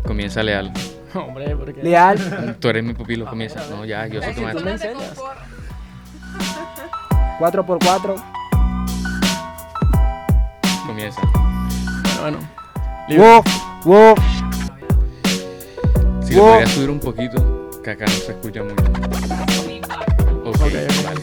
Comienza 0.06 0.42
Leal. 0.44 0.72
Hombre, 1.16 1.56
porque... 1.56 1.82
Leal. 1.84 2.58
Tú 2.60 2.70
eres 2.70 2.84
mi 2.84 2.94
pupilo, 2.94 3.26
comienza. 3.26 3.62
No, 3.70 3.86
ya, 3.86 4.06
yo 4.08 4.22
soy 4.22 4.34
tu 4.34 4.42
Tú 4.42 4.46
me 4.48 4.54
maestro. 4.54 4.70
enseñas. 4.92 5.14
4 7.40 7.66
por 7.66 7.80
4 7.80 8.16
Comienza. 10.86 11.22
Bueno, 12.22 12.38
Wow, 13.18 13.44
wow. 13.86 14.16
Si 16.22 16.36
lo 16.36 16.42
Wow. 16.42 16.52
podrías 16.52 16.70
subir 16.72 16.90
un 16.90 17.00
poquito, 17.00 17.72
que 17.84 17.92
acá 17.92 18.06
no 18.06 18.12
se 18.12 18.32
escucha 18.34 18.62
mucho. 18.62 18.84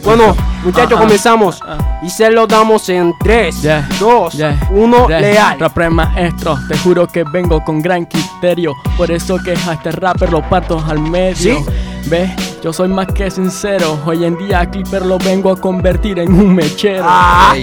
Bueno, 0.03 0.35
muchachos, 0.63 0.93
Ah, 0.93 0.95
ah, 0.97 0.99
comenzamos. 1.03 1.59
Y 2.01 2.09
se 2.09 2.29
lo 2.31 2.47
damos 2.47 2.87
en 2.89 3.13
3, 3.19 3.61
Ya, 3.61 3.87
2, 3.99 4.33
ya, 4.33 4.57
1, 4.71 5.09
ya. 5.09 5.19
leal. 5.19 5.59
Rapper 5.59 5.89
maestro, 5.91 6.57
te 6.67 6.77
juro 6.77 7.07
que 7.07 7.23
vengo 7.23 7.63
con 7.63 7.81
gran 7.81 8.05
criterio. 8.05 8.73
Por 8.97 9.11
eso 9.11 9.37
que 9.43 9.51
a 9.67 9.73
este 9.73 9.91
rapper 9.91 10.31
lo 10.31 10.41
parto 10.47 10.83
al 10.87 10.99
medio. 10.99 11.35
¿Sí? 11.35 11.65
Ve, 12.05 12.33
yo 12.63 12.71
soy 12.71 12.87
más 12.87 13.07
que 13.07 13.29
sincero. 13.29 13.99
Hoy 14.05 14.23
en 14.23 14.37
día 14.37 14.61
a 14.61 14.69
Clipper 14.69 15.05
lo 15.05 15.17
vengo 15.17 15.51
a 15.51 15.57
convertir 15.59 16.19
en 16.19 16.33
un 16.33 16.55
mechero. 16.55 17.03
Ah. 17.05 17.53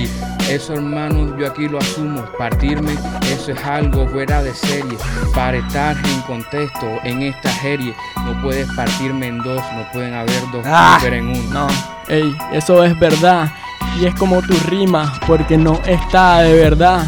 Eso 0.49 0.74
hermano, 0.74 1.36
yo 1.38 1.47
aquí 1.47 1.68
lo 1.68 1.78
asumo. 1.78 2.24
Partirme, 2.38 2.95
eso 3.32 3.53
es 3.53 3.64
algo 3.64 4.07
fuera 4.09 4.42
de 4.42 4.55
serie. 4.55 4.97
Para 5.34 5.59
estar 5.59 5.97
en 6.07 6.20
contexto 6.22 6.86
en 7.05 7.22
esta 7.22 7.51
serie, 7.61 7.95
no 8.24 8.40
puedes 8.42 8.68
partirme 8.74 9.28
en 9.28 9.38
dos, 9.38 9.62
no 9.74 9.90
pueden 9.92 10.14
haber 10.14 10.42
dos 10.53 10.64
Ah. 10.66 10.99
En 11.05 11.28
uno. 11.28 11.51
No, 11.53 11.68
ey, 12.09 12.36
eso 12.53 12.82
es 12.84 12.99
verdad. 12.99 13.53
Y 14.01 14.07
es 14.07 14.14
como 14.16 14.42
tu 14.42 14.55
rima, 14.68 15.12
porque 15.26 15.57
no 15.57 15.80
está 15.86 16.40
de 16.40 16.55
verdad. 16.55 17.07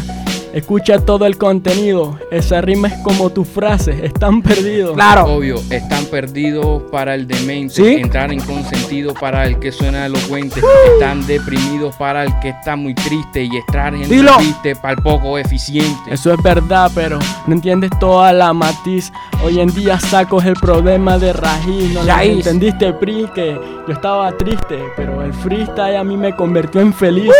Escucha 0.57 0.97
todo 1.05 1.27
el 1.27 1.37
contenido. 1.37 2.17
Esa 2.31 2.61
rima 2.61 2.87
es 2.87 2.95
como 3.03 3.29
tu 3.29 3.43
frase. 3.43 4.03
Están 4.03 4.41
perdidos. 4.41 4.97
Obvio, 5.27 5.61
están 5.69 6.05
perdidos 6.05 6.81
para 6.91 7.13
el 7.13 7.27
demente. 7.27 8.01
Entrar 8.01 8.33
en 8.33 8.39
consentido 8.39 9.13
para 9.13 9.45
el 9.45 9.59
que 9.59 9.71
suena 9.71 10.07
elocuente. 10.07 10.59
Están 10.95 11.27
deprimidos 11.27 11.95
para 11.97 12.23
el 12.23 12.39
que 12.39 12.49
está 12.49 12.75
muy 12.75 12.95
triste. 12.95 13.43
Y 13.43 13.55
entrar 13.55 13.93
en 13.93 14.09
triste 14.09 14.75
para 14.75 14.95
el 14.95 15.03
poco 15.03 15.37
eficiente. 15.37 15.95
Eso 16.09 16.33
es 16.33 16.41
verdad, 16.41 16.89
pero 16.95 17.19
no 17.45 17.53
entiendes 17.53 17.91
toda 17.99 18.33
la 18.33 18.51
matiz. 18.51 19.11
Hoy 19.43 19.59
en 19.59 19.71
día 19.75 19.99
saco 19.99 20.41
el 20.41 20.55
problema 20.55 21.19
de 21.19 21.33
raíz. 21.33 21.93
No 21.93 22.19
entendiste, 22.19 22.93
Pri, 22.93 23.27
que 23.35 23.53
yo 23.87 23.93
estaba 23.93 24.35
triste, 24.35 24.79
pero 24.95 25.21
el 25.21 25.33
freestyle 25.35 25.97
a 25.97 26.03
mí 26.03 26.17
me 26.17 26.35
convirtió 26.35 26.81
en 26.81 26.91
feliz. 26.91 27.31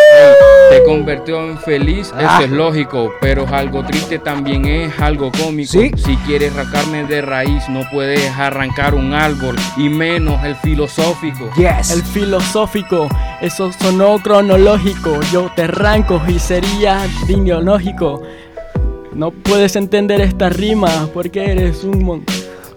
Te 0.70 0.84
convirtió 0.84 1.42
en 1.44 1.58
feliz, 1.58 2.14
Ah. 2.16 2.36
eso 2.40 2.46
es 2.46 2.52
lógico, 2.52 3.07
pero 3.20 3.48
algo 3.48 3.84
triste 3.84 4.20
también 4.20 4.66
es 4.66 5.00
algo 5.00 5.32
cómico. 5.32 5.72
Si 5.72 6.18
quieres 6.26 6.54
arrancarme 6.54 7.04
de 7.06 7.22
raíz, 7.22 7.68
no 7.70 7.82
puedes 7.92 8.30
arrancar 8.32 8.96
un 8.96 9.14
árbol, 9.14 9.56
y 9.78 9.90
menos 9.90 10.44
el 10.44 10.56
filosófico. 10.56 11.50
El 11.92 12.04
filosófico, 12.04 13.08
eso 13.42 13.72
sonó 13.72 14.20
cronológico. 14.20 15.20
Yo 15.32 15.52
te 15.56 15.64
arranco 15.64 16.22
y 16.28 16.40
sería 16.40 17.06
ideológico. 17.28 18.22
No 19.14 19.32
puedes 19.32 19.76
entender 19.76 20.22
esta 20.22 20.50
rima 20.50 21.10
porque 21.14 21.52
eres 21.52 21.84
un 21.84 22.04
mon. 22.04 22.26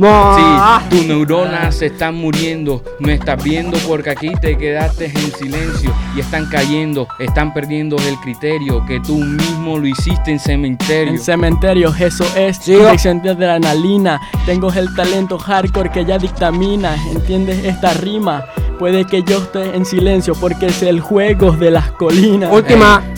Sí, 0.01 0.97
tus 0.97 1.07
neuronas 1.07 1.77
se 1.77 1.87
están 1.87 2.15
muriendo, 2.15 2.83
no 3.01 3.11
estás 3.11 3.43
viendo 3.43 3.77
porque 3.87 4.11
aquí 4.11 4.33
te 4.41 4.57
quedaste 4.57 5.07
en 5.07 5.33
silencio 5.33 5.93
y 6.17 6.21
están 6.21 6.47
cayendo, 6.47 7.07
están 7.19 7.53
perdiendo 7.53 7.97
el 7.97 8.17
criterio 8.17 8.85
que 8.87 9.01
tú 9.01 9.17
mismo 9.17 9.79
lo 9.79 9.87
hiciste 9.87 10.31
en 10.31 10.39
cementerio. 10.39 11.13
En 11.13 11.19
cementerio, 11.19 11.95
eso 11.99 12.25
es 12.35 12.67
inyección 12.67 13.21
de 13.21 13.31
adrenalina. 13.31 14.21
Tengo 14.47 14.73
el 14.73 14.95
talento 14.95 15.39
hardcore 15.39 15.91
que 15.91 16.05
ya 16.05 16.19
dictamina. 16.19 16.97
¿Entiendes 17.13 17.65
esta 17.65 17.93
rima? 17.95 18.45
Puede 18.79 19.05
que 19.05 19.23
yo 19.23 19.39
esté 19.39 19.77
en 19.77 19.85
silencio 19.85 20.35
porque 20.35 20.67
es 20.67 20.83
el 20.83 21.01
juego 21.01 21.53
de 21.53 21.71
las 21.71 21.91
colinas. 21.93 22.51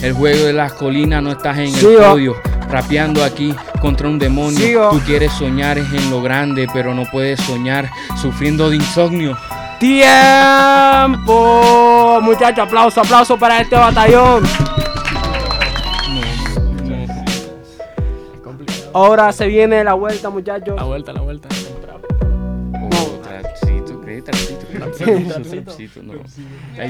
Ey, 0.02 0.08
el 0.08 0.12
juego 0.14 0.46
de 0.46 0.52
las 0.52 0.72
colinas 0.72 1.22
no 1.22 1.30
estás 1.30 1.58
en 1.58 1.70
Sigo. 1.70 1.90
el 1.90 2.10
podio. 2.10 2.36
Rapeando 2.72 3.22
aquí 3.22 3.54
contra 3.82 4.08
un 4.08 4.18
demonio. 4.18 4.58
Sigo. 4.58 4.88
Tú 4.92 5.00
quieres 5.00 5.30
soñar 5.32 5.76
es 5.76 5.92
en 5.92 6.10
lo 6.10 6.22
grande, 6.22 6.66
pero 6.72 6.94
no 6.94 7.04
puedes 7.04 7.38
soñar 7.40 7.90
sufriendo 8.16 8.70
de 8.70 8.76
insomnio. 8.76 9.36
¡Tiempo! 9.78 10.08
Muchachos, 12.22 12.66
aplauso, 12.66 13.02
aplauso 13.02 13.36
para 13.36 13.60
este 13.60 13.76
batallón. 13.76 14.42
Ahora 18.94 19.32
se 19.32 19.46
viene 19.48 19.84
la 19.84 19.92
vuelta, 19.92 20.30
muchachos. 20.30 20.74
La 20.74 20.84
vuelta, 20.84 21.12
la 21.12 21.20
vuelta. 21.20 21.48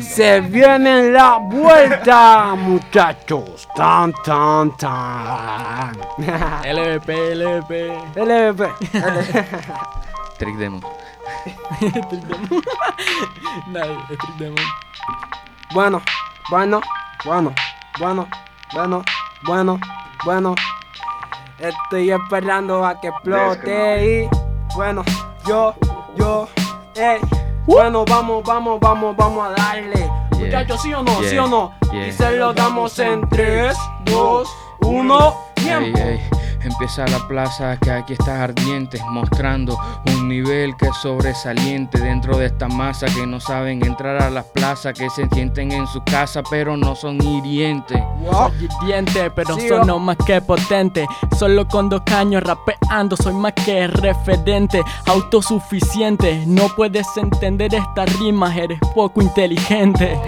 Se 0.01 0.41
viene 0.41 1.11
la 1.11 1.39
vuelta, 1.39 2.55
muchachos. 2.55 3.69
Tan, 3.75 4.13
tan, 4.25 4.77
tan. 4.77 5.97
LVP, 6.65 7.35
LVP. 7.35 7.93
LVP. 8.17 8.63
Trick 10.39 10.57
Demon. 10.57 10.81
Trick 11.79 12.25
Demon. 12.25 12.63
Es 14.11 14.19
Trick 14.19 14.37
Demon. 14.39 14.65
Bueno, 15.73 16.03
bueno, 16.51 16.81
bueno, 17.25 17.55
bueno, 17.99 18.29
bueno, 18.75 19.05
bueno, 19.47 19.81
bueno. 20.25 20.55
Estoy 21.59 22.11
esperando 22.11 22.85
a 22.85 23.01
que 23.01 23.09
explote 23.09 24.05
y 24.05 24.29
bueno, 24.75 25.05
yo, 25.47 25.75
yo, 26.17 26.49
ey. 26.95 27.21
Bueno, 27.67 28.05
vamos, 28.05 28.43
vamos, 28.45 28.81
vamos, 28.81 29.17
vamos 29.17 29.49
a 29.49 29.51
darle. 29.53 30.11
Muchachos, 30.39 30.83
¿sí 30.83 30.93
o 30.93 31.03
no? 31.03 31.23
¿Sí 31.23 31.31
yeah, 31.31 31.45
o 31.45 31.49
no? 31.49 31.75
yeah. 31.93 32.09
Y 32.09 32.13
se 32.13 32.33
lo 32.33 32.53
damos 32.53 32.99
en 32.99 33.29
3, 33.29 33.77
2, 34.05 34.49
1, 34.81 35.35
tiempo. 35.55 35.99
Ey, 35.99 36.05
ey, 36.05 36.21
Empieza 36.65 37.07
la 37.07 37.27
plaza 37.27 37.77
que 37.79 37.91
aquí 37.91 38.13
está 38.13 38.45
ardiente, 38.45 39.01
mostrando 39.11 39.77
un 40.07 40.29
nivel 40.29 40.77
que 40.77 40.87
es 40.87 40.97
sobresaliente 40.97 41.99
dentro 41.99 42.37
de 42.37 42.47
esta 42.47 42.69
masa 42.69 43.07
que 43.07 43.27
no 43.27 43.41
saben 43.41 43.85
entrar 43.85 44.23
a 44.23 44.31
las 44.31 44.45
plazas, 44.47 44.95
que 44.95 45.11
se 45.11 45.29
sienten 45.29 45.73
en 45.73 45.87
su 45.87 46.03
casa 46.05 46.43
pero 46.51 46.77
no 46.77 46.95
son 46.95 47.21
hirientes. 47.23 47.99
Soy 48.31 48.69
hiriente, 48.83 49.31
pero 49.31 49.55
Sí, 49.57 49.69
soy 49.69 49.79
oh. 49.79 49.85
no 49.85 49.99
más 49.99 50.17
que 50.25 50.41
potente. 50.41 51.07
Solo 51.39 51.67
con 51.67 51.89
dos 51.89 52.03
caños 52.05 52.43
rapeando, 52.43 53.17
soy 53.17 53.35
más 53.35 53.53
que 53.53 53.87
referente, 53.87 54.83
autosuficiente. 55.07 56.45
No 56.47 56.69
puedes 56.77 57.07
entender 57.17 57.75
estas 57.75 58.19
rimas, 58.19 58.57
eres 58.57 58.79
poco 58.95 59.21
inteligente. 59.23 60.19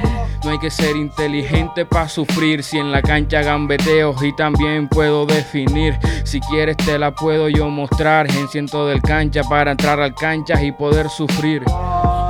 No 0.45 0.51
hay 0.51 0.59
que 0.59 0.71
ser 0.71 0.95
inteligente 0.95 1.87
para 1.87 2.07
sufrir 2.07 2.63
si 2.63 2.77
en 2.77 2.93
la 2.93 3.01
cancha 3.01 3.41
gambeteos 3.41 4.23
y 4.23 4.37
también 4.37 4.89
puedo 4.89 5.25
definir. 5.25 5.99
Si 6.25 6.39
quieres 6.41 6.77
te 6.77 6.99
la 6.99 7.15
puedo 7.15 7.49
yo 7.49 7.71
mostrar 7.71 8.31
en 8.31 8.47
ciento 8.49 8.87
del 8.87 9.01
cancha 9.01 9.43
para 9.45 9.71
entrar 9.71 10.01
al 10.01 10.15
cancha 10.15 10.63
y 10.63 10.71
poder 10.71 11.09
sufrir. 11.09 11.63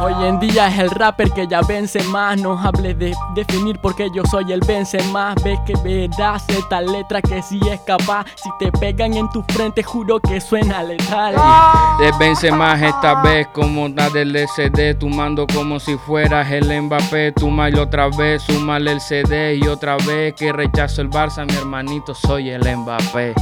Hoy 0.00 0.12
en 0.26 0.38
día 0.38 0.68
es 0.68 0.78
el 0.80 0.90
rapper 0.90 1.30
que 1.30 1.46
ya 1.46 1.62
vence 1.62 2.02
más. 2.04 2.38
No 2.38 2.58
hables 2.58 2.98
de 2.98 3.14
definir 3.34 3.78
porque 3.80 4.08
yo 4.14 4.22
soy 4.26 4.52
el 4.52 4.60
vence 4.60 5.02
más. 5.04 5.34
Ves 5.42 5.58
que 5.66 5.72
verás 5.82 6.44
esta 6.50 6.82
letra 6.82 7.22
que 7.22 7.42
sí 7.42 7.58
es 7.70 7.80
capaz. 7.80 8.26
Si 8.34 8.50
te 8.58 8.70
pegan 8.72 9.14
en 9.14 9.30
tu 9.30 9.42
frente, 9.48 9.82
juro 9.82 10.20
que 10.20 10.40
suena 10.40 10.82
letal. 10.82 11.34
Te 11.98 12.10
vence 12.18 12.52
más 12.52 12.82
esta 12.82 13.22
vez 13.22 13.46
como 13.54 13.88
la 13.88 14.10
del 14.10 14.36
SD, 14.36 14.94
tu 14.96 15.08
mando 15.08 15.46
como 15.46 15.80
si 15.80 15.96
fueras 15.96 16.50
el 16.50 16.82
Mbappé, 16.82 17.32
tu 17.32 17.48
mal 17.48 17.78
otra 17.78 18.03
vez, 18.08 18.42
súmale 18.42 18.92
el 18.92 19.00
CD 19.00 19.56
y 19.56 19.66
otra 19.66 19.96
vez 20.06 20.34
que 20.34 20.52
rechazo 20.52 21.02
el 21.02 21.10
Barça, 21.10 21.46
mi 21.46 21.56
hermanito 21.56 22.14
soy 22.14 22.50
el 22.50 22.62
Mbappé. 22.62 23.34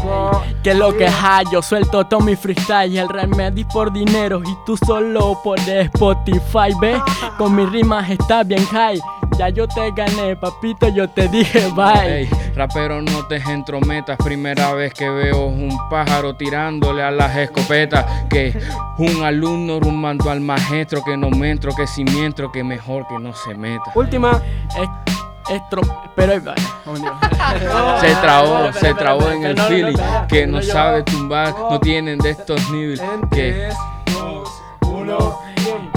Que 0.63 0.75
lo 0.75 0.97
que 0.97 1.07
hay, 1.07 1.45
yo 1.53 1.63
suelto 1.63 2.05
todo 2.07 2.21
mi 2.21 2.37
freestyle. 2.37 2.97
El 2.99 3.09
rap 3.09 3.35
me 3.35 3.51
di 3.51 3.65
por 3.65 3.93
dinero 3.93 4.43
y 4.45 4.57
tú 4.65 4.77
solo 4.77 5.41
por 5.43 5.59
Spotify, 5.61 6.73
¿ves? 6.81 7.01
Con 7.39 7.55
mis 7.55 7.71
rimas 7.71 8.09
está 8.11 8.43
bien 8.43 8.65
high. 8.67 9.01
Ya 9.39 9.49
yo 9.49 9.67
te 9.67 9.91
gané, 9.93 10.37
papito, 10.37 10.89
yo 10.89 11.09
te 11.09 11.27
dije 11.29 11.69
bye. 11.75 12.19
Ey, 12.19 12.29
rapero 12.55 13.01
no 13.01 13.27
te 13.27 13.37
entrometas, 13.37 14.19
primera 14.19 14.75
vez 14.75 14.93
que 14.93 15.09
veo 15.09 15.47
un 15.47 15.77
pájaro 15.89 16.37
tirándole 16.37 17.03
a 17.03 17.11
las 17.11 17.35
escopetas. 17.37 18.05
Que 18.29 18.55
un 18.99 19.23
alumno 19.23 19.81
rumbando 19.81 20.31
al 20.31 20.41
maestro, 20.41 21.03
que 21.03 21.17
no 21.17 21.31
me 21.31 21.51
entro, 21.51 21.75
que 21.75 21.87
si 21.87 22.05
me 22.05 22.27
entro, 22.27 22.53
que 22.53 22.63
mejor 22.63 23.07
que 23.09 23.19
no 23.19 23.33
se 23.33 23.55
meta. 23.55 23.91
Última. 23.95 24.43
Estro, 25.51 25.83
pero 26.15 26.35
oh. 26.87 28.01
Se 28.01 28.15
trabó, 28.17 28.73
se 28.73 28.95
trabó 28.95 29.31
en 29.31 29.45
el 29.45 29.61
feeling, 29.61 29.97
que 30.29 30.47
no 30.47 30.63
sabe 30.63 31.03
tumbar, 31.03 31.55
no 31.59 31.79
tienen 31.81 32.19
de 32.19 32.31
estos 32.31 32.71
niveles. 32.71 33.03
Que 33.31 33.69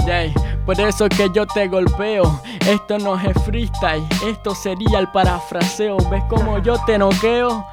Yay, 0.06 0.34
Por 0.64 0.80
eso 0.80 1.08
que 1.08 1.28
yo 1.32 1.46
te 1.46 1.68
golpeo. 1.68 2.40
Esto 2.66 2.98
no 2.98 3.18
es 3.18 3.32
freestyle, 3.44 4.06
esto 4.24 4.54
sería 4.54 4.98
el 4.98 5.08
parafraseo. 5.08 5.96
¿Ves 6.10 6.22
cómo 6.28 6.58
yo 6.58 6.76
te 6.84 6.98
noqueo? 6.98 7.64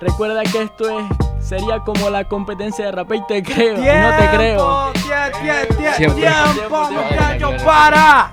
Recuerda 0.00 0.42
que 0.42 0.62
esto 0.62 0.98
es 0.98 1.06
sería 1.40 1.80
como 1.80 2.10
la 2.10 2.24
competencia 2.24 2.86
de 2.86 2.92
rap 2.92 3.12
y 3.12 3.26
te 3.26 3.42
creo. 3.42 3.76
no 3.76 4.16
te 4.16 4.36
creo. 4.36 4.92
Tiempo, 4.92 5.38
tie- 5.42 5.68
tie- 5.76 5.94
Siempre. 5.94 6.20
tiempo, 6.54 6.90
muchachos, 6.90 7.62
para. 7.62 8.30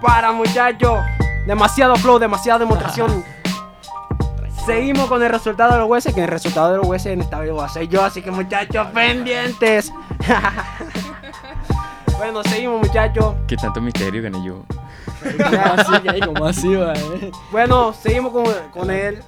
Para, 0.00 0.32
muchachos. 0.32 0.98
Demasiado 1.50 1.96
flow, 1.96 2.20
demasiada 2.20 2.60
demostración. 2.60 3.24
Seguimos 4.66 5.08
con 5.08 5.20
el 5.20 5.30
resultado 5.30 5.72
de 5.72 5.78
los 5.80 5.88
huesos, 5.88 6.14
que 6.14 6.20
el 6.22 6.28
resultado 6.28 6.70
de 6.70 6.76
los 6.76 6.86
huesos 6.86 7.08
en 7.08 7.22
esta 7.22 7.40
vez 7.40 7.48
lo 7.48 7.56
voy 7.56 7.64
a 7.64 7.66
hacer 7.66 7.88
yo, 7.88 8.04
así 8.04 8.22
que 8.22 8.30
muchachos, 8.30 8.86
pendientes. 8.94 9.92
bueno, 12.18 12.44
seguimos 12.44 12.86
muchachos. 12.86 13.34
que 13.48 13.56
tanto 13.56 13.80
misterio 13.80 14.22
que 14.22 14.30
ni 14.30 14.46
yo. 14.46 14.62
¿Cómo 15.22 15.60
así, 15.76 15.92
gay? 16.04 16.20
¿Cómo 16.20 16.44
así, 16.46 16.72
va, 16.72 16.92
eh? 16.92 17.32
Bueno, 17.50 17.92
seguimos 17.94 18.32
con, 18.32 18.44
con 18.70 18.88
el 18.88 19.20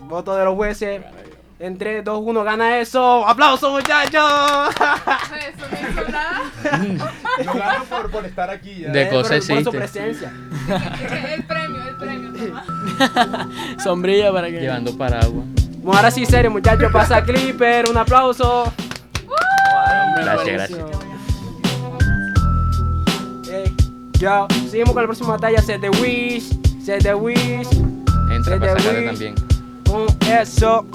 voto 0.00 0.34
de 0.34 0.44
los 0.44 0.56
jueces. 0.56 1.04
En 1.64 1.78
3, 1.78 2.04
2, 2.04 2.20
1, 2.22 2.44
gana 2.44 2.78
eso. 2.78 3.26
¡Aplausos, 3.26 3.72
muchachos! 3.72 4.74
Yo 7.42 7.52
gano 7.54 7.84
por, 7.88 8.10
por 8.10 8.26
estar 8.26 8.50
aquí 8.50 8.80
ya. 8.80 8.90
De 8.90 9.02
Eh, 9.04 9.08
cosas 9.08 9.46
por- 9.46 9.62
por 9.64 9.72
su 9.72 9.78
existe. 9.78 9.78
presencia. 9.78 10.32
El 11.34 11.44
premio, 11.44 11.82
el 11.88 11.96
premio, 11.96 12.32
toma. 13.02 13.48
Sombrilla 13.82 14.30
para 14.30 14.48
que. 14.48 14.60
Llevando 14.60 14.94
paraguas. 14.98 15.46
Bueno, 15.78 15.96
ahora 15.96 16.10
sí, 16.10 16.26
serio, 16.26 16.50
muchachos. 16.50 16.92
Pasa 16.92 17.22
Clipper, 17.24 17.88
un 17.88 17.96
aplauso. 17.96 18.70
Gracias, 20.16 20.46
gracias. 20.46 20.78
Eh, 23.50 23.72
ya, 24.18 24.46
seguimos 24.70 24.92
con 24.92 25.02
la 25.02 25.06
próxima 25.08 25.30
batalla. 25.30 25.62
Set 25.62 25.80
the 25.80 25.88
Wish. 25.90 26.44
Set 26.84 27.02
the 27.02 27.14
Wish. 27.14 27.68
Entra 28.30 28.58
para 28.58 28.74
the 28.74 28.80
sacarle 28.82 29.00
Wish. 29.00 29.06
también. 29.06 29.34
con 29.86 30.06
eso. 30.30 30.86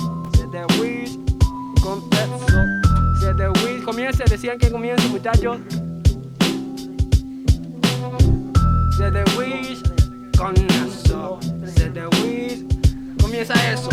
De 0.52 0.66
Wish, 0.80 1.20
con 1.84 2.00
eso. 2.12 2.66
Se 3.20 3.34
de 3.34 3.84
comience, 3.86 4.24
decían 4.28 4.58
que 4.58 4.72
comience, 4.72 5.08
muchachos. 5.10 5.60
Se 8.98 9.12
de 9.12 9.24
Wish, 9.38 9.84
con 10.38 10.56
eso. 10.56 11.40
Se 11.76 11.90
de 11.92 12.08
comienza 13.22 13.54
eso. 13.72 13.90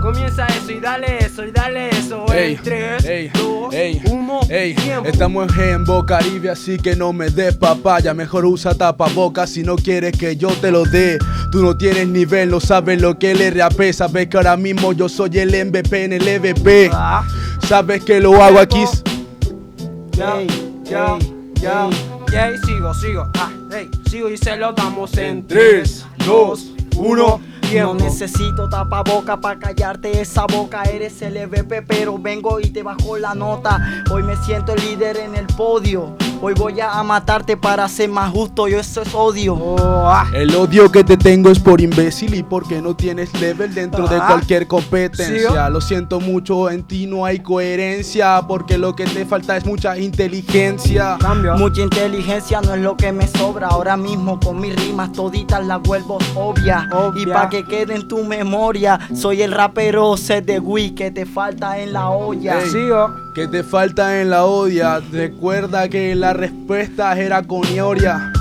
Comienza 0.00 0.46
eso 0.46 0.72
y 0.72 0.80
dale 0.80 1.18
eso 1.18 1.44
y 1.44 1.50
dale 1.50 1.90
eso. 1.90 2.24
Ey, 2.32 2.54
en 2.54 2.62
3, 2.62 3.04
ey, 3.04 3.30
2, 3.34 3.74
ey, 3.74 4.02
1, 4.10 4.40
ey, 4.48 4.74
tiempo. 4.74 5.08
estamos 5.08 5.58
en 5.58 5.84
Boca 5.84 6.18
Caribe, 6.18 6.50
así 6.50 6.78
que 6.78 6.96
no 6.96 7.12
me 7.12 7.28
des 7.28 7.56
papaya. 7.56 8.14
Mejor 8.14 8.46
usa 8.46 8.74
tapabocas 8.74 9.50
si 9.50 9.62
no 9.62 9.76
quieres 9.76 10.16
que 10.16 10.36
yo 10.36 10.48
te 10.48 10.70
lo 10.70 10.84
dé. 10.84 11.18
Tú 11.52 11.62
no 11.62 11.76
tienes 11.76 12.08
nivel, 12.08 12.50
no 12.50 12.60
sabes 12.60 13.00
lo 13.00 13.18
que 13.18 13.32
el 13.32 13.54
RAP. 13.54 13.92
Sabes 13.92 14.28
que 14.28 14.36
ahora 14.38 14.56
mismo 14.56 14.92
yo 14.92 15.08
soy 15.08 15.38
el 15.38 15.50
MVP 15.50 16.04
en 16.04 16.12
el 16.14 16.26
EVP. 16.26 16.90
Sabes 17.68 18.02
que 18.02 18.20
lo 18.20 18.42
hago 18.42 18.58
aquí. 18.58 18.84
Ya, 20.12 20.40
ya, 20.84 21.18
ya, 21.54 21.90
ya, 22.32 22.52
sigo, 22.66 22.94
sigo, 22.94 23.30
ah, 23.34 23.50
hey, 23.70 23.88
sigo 24.10 24.28
y 24.30 24.36
se 24.36 24.56
lo 24.56 24.72
damos 24.72 25.16
en 25.16 25.46
3, 25.46 26.06
2, 26.26 26.72
1, 26.96 27.40
No 27.72 27.94
necesito 27.94 28.68
tapaboca 28.68 29.40
para 29.40 29.60
callarte 29.60 30.20
esa 30.20 30.44
boca. 30.44 30.82
Eres 30.82 31.22
el 31.22 31.36
EVP, 31.36 31.82
pero 31.82 32.18
vengo 32.18 32.58
y 32.58 32.70
te 32.70 32.82
bajo 32.82 33.16
la 33.16 33.32
nota. 33.32 34.04
Hoy 34.10 34.24
me 34.24 34.36
siento 34.36 34.72
el 34.72 34.82
líder 34.82 35.16
en 35.18 35.36
el 35.36 35.46
podio. 35.46 36.16
Hoy 36.42 36.54
voy 36.54 36.80
a 36.80 37.02
matarte 37.02 37.54
para 37.58 37.86
ser 37.86 38.08
más 38.08 38.30
justo. 38.30 38.66
Yo 38.66 38.80
eso 38.80 39.02
es 39.02 39.14
odio. 39.14 39.76
El 40.32 40.54
odio 40.54 40.90
que 40.90 41.04
te 41.04 41.18
tengo 41.18 41.50
es 41.50 41.58
por 41.58 41.82
imbécil 41.82 42.34
y 42.34 42.42
porque 42.42 42.80
no 42.80 42.96
tienes 42.96 43.38
level 43.38 43.74
dentro 43.74 44.06
de 44.08 44.16
Ah. 44.16 44.24
cualquier 44.26 44.66
competencia. 44.66 45.38
Sí, 45.38 45.44
¿o? 45.44 45.68
Lo 45.70 45.80
siento 45.82 46.18
mucho, 46.18 46.70
en 46.70 46.82
ti 46.84 47.06
no 47.06 47.26
hay 47.26 47.40
coherencia 47.40 48.40
porque 48.48 48.78
lo 48.78 48.96
que 48.96 49.04
te 49.04 49.26
falta 49.26 49.54
es 49.58 49.66
mucha 49.66 49.98
inteligencia. 49.98 51.18
Mucha 51.58 51.82
inteligencia 51.82 52.62
no 52.62 52.74
es 52.74 52.80
lo 52.80 52.96
que 52.96 53.12
me 53.12 53.26
sobra. 53.28 53.68
Ahora 53.68 53.98
mismo 53.98 54.40
con 54.40 54.60
mis 54.60 54.74
rimas 54.76 55.12
toditas 55.12 55.64
las 55.66 55.82
vuelvo 55.82 56.16
obvia. 56.34 56.88
Y 57.16 57.26
pa' 57.26 57.50
que 57.50 57.64
quede 57.64 57.96
en 57.96 58.08
tu 58.08 58.24
memoria, 58.24 58.98
soy 59.14 59.42
el 59.42 59.52
rapero 59.52 60.16
set 60.16 60.46
de 60.46 60.58
Wii 60.58 60.92
que 60.94 61.10
te 61.10 61.26
falta 61.26 61.78
en 61.78 61.92
la 61.92 62.08
olla. 62.08 62.60
Ey, 62.62 62.88
que 63.34 63.46
te 63.46 63.62
falta 63.62 64.20
en 64.22 64.30
la 64.30 64.44
odia. 64.46 65.00
Recuerda 65.12 65.88
que 65.88 66.14
la 66.14 66.29
respuesta 66.32 67.18
era 67.18 67.42
con 67.42 67.62
Ioria. 67.74 68.32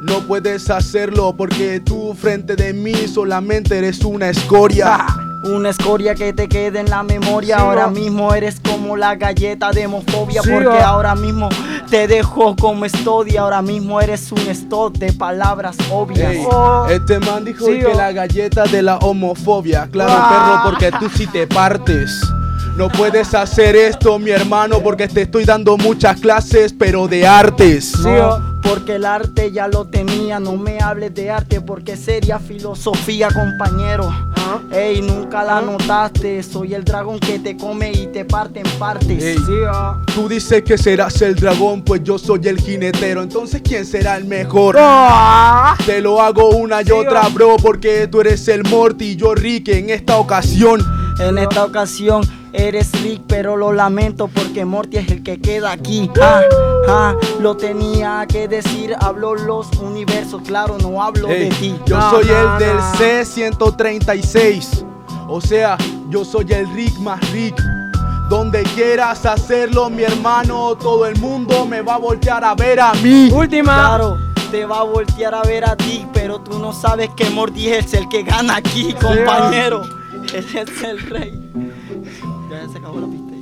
No 0.00 0.20
puedes 0.20 0.68
hacerlo 0.70 1.34
porque 1.36 1.80
tú 1.80 2.14
frente 2.14 2.56
de 2.56 2.72
mí 2.72 2.94
solamente 3.06 3.78
eres 3.78 4.04
una 4.04 4.30
escoria. 4.30 5.06
Una 5.44 5.70
escoria 5.70 6.14
que 6.14 6.32
te 6.32 6.48
quede 6.48 6.80
en 6.80 6.90
la 6.90 7.02
memoria. 7.02 7.56
Sí, 7.56 7.62
ahora 7.62 7.86
oh. 7.86 7.90
mismo 7.90 8.32
eres 8.32 8.60
como 8.60 8.96
la 8.96 9.16
galleta 9.16 9.70
de 9.72 9.86
homofobia. 9.86 10.42
Sí, 10.42 10.50
porque 10.52 10.68
oh. 10.68 10.84
ahora 10.84 11.14
mismo 11.14 11.48
te 11.90 12.06
dejo 12.06 12.54
como 12.56 12.84
estoy. 12.84 13.36
Ahora 13.36 13.60
mismo 13.62 14.00
eres 14.00 14.30
un 14.32 14.40
stock 14.48 14.94
de 14.98 15.12
palabras 15.12 15.76
obvias. 15.90 16.32
Ey, 16.32 16.46
este 16.90 17.18
man 17.20 17.44
dijo 17.44 17.66
Sí, 17.66 17.78
que 17.78 17.86
oh. 17.86 17.94
la 17.94 18.12
galleta 18.12 18.64
de 18.64 18.82
la 18.82 18.98
homofobia. 18.98 19.88
Claro, 19.90 20.12
Ah. 20.14 20.62
perro, 20.62 20.70
porque 20.70 20.92
tú 20.98 21.08
sí 21.16 21.26
te 21.26 21.46
partes. 21.46 22.10
No 22.76 22.88
puedes 22.88 23.34
hacer 23.34 23.76
esto, 23.76 24.18
mi 24.18 24.30
hermano, 24.30 24.80
porque 24.80 25.06
te 25.06 25.22
estoy 25.22 25.44
dando 25.44 25.76
muchas 25.76 26.18
clases, 26.18 26.72
pero 26.72 27.06
de 27.06 27.26
artes. 27.26 27.98
No, 27.98 28.60
porque 28.62 28.94
el 28.94 29.04
arte 29.04 29.52
ya 29.52 29.68
lo 29.68 29.84
tenía. 29.84 30.40
No 30.40 30.56
me 30.56 30.80
hables 30.80 31.14
de 31.14 31.30
arte 31.30 31.60
porque 31.60 31.98
sería 31.98 32.38
filosofía, 32.38 33.28
compañero. 33.28 34.10
Ey, 34.72 35.02
nunca 35.02 35.44
la 35.44 35.60
notaste. 35.60 36.42
Soy 36.42 36.72
el 36.72 36.82
dragón 36.82 37.20
que 37.20 37.38
te 37.38 37.58
come 37.58 37.92
y 37.92 38.06
te 38.06 38.24
parte 38.24 38.60
en 38.60 38.78
partes. 38.78 39.22
Ey, 39.22 39.36
Tú 40.14 40.26
dices 40.26 40.62
que 40.62 40.78
serás 40.78 41.20
el 41.20 41.34
dragón, 41.34 41.82
pues 41.82 42.02
yo 42.02 42.18
soy 42.18 42.40
el 42.44 42.58
jinetero. 42.58 43.22
Entonces, 43.22 43.60
¿quién 43.62 43.84
será 43.84 44.16
el 44.16 44.24
mejor? 44.24 44.78
Te 45.84 46.00
lo 46.00 46.22
hago 46.22 46.48
una 46.50 46.80
y 46.80 46.90
otra, 46.90 47.28
bro, 47.28 47.56
porque 47.60 48.08
tú 48.08 48.22
eres 48.22 48.48
el 48.48 48.62
Morty 48.64 49.10
y 49.10 49.16
yo 49.16 49.34
Rick 49.34 49.68
en 49.68 49.90
esta 49.90 50.16
ocasión. 50.16 50.80
En 51.20 51.36
esta 51.36 51.64
ocasión 51.64 52.41
eres 52.52 52.92
Rick, 53.02 53.22
pero 53.26 53.56
lo 53.56 53.72
lamento 53.72 54.28
porque 54.28 54.64
Morty 54.64 54.98
es 54.98 55.10
el 55.10 55.22
que 55.22 55.40
queda 55.40 55.72
aquí. 55.72 56.10
Ah, 56.20 56.42
ah, 56.88 57.14
lo 57.40 57.56
tenía 57.56 58.26
que 58.28 58.48
decir, 58.48 58.94
hablo 59.00 59.34
los 59.34 59.70
universos, 59.78 60.42
claro, 60.42 60.78
no 60.78 61.02
hablo 61.02 61.28
de 61.28 61.50
ti. 61.58 61.76
Yo 61.86 62.00
soy 62.10 62.28
el 62.28 62.58
del 62.58 62.76
no. 62.76 62.92
C136. 62.98 64.86
O 65.28 65.40
sea, 65.40 65.78
yo 66.10 66.24
soy 66.24 66.46
el 66.50 66.72
Rick 66.74 66.98
más 66.98 67.20
Rick. 67.32 67.60
Donde 68.28 68.62
quieras 68.62 69.26
hacerlo, 69.26 69.90
mi 69.90 70.04
hermano, 70.04 70.74
todo 70.76 71.04
el 71.06 71.18
mundo 71.18 71.66
me 71.66 71.82
va 71.82 71.96
a 71.96 71.98
voltear 71.98 72.44
a 72.44 72.54
ver 72.54 72.80
a 72.80 72.94
mí. 72.94 73.30
Última. 73.30 73.74
Claro, 73.74 74.18
te 74.50 74.64
va 74.64 74.80
a 74.80 74.82
voltear 74.84 75.34
a 75.34 75.42
ver 75.42 75.64
a 75.64 75.76
ti, 75.76 76.06
pero 76.14 76.40
tú 76.40 76.58
no 76.58 76.72
sabes 76.72 77.10
que 77.16 77.28
Morty 77.30 77.68
es 77.68 77.92
el 77.92 78.08
que 78.08 78.22
gana 78.22 78.56
aquí, 78.56 78.94
compañero. 78.94 79.82
Él 80.32 80.46
es 80.54 80.82
el 80.82 81.00
rey. 81.10 81.71
Se 82.70 82.78
acabó 82.78 83.00
la 83.00 83.06
pista. 83.06 83.32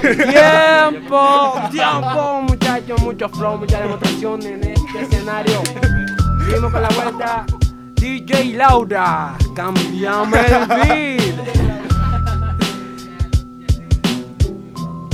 Tiempo, 0.00 1.52
tiempo, 1.70 2.42
muchachos, 2.48 3.00
mucho 3.02 3.28
flow, 3.28 3.58
mucha 3.58 3.80
demostración 3.80 4.42
en 4.42 4.64
este 4.64 5.02
escenario. 5.02 5.60
Seguimos 6.46 6.72
con 6.72 6.82
la 6.82 6.88
vuelta. 6.88 7.46
DJ 7.94 8.54
Laura, 8.54 9.36
cambiame 9.54 10.38
el 10.40 10.66
beat. 10.66 11.22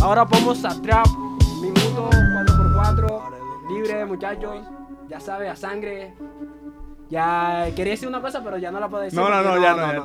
Ahora 0.00 0.24
vamos 0.24 0.64
a 0.64 0.80
trap, 0.80 1.06
minuto 1.60 2.08
4x4, 2.10 3.22
libre 3.68 4.06
muchachos, 4.06 4.64
ya 5.08 5.20
sabe, 5.20 5.50
a 5.50 5.56
sangre. 5.56 6.14
Ya 7.10 7.70
quería 7.74 7.92
decir 7.92 8.06
una 8.06 8.20
cosa, 8.20 8.44
pero 8.44 8.58
ya 8.58 8.70
no 8.70 8.80
la 8.80 8.88
puedo 8.88 9.02
decir. 9.04 9.18
No, 9.18 9.30
no, 9.30 9.42
no, 9.42 9.60
ya 9.62 9.74
no, 9.74 9.86
ya 9.86 9.92
no. 9.98 10.04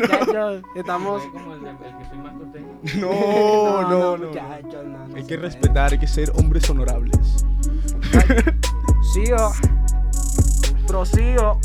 Muchachos, 0.00 0.62
estamos. 0.74 1.22
No, 2.96 3.82
no, 3.82 4.16
no. 4.16 4.26
muchachos, 4.26 4.84
no, 4.84 5.06
no 5.08 5.16
Hay 5.16 5.24
que 5.24 5.36
respetar, 5.36 5.92
hay 5.92 5.98
que 5.98 6.06
ser 6.06 6.30
hombres 6.34 6.68
honorables. 6.68 7.46
Sigo. 9.14 9.52
Prosigo. 10.86 11.58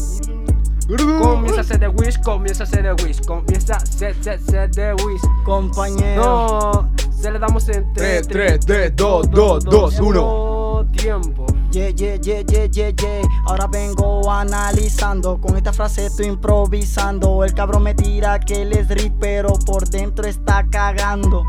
Comienza 0.88 1.62
a 1.62 1.64
ser 1.66 1.80
de 1.80 1.90
Wish, 1.90 2.22
comienza 2.22 2.64
a 2.64 2.66
ser 2.66 2.84
de 2.84 3.04
Wish, 3.04 3.22
comienza 3.26 3.76
a 3.76 3.86
ser, 3.86 4.16
ser, 4.24 4.40
ser 4.40 4.72
de 4.72 4.94
Wish. 4.94 5.22
Compañero. 5.44 6.24
No, 6.24 6.90
se 7.12 7.30
le 7.30 7.40
damos 7.40 7.68
en 7.68 7.92
3, 7.94 8.28
Tres, 8.28 8.60
tres, 8.66 8.96
dos, 8.96 9.30
dos, 9.30 9.66
dos, 9.66 10.00
uno. 10.00 10.86
Tiempo. 10.96 11.46
Yeah, 11.72 11.90
yeah, 11.90 12.16
yeah, 12.16 12.42
yeah, 12.42 12.66
yeah, 12.68 12.90
yeah. 12.90 13.22
Ahora 13.48 13.68
vengo 13.68 14.32
analizando. 14.32 15.38
Con 15.42 15.58
esta 15.58 15.74
frase 15.74 16.06
estoy 16.06 16.28
improvisando. 16.28 17.44
El 17.44 17.54
cabrón 17.54 17.84
me 17.84 17.94
tira 17.94 18.40
que 18.40 18.62
él 18.62 18.72
es 18.72 18.88
Rick, 18.88 19.14
pero 19.20 19.54
por 19.66 19.90
dentro 19.90 20.26
está 20.26 20.66
cagando. 20.70 21.44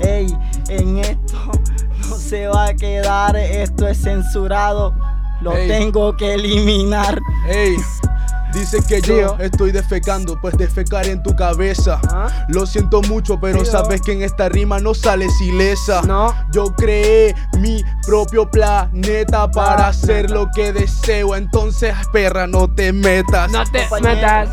Ey, 0.00 0.26
en 0.68 0.98
esto 0.98 1.34
no 2.10 2.16
se 2.16 2.46
va 2.46 2.66
a 2.66 2.74
quedar. 2.74 3.36
Esto 3.36 3.88
es 3.88 4.02
censurado. 4.02 4.94
Lo 5.40 5.56
Ey. 5.56 5.66
tengo 5.66 6.14
que 6.16 6.34
eliminar. 6.34 7.18
Ey, 7.48 7.76
dice 8.52 8.78
que 8.86 9.00
yo 9.00 9.36
estoy 9.38 9.72
defecando, 9.72 10.40
pues 10.40 10.56
defecar 10.56 11.06
en 11.06 11.22
tu 11.22 11.34
cabeza. 11.34 12.00
Lo 12.48 12.66
siento 12.66 13.02
mucho, 13.02 13.40
pero 13.40 13.64
sabes 13.64 14.00
que 14.00 14.12
en 14.12 14.22
esta 14.22 14.48
rima 14.48 14.78
no 14.78 14.94
sales 14.94 15.32
ilesa. 15.40 16.02
Yo 16.52 16.74
creé 16.76 17.34
mi 17.58 17.82
propio 18.06 18.50
planeta 18.50 19.50
para 19.50 19.88
hacer 19.88 20.30
lo 20.30 20.48
que 20.54 20.72
deseo. 20.72 21.34
Entonces, 21.36 21.94
perra, 22.12 22.46
no 22.46 22.68
te 22.68 22.92
metas. 22.92 23.50
No 23.50 23.64
te 23.64 23.88
Compañero. 23.88 24.50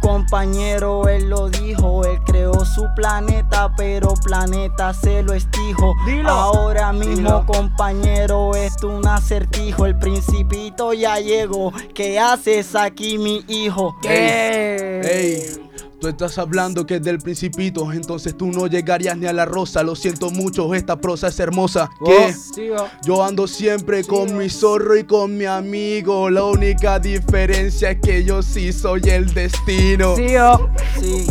Compañero, 0.00 1.08
él 1.08 1.28
lo 1.28 1.48
dijo, 1.48 2.04
él 2.04 2.20
creó 2.24 2.64
su 2.64 2.86
planeta, 2.96 3.72
pero 3.76 4.14
planeta 4.14 4.92
se 4.92 5.22
lo 5.22 5.32
estijo. 5.34 5.94
Dilo. 6.06 6.28
Ahora 6.28 6.92
mismo, 6.92 7.14
Dilo. 7.14 7.46
compañero, 7.46 8.54
es 8.54 8.82
un 8.82 9.06
acertijo. 9.06 9.86
El 9.86 9.98
principito 9.98 10.92
ya 10.92 11.18
llegó. 11.18 11.72
¿Qué 11.94 12.18
haces 12.18 12.74
aquí, 12.74 13.18
mi 13.18 13.44
hijo? 13.48 13.96
Ey, 14.04 15.00
ey, 15.04 15.70
tú 16.02 16.08
estás 16.08 16.36
hablando 16.36 16.84
que 16.84 16.96
es 16.96 17.02
del 17.02 17.18
principito, 17.18 17.92
entonces 17.92 18.36
tú 18.36 18.50
no 18.50 18.66
llegarías 18.66 19.16
ni 19.16 19.26
a 19.26 19.32
la 19.32 19.44
rosa. 19.44 19.84
Lo 19.84 19.94
siento 19.94 20.30
mucho, 20.30 20.74
esta 20.74 21.00
prosa 21.00 21.28
es 21.28 21.38
hermosa. 21.38 21.88
¿Qué? 22.04 22.34
Sigo. 22.34 22.88
Yo 23.04 23.22
ando 23.22 23.46
siempre 23.46 24.02
con 24.02 24.36
mi 24.36 24.50
zorro 24.50 24.96
y 24.96 25.04
con 25.04 25.38
mi 25.38 25.44
amigo. 25.44 26.28
La 26.28 26.44
única 26.44 26.98
diferencia 26.98 27.92
es 27.92 28.00
que 28.00 28.24
yo 28.24 28.42
sí 28.42 28.72
soy 28.72 29.02
el 29.04 29.32
destino. 29.32 30.16
Sigo. 30.16 30.70
Sí, 30.98 31.26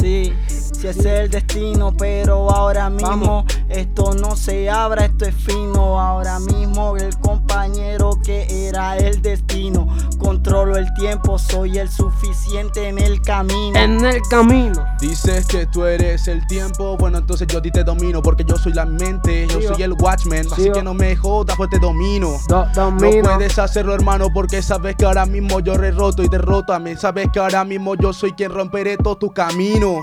sí, 0.00 0.32
sí 0.80 0.86
es 0.86 1.04
el 1.04 1.28
destino, 1.30 1.92
pero 1.96 2.50
ahora 2.50 2.88
mismo 2.90 3.44
esto 3.68 4.14
no 4.14 4.36
se 4.36 4.70
abra, 4.70 5.06
esto 5.06 5.24
es 5.26 5.34
fino. 5.34 6.00
Ahora 6.00 6.38
mismo 6.38 6.96
el 6.96 7.16
compañero 7.18 8.10
que 8.24 8.68
era 8.68 8.96
el 8.96 9.20
destino, 9.20 9.88
controlo 10.18 10.76
el 10.76 10.86
tiempo, 10.94 11.38
soy 11.38 11.78
el 11.78 11.90
suficiente 11.90 12.88
en 12.88 12.98
el 12.98 13.20
camino. 13.22 13.78
En 13.78 14.04
el 14.04 14.20
camino. 14.30 14.84
Dices 15.00 15.46
que 15.46 15.66
tú 15.66 15.84
eres 15.84 16.28
el 16.28 16.46
tiempo, 16.46 16.96
bueno 16.96 17.18
entonces 17.18 17.46
yo 17.48 17.58
a 17.58 17.62
ti 17.62 17.70
te 17.70 17.82
domino 17.84 18.22
porque 18.22 18.44
yo 18.44 18.56
soy 18.56 18.72
la 18.72 18.84
mente, 18.84 19.46
yo 19.48 19.60
soy 19.60 19.82
el 19.82 19.92
watchman, 19.94 20.44
Sí, 20.44 20.50
así 20.52 20.70
que 20.72 20.82
no 20.82 20.94
me 20.94 21.16
jodas 21.16 21.56
pues 21.56 21.70
te 21.70 21.78
domino. 21.78 22.36
Do- 22.48 22.66
domino. 22.74 23.22
No 23.30 23.36
puedes 23.36 23.58
hacerlo 23.58 23.94
hermano 23.94 24.28
porque 24.32 24.62
sabes 24.62 24.96
que 24.96 25.04
ahora 25.04 25.26
mismo 25.26 25.60
yo 25.60 25.76
re 25.76 25.90
roto 25.90 26.22
y 26.22 26.28
derroto 26.28 26.72
a 26.72 26.78
mí, 26.78 26.96
sabes 26.96 27.28
que 27.32 27.38
ahora 27.40 27.64
mismo 27.64 27.94
yo 27.96 28.12
soy 28.12 28.32
quien 28.32 28.52
romperé 28.52 28.96
todo 28.96 29.16
tu 29.16 29.32
camino. 29.32 29.96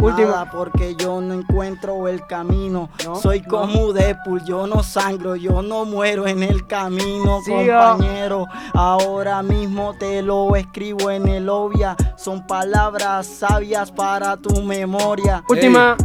Nada, 0.00 0.50
porque 0.50 0.94
yo 0.96 1.20
no 1.20 1.34
encuentro 1.34 2.08
el 2.08 2.26
camino. 2.26 2.88
Soy 3.20 3.42
como 3.42 3.92
Deadpool, 3.92 4.44
yo 4.44 4.66
no 4.66 4.82
sangro, 4.82 5.36
yo 5.36 5.62
no 5.62 5.84
muero 5.84 6.26
en 6.26 6.42
el 6.42 6.66
camino, 6.66 7.40
Sí, 7.44 7.50
compañero. 7.50 8.46
Ahora 8.74 9.42
mismo 9.42 9.94
te 9.98 10.22
lo 10.22 10.54
escribo 10.56 11.10
en 11.10 11.28
el 11.28 11.48
obvia. 11.48 11.96
Son 12.16 12.46
palabras 12.46 13.26
sabias 13.26 13.90
para 13.90 14.36
tu 14.36 14.62
memoria. 14.62 15.42
Última. 15.48 15.96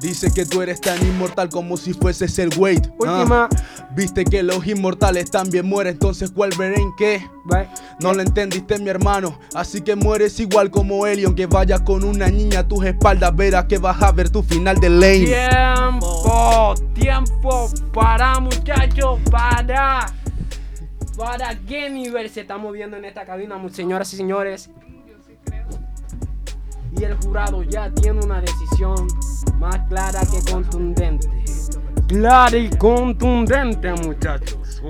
Dice 0.00 0.30
que 0.32 0.46
tú 0.46 0.62
eres 0.62 0.80
tan 0.80 1.00
inmortal 1.06 1.48
como 1.50 1.76
si 1.76 1.92
fueses 1.92 2.38
el 2.38 2.50
Wade. 2.58 2.90
Última. 2.98 3.48
Ah, 3.52 3.80
Viste 3.92 4.24
que 4.24 4.42
los 4.42 4.66
inmortales 4.66 5.30
también 5.30 5.66
mueren, 5.66 5.94
entonces 5.94 6.32
Wolverine 6.32 6.92
qué? 6.96 7.28
No 8.00 8.12
lo 8.12 8.22
entendiste 8.22 8.78
mi 8.78 8.88
hermano, 8.88 9.38
así 9.52 9.80
que 9.80 9.96
mueres 9.96 10.38
igual 10.38 10.70
como 10.70 11.06
él 11.06 11.18
y 11.18 11.24
aunque 11.24 11.46
vayas 11.46 11.80
con 11.80 12.04
una 12.04 12.28
niña 12.28 12.60
a 12.60 12.68
tus 12.68 12.84
espaldas 12.84 13.34
verás 13.34 13.64
que 13.64 13.78
vas 13.78 14.00
a 14.00 14.12
ver 14.12 14.30
tu 14.30 14.42
final 14.44 14.78
de 14.78 14.90
lane. 14.90 15.26
Tiempo, 15.26 16.74
tiempo 16.94 17.70
para 17.92 18.38
muchachos, 18.38 19.18
para. 19.30 20.06
¿Para 21.18 21.58
qué 21.68 21.90
nivel 21.90 22.30
se 22.30 22.42
está 22.42 22.56
moviendo 22.56 22.96
en 22.96 23.04
esta 23.04 23.26
cabina, 23.26 23.60
señoras 23.72 24.14
y 24.14 24.16
señores? 24.16 24.70
Y 26.98 27.04
el 27.04 27.16
jurado 27.16 27.62
ya 27.62 27.90
tiene 27.90 28.20
una 28.24 28.40
decisión 28.40 29.06
más 29.58 29.78
clara 29.88 30.20
que 30.20 30.50
contundente. 30.50 31.28
Clara 32.08 32.56
y 32.56 32.70
contundente, 32.70 33.92
muchachos. 33.92 34.82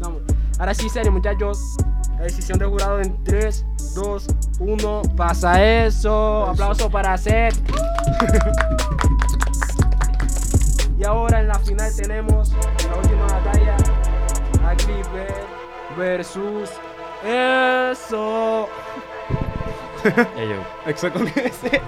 Vamos. 0.00 0.22
Ahora 0.58 0.74
sí, 0.74 0.88
serio, 0.88 1.12
muchachos. 1.12 1.76
La 2.16 2.24
decisión 2.24 2.58
del 2.58 2.68
jurado 2.68 3.00
en 3.00 3.22
3, 3.24 3.66
2, 3.94 4.26
1. 4.60 5.02
Pasa 5.16 5.62
eso. 5.64 6.46
Aplauso 6.46 6.90
para 6.90 7.16
Seth. 7.16 7.54
Y 11.02 11.04
ahora 11.04 11.40
en 11.40 11.48
la 11.48 11.58
final 11.58 11.90
tenemos 11.96 12.52
la 12.52 12.96
última 12.96 13.26
batalla. 13.26 13.76
Agripe 14.64 15.26
versus 15.96 16.70
eso. 17.24 18.68
Yo. 20.36 20.90
Exo 20.90 21.12
con 21.12 21.28
ese. 21.28 21.80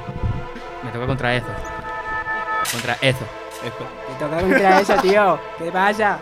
Me 0.82 0.90
toca 0.92 1.06
contra 1.06 1.34
eso. 1.34 1.46
Contra 2.70 2.96
eso. 3.00 3.24
Te 3.62 4.24
toca 4.24 4.40
contra 4.40 4.80
eso, 4.80 4.94
tío. 4.96 5.38
¿Qué 5.58 5.72
pasa? 5.72 6.20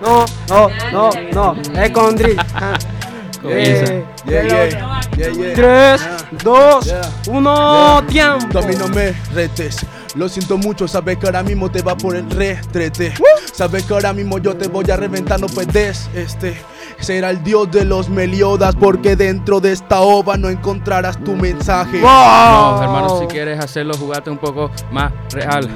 No, 0.00 0.24
no, 0.48 0.70
no, 0.92 1.10
no. 1.32 1.80
Es 1.80 1.90
con 1.90 2.16
drill. 2.16 2.36
Ah. 3.38 3.42
Comienza. 3.42 3.92
Eh, 3.92 4.04
Yeah, 4.26 4.40
el 4.40 4.48
yeah, 4.48 4.68
yeah, 5.16 5.32
yeah. 5.32 5.54
Tres, 5.54 6.00
Yeah. 6.02 6.42
dos, 6.44 6.86
Yeah. 6.86 7.00
uno, 7.28 8.02
tiempo. 8.08 8.46
Tú 8.50 8.58
a 8.58 8.62
mí 8.62 8.74
no 8.76 8.88
me 8.88 9.12
retes. 9.34 9.78
Lo 10.14 10.28
siento 10.28 10.58
mucho, 10.58 10.88
sabes 10.88 11.18
que 11.18 11.26
ahora 11.26 11.42
mismo 11.42 11.70
te 11.70 11.82
va 11.82 11.96
por 11.96 12.16
el 12.16 12.28
retrete. 12.30 13.14
Sabes 13.52 13.84
que 13.84 13.94
ahora 13.94 14.12
mismo 14.12 14.38
yo 14.38 14.56
te 14.56 14.66
voy 14.68 14.90
a 14.90 14.96
reventar, 14.96 15.40
no 15.40 15.46
puedes. 15.46 16.08
Este 16.14 16.56
será 16.98 17.30
el 17.30 17.42
dios 17.44 17.70
de 17.70 17.84
los 17.84 18.08
Meliodas, 18.08 18.74
porque 18.74 19.14
dentro 19.14 19.60
de 19.60 19.72
esta 19.72 20.00
ova 20.00 20.36
no 20.36 20.48
encontrarás 20.48 21.22
tu 21.22 21.34
mensaje. 21.36 22.00
No, 22.00 22.82
hermano, 22.82 23.20
si 23.20 23.26
quieres 23.26 23.60
hacerlo, 23.60 23.94
jugate 23.96 24.30
un 24.30 24.38
poco 24.38 24.70
más 24.90 25.12
real. 25.30 25.68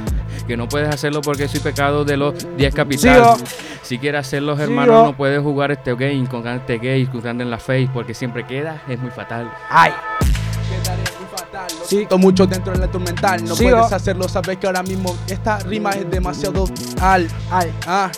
Que 0.46 0.56
no 0.56 0.68
puedes 0.68 0.88
hacerlo 0.88 1.20
porque 1.22 1.48
soy 1.48 1.60
pecado 1.60 2.04
de 2.04 2.16
los 2.16 2.34
10 2.56 2.74
capitales. 2.74 3.22
oh. 3.24 3.36
Si 3.82 3.98
quieres 3.98 4.20
hacerlo, 4.20 4.56
Sí, 4.56 4.62
hermano, 4.62 5.02
oh. 5.02 5.06
no 5.06 5.16
puedes 5.16 5.40
jugar 5.40 5.70
este 5.72 5.94
game 5.94 6.26
con 6.28 6.46
este 6.46 6.78
gay, 6.78 7.06
jugando 7.10 7.42
en 7.42 7.50
la 7.50 7.58
face, 7.58 7.88
porque 7.92 8.14
siempre 8.14 8.46
queda, 8.46 8.82
es 8.88 8.98
muy 8.98 9.10
fatal. 9.10 9.50
Ay. 9.68 9.92
Siento 11.84 12.16
mucho 12.18 12.46
dentro 12.46 12.72
del 12.72 12.82
instrumental, 12.82 13.44
no 13.44 13.54
Sí, 13.54 13.64
puedes 13.64 13.92
oh. 13.92 13.94
hacerlo, 13.94 14.28
sabes 14.28 14.56
que 14.56 14.66
ahora 14.66 14.82
mismo 14.82 15.14
esta 15.26 15.58
rima 15.60 15.90
es 15.90 16.10
demasiado 16.10 16.64
al. 17.00 17.28
Al. 17.50 17.70
Ah, 17.86 18.10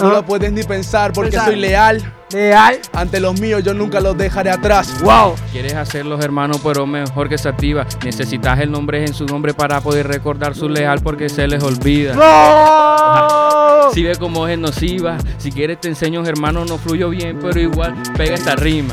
no 0.00 0.08
Ah. 0.08 0.12
lo 0.14 0.24
puedes 0.24 0.52
ni 0.52 0.62
pensar 0.62 1.12
porque 1.12 1.30
Pensar. 1.32 1.46
soy 1.48 1.56
leal. 1.60 2.12
Leal. 2.32 2.80
Ante 2.92 3.20
los 3.20 3.40
míos 3.40 3.62
yo 3.62 3.74
nunca 3.74 4.00
los 4.00 4.16
dejaré 4.18 4.50
atrás. 4.50 5.00
Wow. 5.02 5.34
Quieres 5.52 5.74
hacerlo, 5.74 6.18
hermano, 6.20 6.54
pero 6.64 6.84
mejor 6.86 7.28
que 7.28 7.38
se 7.38 7.48
activa. 7.48 7.86
Necesitas 8.04 8.58
el 8.58 8.70
nombre 8.72 9.04
en 9.04 9.14
su 9.14 9.24
nombre 9.26 9.54
para 9.54 9.80
poder 9.80 10.08
recordar 10.08 10.54
su 10.56 10.68
leal 10.68 11.00
porque 11.00 11.28
se 11.28 11.46
les 11.46 11.62
olvida. 11.62 12.14
Ajá. 12.14 13.50
Si 13.92 14.02
ve 14.02 14.16
cómo 14.16 14.48
es 14.48 14.58
nociva, 14.58 15.18
si 15.38 15.52
quieres 15.52 15.80
te 15.80 15.86
enseño, 15.88 16.24
hermano, 16.26 16.64
no 16.64 16.78
fluyo 16.78 17.10
bien, 17.10 17.38
pero 17.40 17.60
igual 17.60 17.94
pega 18.16 18.34
esta 18.34 18.56
rima. 18.56 18.92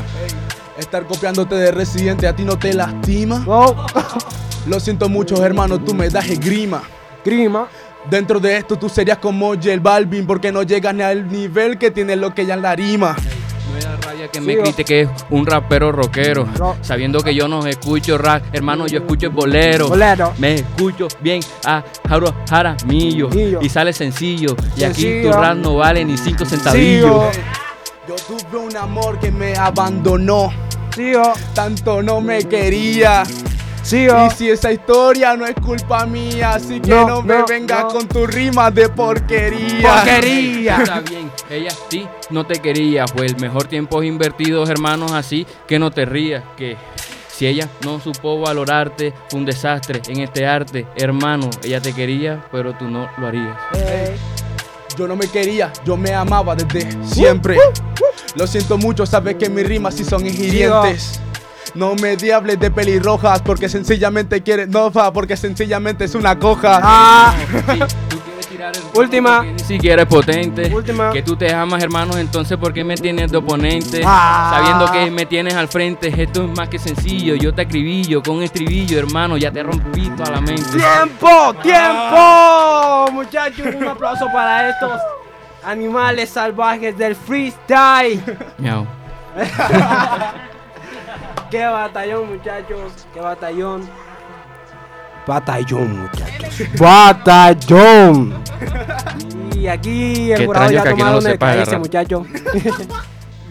Estar 0.78 1.06
copiándote 1.06 1.56
de 1.56 1.72
residente 1.72 2.28
a 2.28 2.36
ti 2.36 2.44
no 2.44 2.56
te 2.56 2.72
lastima. 2.72 3.44
Lo 4.66 4.78
siento 4.78 5.08
mucho, 5.08 5.44
hermano, 5.44 5.80
tú 5.80 5.92
me 5.94 6.08
das 6.08 6.28
grima. 6.38 6.82
Grima. 7.24 7.66
Dentro 8.10 8.40
de 8.40 8.56
esto 8.56 8.76
tú 8.76 8.88
serías 8.88 9.18
como 9.18 9.54
J 9.54 9.76
Balvin 9.80 10.26
porque 10.26 10.50
no 10.50 10.62
llegas 10.62 10.94
ni 10.94 11.02
al 11.02 11.28
nivel 11.30 11.78
que 11.78 11.90
tiene 11.90 12.16
lo 12.16 12.34
que 12.34 12.44
ya 12.44 12.54
en 12.54 12.62
la 12.62 12.74
rima. 12.74 13.16
No 13.16 13.96
rabia 14.02 14.28
que 14.28 14.40
me 14.40 14.56
grite 14.56 14.84
que 14.84 15.02
es 15.02 15.08
un 15.30 15.46
rapero 15.46 15.92
rockero. 15.92 16.46
Sabiendo 16.82 17.20
que 17.20 17.34
yo 17.34 17.48
no 17.48 17.66
escucho 17.66 18.18
rap, 18.18 18.42
hermano, 18.52 18.86
yo 18.86 18.98
escucho 18.98 19.28
el 19.28 19.32
bolero. 19.32 19.88
Bolero. 19.88 20.34
Me 20.38 20.56
escucho 20.56 21.08
bien 21.20 21.40
a 21.64 21.82
Jauro 22.08 22.34
Jaramillo. 22.48 23.30
Y 23.60 23.68
sale 23.68 23.92
sencillo. 23.92 24.56
Y 24.76 24.84
aquí 24.84 25.22
tu 25.22 25.32
rap 25.32 25.56
no 25.56 25.76
vale 25.76 26.04
ni 26.04 26.18
cinco 26.18 26.44
centavillos. 26.44 27.34
Yo 28.08 28.16
tuve 28.16 28.58
un 28.58 28.76
amor 28.76 29.18
que 29.20 29.30
me 29.30 29.56
abandonó. 29.56 30.50
Sí, 30.94 31.14
oh. 31.14 31.32
Tanto 31.54 32.02
no 32.02 32.20
me 32.20 32.44
quería. 32.44 33.22
Sí, 33.82 34.06
oh. 34.08 34.26
Y 34.26 34.30
si 34.30 34.48
esa 34.50 34.70
historia 34.72 35.36
no 35.36 35.44
es 35.44 35.54
culpa 35.56 36.06
mía, 36.06 36.52
así 36.54 36.80
que 36.80 36.90
No, 36.90 37.06
no, 37.06 37.22
me 37.22 37.38
no, 37.38 37.46
vengas 37.46 37.82
no. 37.84 37.88
con 37.88 38.08
tu 38.08 38.26
rima 38.26 38.70
de 38.70 38.88
porquería. 38.88 40.78
Está 40.82 41.00
bien, 41.00 41.30
ella 41.50 41.72
ti 41.88 42.06
no 42.30 42.46
te 42.46 42.60
quería. 42.60 43.06
Fue 43.08 43.26
el 43.26 43.36
mejor 43.38 43.66
tiempo 43.66 44.02
invertidos, 44.02 44.70
hermanos, 44.70 45.12
así 45.12 45.46
que 45.66 45.78
no 45.78 45.90
te 45.90 46.04
rías. 46.04 46.44
Que 46.56 46.76
si 47.28 47.46
ella 47.46 47.68
no 47.84 47.98
supo 48.00 48.40
valorarte, 48.40 49.12
fue 49.28 49.40
un 49.40 49.46
desastre 49.46 50.00
en 50.08 50.20
este 50.20 50.46
arte. 50.46 50.86
Hermano, 50.94 51.50
ella 51.64 51.80
te 51.80 51.92
quería, 51.92 52.44
pero 52.52 52.74
tú 52.74 52.88
no 52.88 53.08
lo 53.18 53.26
harías. 53.26 53.56
Yo 54.96 55.08
no 55.08 55.16
me 55.16 55.26
quería, 55.26 55.72
yo 55.84 55.96
me 55.96 56.14
amaba 56.14 56.54
desde 56.54 56.86
siempre. 57.04 57.58
Lo 58.36 58.46
siento 58.46 58.78
mucho, 58.78 59.06
sabes 59.06 59.34
que 59.36 59.48
mis 59.48 59.66
rimas 59.66 59.94
sí 59.94 60.04
son 60.04 60.24
ingirientes. 60.26 61.20
No 61.74 61.94
me 61.94 62.16
diables 62.16 62.58
de 62.60 62.70
pelirrojas 62.70 63.40
porque 63.42 63.68
sencillamente 63.68 64.42
quieres. 64.42 64.68
No, 64.68 64.90
fa, 64.90 65.12
porque 65.12 65.36
sencillamente 65.36 66.04
es 66.04 66.14
una 66.14 66.38
coja. 66.38 66.80
Ah. 66.82 67.34
Última. 68.94 69.42
Ni 69.42 69.58
siquiera 69.58 70.02
es 70.02 70.08
potente. 70.08 70.72
Que 71.12 71.22
tú 71.22 71.36
te 71.36 71.52
amas, 71.52 71.82
hermanos, 71.82 72.16
entonces 72.16 72.56
¿por 72.58 72.72
qué 72.72 72.84
me 72.84 72.94
tienes 72.96 73.30
de 73.30 73.38
oponente? 73.38 74.02
Ah. 74.04 74.52
Sabiendo 74.54 74.92
que 74.92 75.10
me 75.10 75.26
tienes 75.26 75.54
al 75.54 75.68
frente, 75.68 76.12
esto 76.16 76.44
es 76.44 76.50
más 76.56 76.68
que 76.68 76.78
sencillo. 76.78 77.34
Yo 77.34 77.54
te 77.54 77.62
acribillo 77.62 78.22
con 78.22 78.42
estribillo, 78.42 78.98
hermano, 78.98 79.36
ya 79.36 79.50
te 79.50 79.62
rompí 79.62 80.08
toda 80.10 80.30
la 80.30 80.40
mente. 80.40 80.62
¡Tiempo! 80.70 81.54
¡Tiempo! 81.62 83.10
Muchachos, 83.12 83.66
un 83.74 83.88
aplauso 83.88 84.26
para 84.32 84.70
estos 84.70 85.00
animales 85.64 86.30
salvajes 86.30 86.96
del 86.96 87.16
freestyle. 87.16 88.22
Miau. 88.58 88.86
¡Qué 91.52 91.66
batallón, 91.66 92.30
muchachos! 92.30 93.06
¡Qué 93.12 93.20
batallón! 93.20 93.82
Batallón, 95.26 96.00
muchachos. 96.00 96.62
¡Batallón! 96.80 98.42
Y 99.54 99.66
aquí 99.66 100.32
el 100.32 100.38
Qué 100.38 100.46
jurado 100.46 100.70
ya 100.70 100.82
que 100.82 100.88
ha 100.88 100.92
aquí 100.92 101.02
no 101.02 101.06
tomado 101.08 101.12
lo 101.12 101.18
una 101.20 101.30
sepa 101.30 101.46
agarrar. 101.52 101.78
muchachos. 101.78 102.26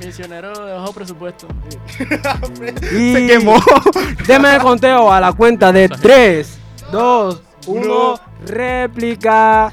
Misionero 0.04 0.66
de 0.66 0.74
bajo 0.74 0.94
presupuesto. 0.94 1.48
Y 2.92 3.14
Se 3.14 3.28
quemó. 3.28 3.58
Deme 4.26 4.56
el 4.56 4.62
conteo 4.64 5.12
a 5.14 5.20
la 5.20 5.34
cuenta 5.34 5.72
de 5.72 5.88
3, 5.88 6.60
2, 6.92 7.42
1, 7.68 8.20
réplica. 8.48 9.72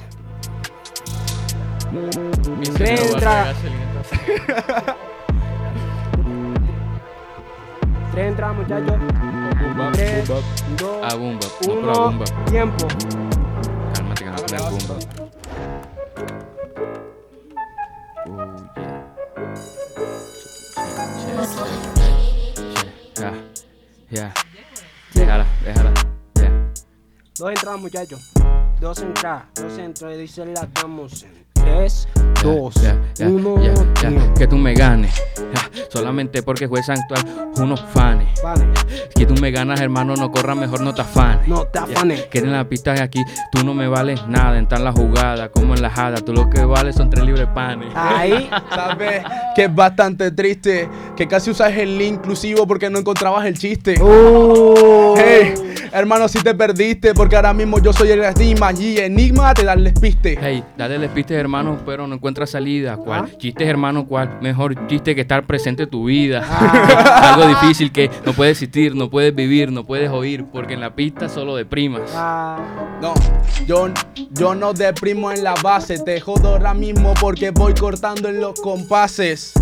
Misionero 2.58 3.02
Entra. 3.14 3.30
bajo 3.30 3.44
gasolina. 3.46 5.07
Entradas, 8.18 8.56
muchachos. 8.56 8.96
Tres, 9.92 10.26
dos, 10.26 10.44
A 11.04 11.14
boom 11.14 11.38
bap, 11.38 11.52
no, 11.68 11.92
a 11.92 12.10
bap. 12.10 12.50
tiempo. 12.50 12.88
Cálmate 13.94 14.24
que 14.24 14.30
no 14.30 14.36
poner 14.36 14.60
boom 14.62 14.88
bap. 14.88 15.28
Ya, 23.16 23.32
ya. 24.10 24.32
Déjala, 25.14 25.46
déjala. 25.64 25.92
Ya. 26.34 26.50
Dos 27.38 27.50
entradas, 27.50 27.80
muchachos. 27.80 28.20
Dos 28.80 28.98
entradas. 29.00 29.44
Dos 29.54 29.78
entradas. 29.78 30.18
Dice 30.18 30.46
la 30.46 30.68
damos 30.74 31.24
en 31.68 31.76
tres, 31.76 32.08
dos, 32.42 32.74
Ya, 32.74 32.96
ya, 33.14 33.28
uno, 33.28 33.62
ya, 33.62 33.74
ya, 33.74 33.94
tiempo. 34.08 34.34
que 34.34 34.46
tú 34.46 34.56
me 34.56 34.74
ganes. 34.74 35.14
Solamente 35.90 36.42
porque 36.42 36.66
juez 36.66 36.88
actual, 36.88 37.24
unos 37.56 37.80
fanes. 37.92 38.28
Que 39.14 39.24
tú 39.26 39.34
me 39.40 39.50
ganas, 39.50 39.80
hermano, 39.80 40.14
no 40.16 40.30
corra 40.30 40.54
mejor, 40.54 40.80
no 40.80 40.94
te 40.94 41.00
afanes. 41.02 41.48
No 41.48 41.64
te 41.64 41.78
afanes. 41.78 42.22
Que 42.24 42.38
en 42.38 42.52
la 42.52 42.68
pista 42.68 42.92
de 42.92 43.00
aquí, 43.02 43.22
tú 43.52 43.64
no 43.64 43.74
me 43.74 43.88
vales 43.88 44.26
nada. 44.28 44.58
En 44.58 44.68
tan 44.68 44.84
la 44.84 44.92
jugada 44.92 45.48
como 45.48 45.74
en 45.74 45.82
la 45.82 45.90
jada, 45.90 46.16
tú 46.18 46.32
lo 46.32 46.48
que 46.50 46.64
vales 46.64 46.96
son 46.96 47.10
tres 47.10 47.24
libres 47.24 47.46
panes. 47.54 47.88
Ahí. 47.94 48.48
¿Sabes? 48.70 49.22
Que 49.54 49.64
es 49.64 49.74
bastante 49.74 50.30
triste. 50.30 50.88
Que 51.16 51.26
casi 51.26 51.50
usas 51.50 51.74
el 51.76 51.96
link 51.96 52.18
inclusivo 52.18 52.66
porque 52.66 52.90
no 52.90 52.98
encontrabas 52.98 53.46
el 53.46 53.56
chiste. 53.58 53.96
Oh. 54.00 55.14
Hey, 55.16 55.54
hermano, 55.92 56.28
si 56.28 56.40
te 56.40 56.54
perdiste. 56.54 57.14
Porque 57.14 57.36
ahora 57.36 57.54
mismo 57.54 57.78
yo 57.78 57.92
soy 57.92 58.10
el 58.10 58.22
estigma 58.22 58.72
y 58.72 58.98
enigma 58.98 59.54
te 59.54 59.64
dan 59.64 59.82
piste. 60.00 60.38
Hey, 60.40 60.62
dale 60.76 60.96
el 60.96 61.08
piste, 61.10 61.34
hermano, 61.34 61.57
pero 61.84 62.06
no 62.06 62.14
encuentras 62.14 62.50
salida. 62.50 62.96
¿Cuál? 62.96 63.24
Ah. 63.26 63.38
Chiste, 63.38 63.64
hermano, 63.64 64.06
¿cuál? 64.06 64.38
Mejor 64.40 64.86
chiste 64.86 65.14
que 65.14 65.22
estar 65.22 65.44
presente 65.46 65.84
en 65.84 65.90
tu 65.90 66.04
vida. 66.04 66.42
Ah. 66.48 67.34
Algo 67.34 67.48
difícil 67.48 67.92
que 67.92 68.10
no 68.24 68.32
puedes 68.32 68.52
existir, 68.52 68.94
no 68.94 69.10
puedes 69.10 69.34
vivir, 69.34 69.72
no 69.72 69.84
puedes 69.84 70.10
oír, 70.10 70.44
porque 70.52 70.74
en 70.74 70.80
la 70.80 70.94
pista 70.94 71.28
solo 71.28 71.56
deprimas. 71.56 72.02
Ah. 72.14 72.58
No, 73.00 73.14
yo, 73.66 73.88
yo 74.30 74.54
no 74.54 74.72
deprimo 74.72 75.32
en 75.32 75.44
la 75.44 75.54
base. 75.62 75.98
Te 75.98 76.20
jodo 76.20 76.50
ahora 76.50 76.74
mismo 76.74 77.14
porque 77.20 77.50
voy 77.50 77.74
cortando 77.74 78.28
en 78.28 78.40
los 78.40 78.60
compases. 78.60 79.54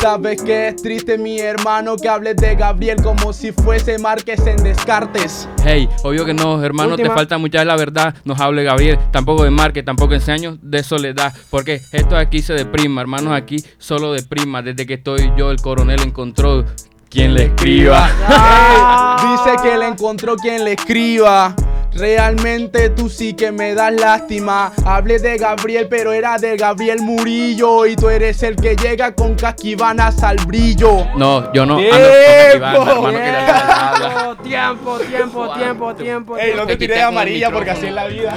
Sabes 0.00 0.42
que 0.42 0.68
es 0.68 0.76
triste, 0.76 1.18
mi 1.18 1.38
hermano, 1.40 1.96
que 1.96 2.08
hables 2.08 2.36
de 2.36 2.54
Gabriel 2.54 3.02
como 3.02 3.32
si 3.32 3.52
fuese 3.52 3.98
Márquez 3.98 4.46
en 4.46 4.62
Descartes. 4.62 5.48
Hey, 5.64 5.88
obvio 6.02 6.24
que 6.24 6.34
no, 6.34 6.62
hermano, 6.62 6.92
Última. 6.92 7.10
te 7.10 7.14
falta 7.14 7.38
mucha 7.38 7.58
de 7.60 7.64
la 7.66 7.76
verdad. 7.76 8.14
Nos 8.24 8.40
hable 8.40 8.64
Gabriel, 8.64 8.98
tampoco 9.10 9.44
de 9.44 9.50
Marque, 9.50 9.82
tampoco 9.82 10.14
en 10.14 10.20
años 10.30 10.58
de 10.62 10.82
soledad. 10.82 11.09
Porque 11.50 11.80
esto 11.92 12.16
aquí 12.16 12.42
se 12.42 12.54
deprima, 12.54 13.00
hermanos, 13.00 13.32
aquí 13.32 13.56
solo 13.78 14.12
deprima. 14.12 14.62
Desde 14.62 14.86
que 14.86 14.94
estoy 14.94 15.32
yo, 15.36 15.50
el 15.50 15.60
coronel 15.60 16.00
encontró 16.02 16.64
quien 17.08 17.34
le 17.34 17.44
escriba. 17.46 18.08
Dice 19.22 19.56
que 19.62 19.76
le 19.76 19.88
encontró 19.88 20.36
quien 20.36 20.64
le 20.64 20.72
escriba. 20.72 21.54
Realmente 21.92 22.90
tú 22.90 23.08
sí 23.08 23.34
que 23.34 23.50
me 23.50 23.74
das 23.74 23.92
lástima. 23.92 24.72
Hablé 24.84 25.18
de 25.18 25.36
Gabriel, 25.36 25.88
pero 25.88 26.12
era 26.12 26.38
de 26.38 26.56
Gabriel 26.56 27.00
Murillo. 27.00 27.86
Y 27.86 27.96
tú 27.96 28.08
eres 28.08 28.42
el 28.42 28.56
que 28.56 28.76
llega 28.76 29.12
con 29.14 29.34
casquivanas 29.34 30.22
al 30.22 30.36
brillo. 30.46 31.06
No, 31.16 31.52
yo 31.52 31.66
no 31.66 31.76
ando 31.76 31.90
¡Tiempo! 31.90 32.84
con 32.84 32.88
hermano, 32.88 33.18
que 33.18 33.18
dale 33.18 33.42
la 33.42 33.88
habla. 33.88 34.42
Tiempo, 34.42 34.98
tiempo, 34.98 35.52
tiempo, 35.54 35.94
tiempo. 35.94 36.38
Ey, 36.38 36.54
no 36.54 36.66
te 36.66 36.76
tiré 36.76 36.94
de 36.94 37.02
amarilla 37.02 37.50
porque 37.50 37.70
así 37.70 37.86
es 37.86 37.94
la 37.94 38.06
vida. 38.06 38.34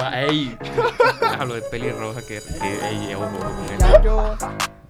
Va, 0.00 0.22
ey, 0.22 0.56
hablo 1.38 1.54
de 1.54 1.62
pelirroja 1.62 2.20
que, 2.22 2.40
que 2.60 2.88
ey, 2.88 3.14
ojo, 3.14 3.24
ojo 3.26 3.38
con 3.38 3.64
eso. 3.74 3.86
Muchachos, 3.86 4.38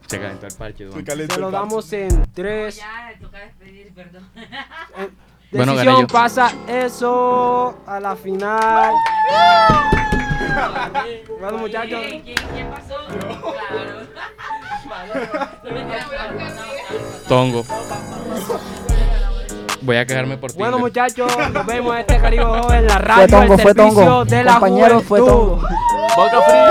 Se 0.07 0.21
calentó 0.21 0.47
el 0.47 0.55
parche, 0.55 0.85
Duan. 0.85 1.05
se 1.07 1.41
lo 1.41 1.51
damos 1.51 1.93
en 1.93 2.25
tres. 2.33 2.79
Eh, 2.79 2.83
Bueno, 5.53 5.75
gané 5.75 5.91
decisión 5.91 6.01
yo. 6.01 6.07
pasa 6.07 6.51
eso 6.67 7.77
a 7.87 8.01
la 8.01 8.17
final. 8.17 8.95
bueno, 11.39 11.59
muchachos. 11.59 12.01
Tongo. 17.29 17.65
Voy 19.83 19.97
a 19.97 20.07
quejarme 20.07 20.37
por 20.39 20.53
ti. 20.53 20.59
Bueno, 20.59 20.79
muchachos, 20.79 21.31
nos 21.53 21.67
vemos 21.67 21.97
este 21.99 22.19
Caribe 22.19 22.45
Joven 22.45 22.79
en 22.81 22.87
la 22.87 22.95
Fue 22.95 23.03
radio 23.05 23.27
tongo, 23.29 23.57
del 23.57 23.61
fue 23.63 23.73
servicio 23.75 24.05
tongo. 24.05 24.25
de 24.25 24.45
la 24.45 24.53
Compañero, 24.53 25.01
fue 25.01 25.21
juventud. 25.21 25.41
tongo. 25.41 25.69
Boca 26.17 26.43
fría. 26.43 26.71